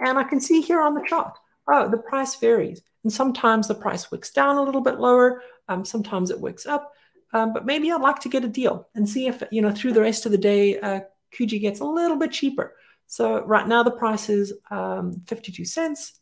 and 0.00 0.18
I 0.18 0.24
can 0.24 0.40
see 0.40 0.60
here 0.60 0.80
on 0.80 0.94
the 0.94 1.04
chart, 1.06 1.36
oh, 1.68 1.88
the 1.90 1.98
price 1.98 2.36
varies. 2.36 2.80
And 3.04 3.12
sometimes 3.12 3.68
the 3.68 3.74
price 3.74 4.10
wicks 4.10 4.30
down 4.30 4.56
a 4.56 4.62
little 4.62 4.80
bit 4.80 4.98
lower. 4.98 5.42
Um, 5.68 5.84
sometimes 5.84 6.30
it 6.30 6.40
wicks 6.40 6.66
up. 6.66 6.92
um, 7.32 7.52
but 7.52 7.66
maybe 7.66 7.92
I'd 7.92 8.00
like 8.00 8.20
to 8.20 8.28
get 8.28 8.44
a 8.44 8.48
deal 8.48 8.88
and 8.94 9.06
see 9.08 9.26
if, 9.26 9.42
you 9.50 9.60
know, 9.60 9.70
through 9.70 9.92
the 9.92 10.00
rest 10.00 10.24
of 10.24 10.32
the 10.32 10.38
day, 10.38 10.80
uh, 10.80 11.00
gets 11.30 11.80
a 11.80 11.84
little 11.84 12.16
bit 12.16 12.32
cheaper. 12.32 12.74
So 13.06 13.44
right 13.44 13.66
now 13.68 13.82
the 13.82 13.90
price 13.90 14.28
is 14.28 14.52
um, 14.70 15.20
52 15.26 15.64
cents. 15.64 16.20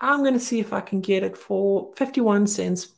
I'm 0.00 0.20
going 0.20 0.34
to 0.34 0.40
see 0.40 0.60
if 0.60 0.72
I 0.72 0.80
can 0.80 1.00
get 1.00 1.22
it 1.22 1.36
for 1.36 1.92
51 1.96 2.46
cents. 2.46 2.88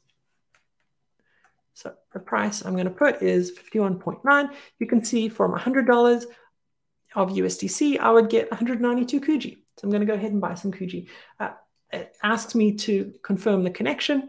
So 1.75 1.95
the 2.13 2.21
price 2.21 2.63
I'm 2.63 2.75
going 2.75 2.85
to 2.85 2.91
put 2.91 3.23
is 3.23 3.53
51.9. 3.53 4.51
You 4.79 4.87
can 4.87 5.05
see 5.05 5.29
from 5.29 5.55
$100 5.55 6.25
of 7.17 7.31
USDC, 7.31 7.99
I 7.99 8.11
would 8.11 8.29
get 8.29 8.51
192 8.51 9.21
Kuji. 9.21 9.59
So 9.77 9.85
I'm 9.85 9.91
going 9.91 10.01
to 10.01 10.07
go 10.07 10.15
ahead 10.15 10.33
and 10.33 10.41
buy 10.41 10.55
some 10.55 10.73
Kuji. 10.73 11.09
Uh, 11.39 11.51
it 11.93 12.15
asks 12.23 12.55
me 12.55 12.77
to 12.77 13.15
confirm 13.23 13.65
the 13.65 13.71
connection 13.71 14.29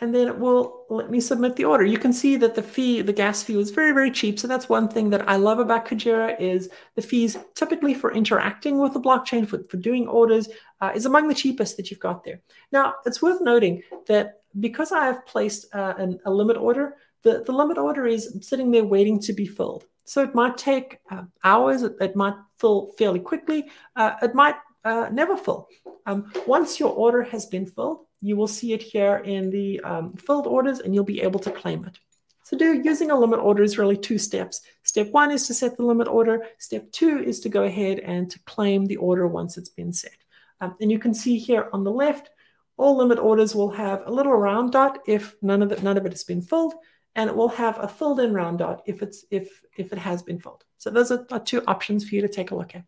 and 0.00 0.14
then 0.14 0.28
it 0.28 0.38
will 0.38 0.84
let 0.90 1.10
me 1.10 1.20
submit 1.20 1.56
the 1.56 1.64
order. 1.64 1.84
You 1.84 1.98
can 1.98 2.12
see 2.12 2.36
that 2.36 2.54
the 2.54 2.62
fee, 2.62 3.00
the 3.00 3.12
gas 3.12 3.42
fee 3.42 3.56
was 3.56 3.70
very, 3.70 3.92
very 3.92 4.10
cheap. 4.10 4.38
So 4.38 4.46
that's 4.46 4.68
one 4.68 4.88
thing 4.88 5.08
that 5.10 5.28
I 5.28 5.36
love 5.36 5.58
about 5.58 5.86
Kujira 5.86 6.38
is 6.38 6.68
the 6.94 7.02
fees 7.02 7.38
typically 7.54 7.94
for 7.94 8.12
interacting 8.12 8.78
with 8.78 8.92
the 8.92 9.00
blockchain, 9.00 9.48
for, 9.48 9.62
for 9.64 9.78
doing 9.78 10.06
orders, 10.06 10.48
uh, 10.80 10.92
is 10.94 11.06
among 11.06 11.28
the 11.28 11.34
cheapest 11.34 11.76
that 11.76 11.90
you've 11.90 12.00
got 12.00 12.24
there. 12.24 12.40
Now, 12.72 12.94
it's 13.06 13.22
worth 13.22 13.40
noting 13.40 13.82
that 14.06 14.42
because 14.60 14.92
I 14.92 15.06
have 15.06 15.24
placed 15.24 15.74
uh, 15.74 15.94
an, 15.96 16.18
a 16.26 16.30
limit 16.30 16.58
order, 16.58 16.96
the, 17.22 17.42
the 17.44 17.52
limit 17.52 17.78
order 17.78 18.06
is 18.06 18.36
sitting 18.42 18.70
there 18.70 18.84
waiting 18.84 19.18
to 19.20 19.32
be 19.32 19.46
filled. 19.46 19.84
So 20.04 20.22
it 20.22 20.34
might 20.34 20.56
take 20.56 21.00
uh, 21.10 21.24
hours, 21.42 21.82
it, 21.82 21.96
it, 22.00 22.14
might 22.14 22.34
fill 22.58 22.92
fairly 22.96 23.18
quickly, 23.18 23.68
uh, 23.96 24.12
it 24.22 24.34
might 24.34 24.54
uh, 24.84 25.08
never 25.10 25.36
fill. 25.36 25.68
Um, 26.06 26.30
once 26.46 26.78
your 26.78 26.90
order 26.90 27.22
has 27.24 27.46
been 27.46 27.66
filled, 27.66 28.05
you 28.20 28.36
will 28.36 28.48
see 28.48 28.72
it 28.72 28.82
here 28.82 29.18
in 29.18 29.50
the 29.50 29.80
um, 29.80 30.14
filled 30.14 30.46
orders 30.46 30.80
and 30.80 30.94
you'll 30.94 31.04
be 31.04 31.20
able 31.22 31.40
to 31.40 31.50
claim 31.50 31.84
it. 31.84 31.98
So 32.42 32.56
do 32.56 32.80
using 32.80 33.10
a 33.10 33.18
limit 33.18 33.40
order 33.40 33.62
is 33.62 33.76
really 33.76 33.96
two 33.96 34.18
steps. 34.18 34.60
Step 34.84 35.10
one 35.10 35.32
is 35.32 35.48
to 35.48 35.54
set 35.54 35.76
the 35.76 35.84
limit 35.84 36.06
order. 36.06 36.44
Step 36.58 36.90
two 36.92 37.18
is 37.18 37.40
to 37.40 37.48
go 37.48 37.64
ahead 37.64 37.98
and 37.98 38.30
to 38.30 38.38
claim 38.44 38.86
the 38.86 38.96
order 38.96 39.26
once 39.26 39.58
it's 39.58 39.68
been 39.68 39.92
set. 39.92 40.16
Um, 40.60 40.76
and 40.80 40.90
you 40.90 40.98
can 40.98 41.12
see 41.12 41.38
here 41.38 41.68
on 41.72 41.82
the 41.82 41.90
left, 41.90 42.30
all 42.76 42.96
limit 42.96 43.18
orders 43.18 43.54
will 43.54 43.70
have 43.70 44.02
a 44.06 44.12
little 44.12 44.32
round 44.32 44.72
dot 44.72 45.00
if 45.06 45.34
none 45.42 45.62
of 45.62 45.72
it, 45.72 45.82
none 45.82 45.96
of 45.96 46.06
it 46.06 46.12
has 46.12 46.24
been 46.24 46.40
filled, 46.40 46.74
and 47.14 47.28
it 47.28 47.34
will 47.34 47.48
have 47.48 47.78
a 47.80 47.88
filled 47.88 48.20
in 48.20 48.32
round 48.32 48.58
dot 48.58 48.82
if 48.86 49.02
it's 49.02 49.24
if 49.30 49.62
if 49.76 49.92
it 49.92 49.98
has 49.98 50.22
been 50.22 50.38
filled. 50.38 50.64
So 50.78 50.90
those 50.90 51.10
are, 51.10 51.26
are 51.30 51.40
two 51.40 51.62
options 51.66 52.08
for 52.08 52.14
you 52.14 52.22
to 52.22 52.28
take 52.28 52.52
a 52.52 52.54
look 52.54 52.74
at. 52.76 52.84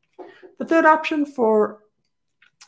The 0.58 0.66
third 0.66 0.84
option 0.84 1.24
for 1.24 1.80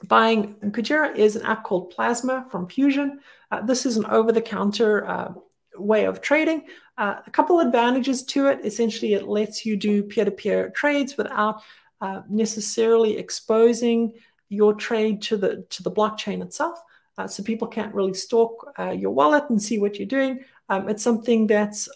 buying 0.05 0.55
Kujira 0.55 1.15
is 1.15 1.37
an 1.37 1.43
app 1.43 1.65
called 1.65 1.91
Plasma 1.91 2.47
from 2.51 2.69
Fuzion. 2.69 3.19
Uh, 3.51 3.63
this 3.63 3.85
is 3.85 3.97
an 3.97 4.07
over-the-counter 4.07 5.07
uh, 5.07 5.33
way 5.77 6.05
of 6.05 6.21
trading. 6.21 6.67
Uh, 6.97 7.21
a 7.27 7.31
couple 7.31 7.61
advantages 7.61 8.23
to 8.25 8.47
it. 8.47 8.61
Essentially, 8.65 9.15
it 9.15 9.29
lets 9.29 9.65
you 9.67 9.77
do 9.77 10.03
peer-to-peer 10.03 10.71
trades 10.71 11.17
without 11.17 11.63
uh, 12.01 12.23
necessarily 12.29 13.19
exposing 13.19 14.13
your 14.49 14.75
trade 14.75 15.23
to 15.23 15.37
the 15.37 15.65
to 15.71 15.83
the 15.83 15.91
blockchain 15.91 16.43
itself. 16.43 16.83
Uh, 17.19 17.27
so 17.27 17.43
people 17.43 17.69
can't 17.69 17.95
really 17.95 18.15
stalk 18.15 18.73
uh, 18.79 18.91
your 18.91 19.11
wallet 19.11 19.45
and 19.51 19.63
see 19.63 19.79
what 19.79 19.99
you're 19.99 20.07
doing. 20.07 20.43
Um, 20.69 20.89
it's 20.89 21.03
something 21.03 21.47
that's 21.47 21.89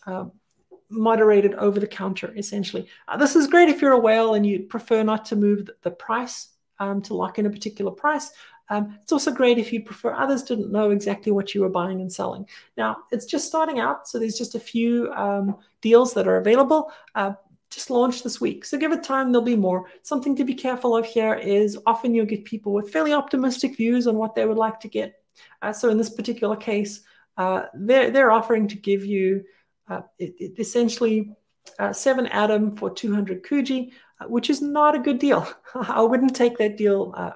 moderated 0.91 1.55
over 1.55 1.81
the 1.81 1.87
counter, 1.87 2.33
essentially. 2.37 2.87
this 3.19 3.35
is 3.35 3.49
great 3.49 3.69
if 3.69 3.81
you're 3.81 3.93
a 3.93 3.99
whale 3.99 4.35
and 4.35 4.47
you 4.47 4.61
prefer 4.61 5.03
not 5.03 5.25
to 5.25 5.35
move 5.35 5.69
the 5.83 5.91
price 5.91 6.54
um, 6.79 7.03
to 7.03 7.15
lock 7.15 7.39
in 7.39 7.47
a 7.47 7.51
particular 7.51 7.91
price. 7.91 8.31
Um, 8.71 8.99
it's 9.03 9.13
also 9.13 9.31
great 9.31 9.59
if 9.59 9.73
you 9.73 9.83
prefer 9.83 10.15
others 10.15 10.43
didn't 10.43 10.73
know 10.73 10.91
exactly 10.91 11.33
what 11.33 11.55
you 11.55 11.61
were 11.61 11.69
buying 11.69 12.01
and 12.01 12.13
selling. 12.13 12.47
Now, 12.77 12.99
it's 13.13 13.27
just 13.27 13.47
starting 13.47 13.79
out, 13.79 14.09
so 14.09 14.19
there's 14.19 14.39
just 14.39 14.55
a 14.55 14.61
few 14.61 15.13
um, 15.13 15.57
deals 15.83 16.15
that 16.15 16.27
are 16.27 16.39
available. 16.39 16.91
Uh, 17.15 17.35
just 17.71 17.91
launched 17.91 18.25
this 18.25 18.41
week. 18.41 18.65
So 18.65 18.79
give 18.79 18.93
it 18.93 19.03
time, 19.03 19.33
there'll 19.33 19.45
be 19.45 19.57
more. 19.57 19.87
Something 20.03 20.37
to 20.37 20.45
be 20.45 20.55
careful 20.55 20.97
of 20.97 21.05
here 21.05 21.35
is 21.35 21.77
often 21.87 22.15
you'll 22.15 22.25
get 22.25 22.45
people 22.45 22.73
with 22.73 22.91
fairly 22.91 23.13
optimistic 23.13 23.77
views 23.77 24.07
on 24.07 24.17
what 24.17 24.35
they 24.35 24.47
would 24.47 24.57
like 24.57 24.81
to 24.81 24.89
get. 24.89 25.21
Uh, 25.61 25.73
so 25.73 25.89
in 25.91 25.99
this 25.99 26.11
particular 26.11 26.57
case, 26.57 27.01
uh, 27.37 27.65
they're, 27.75 28.11
they're 28.11 28.31
offering 28.31 28.69
to 28.69 28.77
give 28.77 29.05
you 29.05 29.45
uh, 29.89 30.03
it, 30.19 30.35
it 30.39 30.59
essentially 30.59 31.33
uh, 31.79 31.93
7 31.93 32.27
Atom 32.29 32.77
for 32.77 32.91
200 32.91 33.43
Kuji 33.43 33.93
which 34.29 34.51
is 34.51 34.63
not 34.63 34.95
a 34.95 34.99
good 34.99 35.19
deal. 35.19 35.47
I 35.75 36.03
wouldn't 36.03 36.37
take 36.37 36.59
that 36.59 36.77
deal 36.77 37.13
uh, 37.17 37.33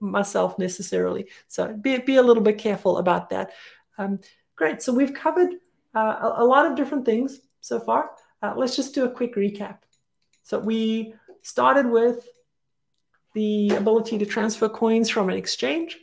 myself 0.00 0.58
necessarily. 0.58 1.26
So 1.48 1.72
be, 1.72 1.98
be 1.98 2.16
a 2.16 2.22
little 2.22 2.42
bit 2.42 2.58
careful 2.58 2.98
about 2.98 3.30
that. 3.30 3.52
Um, 3.98 4.20
great. 4.56 4.82
So 4.82 4.92
we've 4.92 5.14
covered 5.14 5.54
uh, 5.94 6.32
a, 6.38 6.42
a, 6.42 6.44
lot 6.44 6.66
of 6.66 6.76
different 6.76 7.04
things 7.04 7.40
so 7.60 7.80
far. 7.80 8.10
Uh, 8.42 8.54
let's 8.56 8.76
just 8.76 8.94
do 8.94 9.04
a 9.04 9.10
quick 9.10 9.34
recap. 9.34 9.78
So 10.42 10.58
we 10.58 11.14
started 11.42 11.86
with 11.86 12.26
the 13.34 13.70
ability 13.70 14.18
to 14.18 14.26
transfer 14.26 14.68
coins 14.68 15.08
from 15.08 15.28
an 15.28 15.36
exchange. 15.36 15.98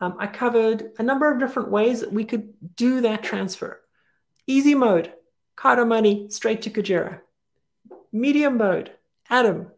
Um, 0.00 0.16
I 0.18 0.26
covered 0.26 0.92
a 0.98 1.02
number 1.02 1.32
of 1.32 1.38
different 1.38 1.70
ways 1.70 2.00
that 2.00 2.12
we 2.12 2.24
could 2.24 2.52
do 2.76 3.00
that 3.02 3.22
transfer. 3.22 3.80
Easy 4.46 4.74
mode, 4.74 5.12
Kado 5.56 5.86
money 5.86 6.28
straight 6.30 6.62
to 6.62 6.70
Kujira. 6.70 7.20
Medium 8.12 8.58
mode, 8.58 8.92
Atom 9.28 9.72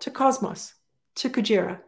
to 0.00 0.10
Cosmos 0.10 0.74
to 1.16 1.28
Kujira. 1.28 1.80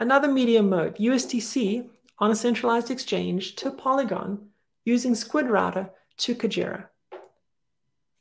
Another 0.00 0.28
medium 0.28 0.68
mode, 0.68 0.96
USDC 0.96 1.88
on 2.18 2.30
a 2.30 2.36
centralized 2.36 2.90
exchange 2.90 3.54
to 3.56 3.70
Polygon 3.70 4.48
using 4.84 5.14
Squid 5.14 5.48
Router 5.48 5.90
to 6.18 6.34
Kujira. 6.34 6.86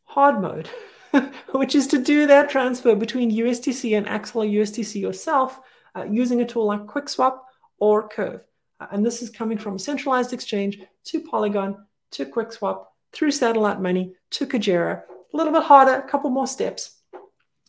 Hard 0.04 0.42
mode, 0.42 0.70
which 1.54 1.74
is 1.74 1.88
to 1.88 1.98
do 1.98 2.28
that 2.28 2.50
transfer 2.50 2.96
between 2.96 3.32
USDC 3.32 3.98
and 3.98 4.06
Axelar 4.06 4.52
USDC 4.52 5.02
yourself 5.02 5.60
uh, 5.96 6.04
using 6.04 6.42
a 6.42 6.46
tool 6.46 6.68
like 6.68 6.86
QuickSwap 6.86 7.40
or 7.80 8.08
Curve. 8.08 8.42
Uh, 8.80 8.88
and 8.92 9.04
this 9.04 9.24
is 9.24 9.30
coming 9.32 9.58
from 9.58 9.76
a 9.76 9.80
centralized 9.80 10.34
exchange 10.34 10.80
to 11.06 11.22
Polygon 11.22 11.84
to 12.12 12.26
QuickSwap 12.26 12.86
through 13.12 13.32
satellite 13.32 13.82
money 13.82 14.14
to 14.32 14.46
Kujira. 14.46 15.02
A 15.34 15.38
little 15.38 15.54
bit 15.54 15.64
harder, 15.64 15.96
a 15.96 16.08
couple 16.08 16.30
more 16.30 16.48
steps, 16.48 16.97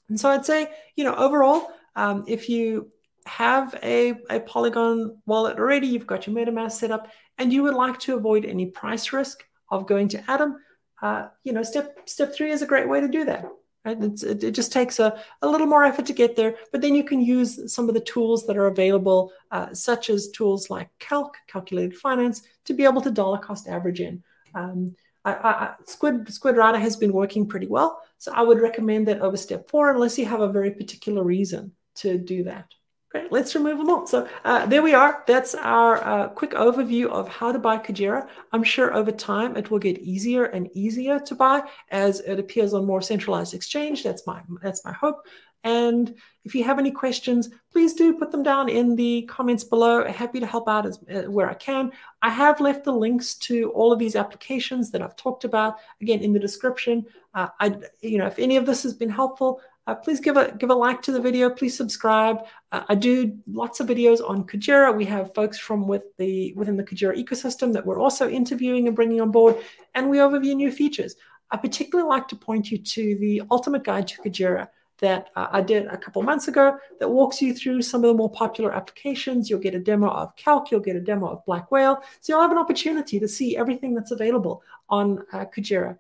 and 0.09 0.19
so 0.19 0.31
I'd 0.31 0.47
say, 0.47 0.71
you 0.97 1.05
know, 1.05 1.15
overall, 1.15 1.71
um, 1.97 2.25
if 2.27 2.49
you 2.49 2.91
have 3.27 3.79
a, 3.83 4.15
a 4.31 4.41
Polygon 4.41 5.19
wallet 5.27 5.59
already, 5.59 5.87
you've 5.87 6.07
got 6.07 6.27
your 6.27 6.35
MetaMask 6.35 6.73
set 6.73 6.91
up, 6.91 7.09
and 7.37 7.53
you 7.53 7.63
would 7.63 7.75
like 7.75 7.99
to 8.01 8.17
avoid 8.17 8.45
any 8.45 8.67
price 8.67 9.13
risk 9.13 9.45
of 9.71 9.87
going 9.87 10.09
to 10.09 10.31
Atom, 10.31 10.57
uh, 11.03 11.29
you 11.45 11.53
know, 11.53 11.63
step 11.63 12.09
step 12.09 12.35
three 12.35 12.51
is 12.51 12.63
a 12.63 12.67
great 12.67 12.89
way 12.89 13.01
to 13.01 13.09
do 13.09 13.25
that. 13.25 13.47
Right? 13.85 14.03
It, 14.03 14.45
it, 14.45 14.51
just 14.53 14.73
takes 14.73 14.99
a, 14.99 15.21
a 15.41 15.49
little 15.49 15.67
more 15.67 15.85
effort 15.85 16.07
to 16.07 16.13
get 16.13 16.35
there, 16.35 16.57
but 16.73 16.81
then 16.81 16.95
you 16.95 17.05
can 17.05 17.21
use 17.21 17.73
some 17.73 17.89
of 17.89 17.95
the 17.95 18.01
tools 18.01 18.47
that 18.47 18.57
are 18.57 18.67
available, 18.67 19.33
uh, 19.51 19.73
such 19.73 20.11
as 20.11 20.31
tools 20.31 20.69
like 20.69 20.91
Calc, 20.99 21.37
Calculated 21.47 21.97
Finance, 21.97 22.43
to 22.65 22.75
be 22.75 22.85
able 22.85 23.01
to 23.03 23.11
dollar 23.11 23.39
cost 23.39 23.69
average 23.69 24.01
in. 24.01 24.23
Um, 24.55 24.97
I, 25.35 25.51
I, 25.51 25.75
Squid 25.85 26.33
Squid 26.33 26.57
Router 26.57 26.79
has 26.79 26.97
been 26.97 27.13
working 27.13 27.47
pretty 27.47 27.67
well, 27.67 28.01
so 28.19 28.33
I 28.35 28.43
would 28.43 28.61
recommend 28.61 29.09
that 29.09 29.21
over 29.21 29.37
step 29.37 29.69
four, 29.69 29.91
unless 29.91 30.19
you 30.19 30.27
have 30.27 30.41
a 30.41 30.53
very 30.53 30.71
particular 30.71 31.23
reason 31.23 31.73
to 31.97 32.19
do 32.19 32.45
that. 32.45 32.67
Great, 33.11 33.33
let's 33.33 33.55
remove 33.55 33.79
them 33.79 33.89
all. 33.89 34.07
So 34.07 34.29
uh, 34.45 34.67
there 34.67 34.83
we 34.83 34.93
are. 34.93 35.25
That's 35.27 35.55
our 35.55 36.05
uh, 36.05 36.29
quick 36.29 36.51
overview 36.51 37.07
of 37.07 37.27
how 37.27 37.53
to 37.53 37.59
buy 37.59 37.79
Kujira. 37.79 38.29
I'm 38.53 38.63
sure 38.63 38.93
over 38.93 39.11
time 39.11 39.57
it 39.57 39.71
will 39.71 39.79
get 39.79 39.99
easier 40.01 40.45
and 40.45 40.69
easier 40.75 41.19
to 41.21 41.35
buy 41.35 41.63
as 41.91 42.21
it 42.21 42.39
appears 42.39 42.75
on 42.75 42.85
more 42.85 43.01
centralized 43.01 43.55
exchange. 43.55 44.05
That's 44.05 44.27
my 44.27 44.43
that's 44.63 44.85
my 44.85 44.93
hope. 44.93 45.27
And 45.65 46.15
if 46.45 46.55
you 46.55 46.65
have 46.65 46.79
any 46.79 46.91
questions, 46.91 47.51
please 47.73 47.95
do 47.95 48.15
put 48.15 48.31
them 48.31 48.43
down 48.43 48.69
in 48.69 48.97
the 48.97 49.23
comments 49.23 49.65
below. 49.65 50.05
Happy 50.07 50.41
to 50.41 50.47
help 50.47 50.69
out 50.69 50.87
as, 50.87 50.99
uh, 51.13 51.23
where 51.31 51.51
I 51.51 51.55
can. 51.55 51.93
I 52.23 52.31
have 52.31 52.61
left 52.61 52.85
the 52.85 52.93
links 52.93 53.35
to 53.35 53.71
all 53.73 53.93
of 53.93 53.99
these 53.99 54.17
applications 54.17 54.91
that 54.93 55.03
I've 55.03 55.17
talked 55.17 55.45
about 55.45 55.77
again 56.01 56.21
in 56.21 56.33
the 56.33 56.39
description. 56.39 57.05
Uh, 57.35 57.49
I, 57.61 57.77
you 58.01 58.19
know, 58.19 58.27
if 58.27 58.39
any 58.39 58.57
of 58.57 58.67
this 58.67 58.83
has 58.85 58.95
been 58.95 59.11
helpful, 59.11 59.61
uh, 59.89 59.95
please 59.95 60.21
give 60.21 60.37
a 60.37 60.55
give 60.59 60.69
a 60.69 60.75
like 60.75 61.01
to 61.01 61.13
the 61.13 61.21
video. 61.21 61.49
Please 61.49 61.75
subscribe. 61.75 62.45
Uh, 62.73 62.83
I 62.91 62.95
do 62.95 63.39
lots 63.51 63.81
of 63.81 63.87
videos 63.87 64.21
on 64.27 64.47
Kujira. 64.47 64.95
We 64.95 65.07
have 65.07 65.35
folks 65.35 65.59
from 65.59 65.89
with 65.89 66.15
the 66.19 66.53
within 66.55 66.77
the 66.77 66.85
Kujira 66.85 67.17
ecosystem 67.17 67.73
that 67.73 67.87
we're 67.87 67.99
also 67.99 68.29
interviewing 68.29 68.87
and 68.87 68.95
bringing 68.95 69.23
on 69.23 69.31
board, 69.31 69.57
and 69.95 70.11
we 70.11 70.19
overview 70.19 70.55
new 70.55 70.71
features. 70.71 71.17
I 71.51 71.57
particularly 71.57 72.07
like 72.07 72.29
to 72.29 72.37
point 72.37 72.71
you 72.71 72.77
to 72.77 73.17
the 73.17 73.43
Ultimate 73.51 73.83
Guide 73.83 74.09
to 74.09 74.21
Kujira 74.21 74.69
that 74.99 75.29
uh, 75.37 75.49
I 75.51 75.61
did 75.61 75.87
a 75.87 75.97
couple 75.97 76.23
months 76.23 76.49
ago 76.49 76.77
that 76.99 77.09
walks 77.09 77.41
you 77.41 77.55
through 77.55 77.83
some 77.83 78.05
of 78.05 78.09
the 78.09 78.15
more 78.15 78.31
popular 78.31 78.73
applications. 78.73 79.49
You'll 79.49 79.61
get 79.61 79.75
a 79.75 79.79
demo 79.79 80.09
of 80.09 80.35
Calc, 80.37 80.71
you'll 80.71 80.81
get 80.81 80.97
a 80.97 81.01
demo 81.01 81.29
of 81.29 81.45
Black 81.45 81.71
Whale. 81.71 82.03
So 82.21 82.33
you'll 82.33 82.43
have 82.43 82.53
an 82.53 82.59
opportunity 82.59 83.19
to 83.21 83.29
see 83.29 83.57
everything 83.57 83.95
that's 83.95 84.11
available 84.11 84.63
on 84.89 85.25
uh, 85.33 85.45
Kujira. 85.47 85.99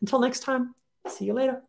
Until 0.00 0.20
next 0.20 0.40
time, 0.40 0.74
see 1.06 1.26
you 1.26 1.34
later. 1.34 1.62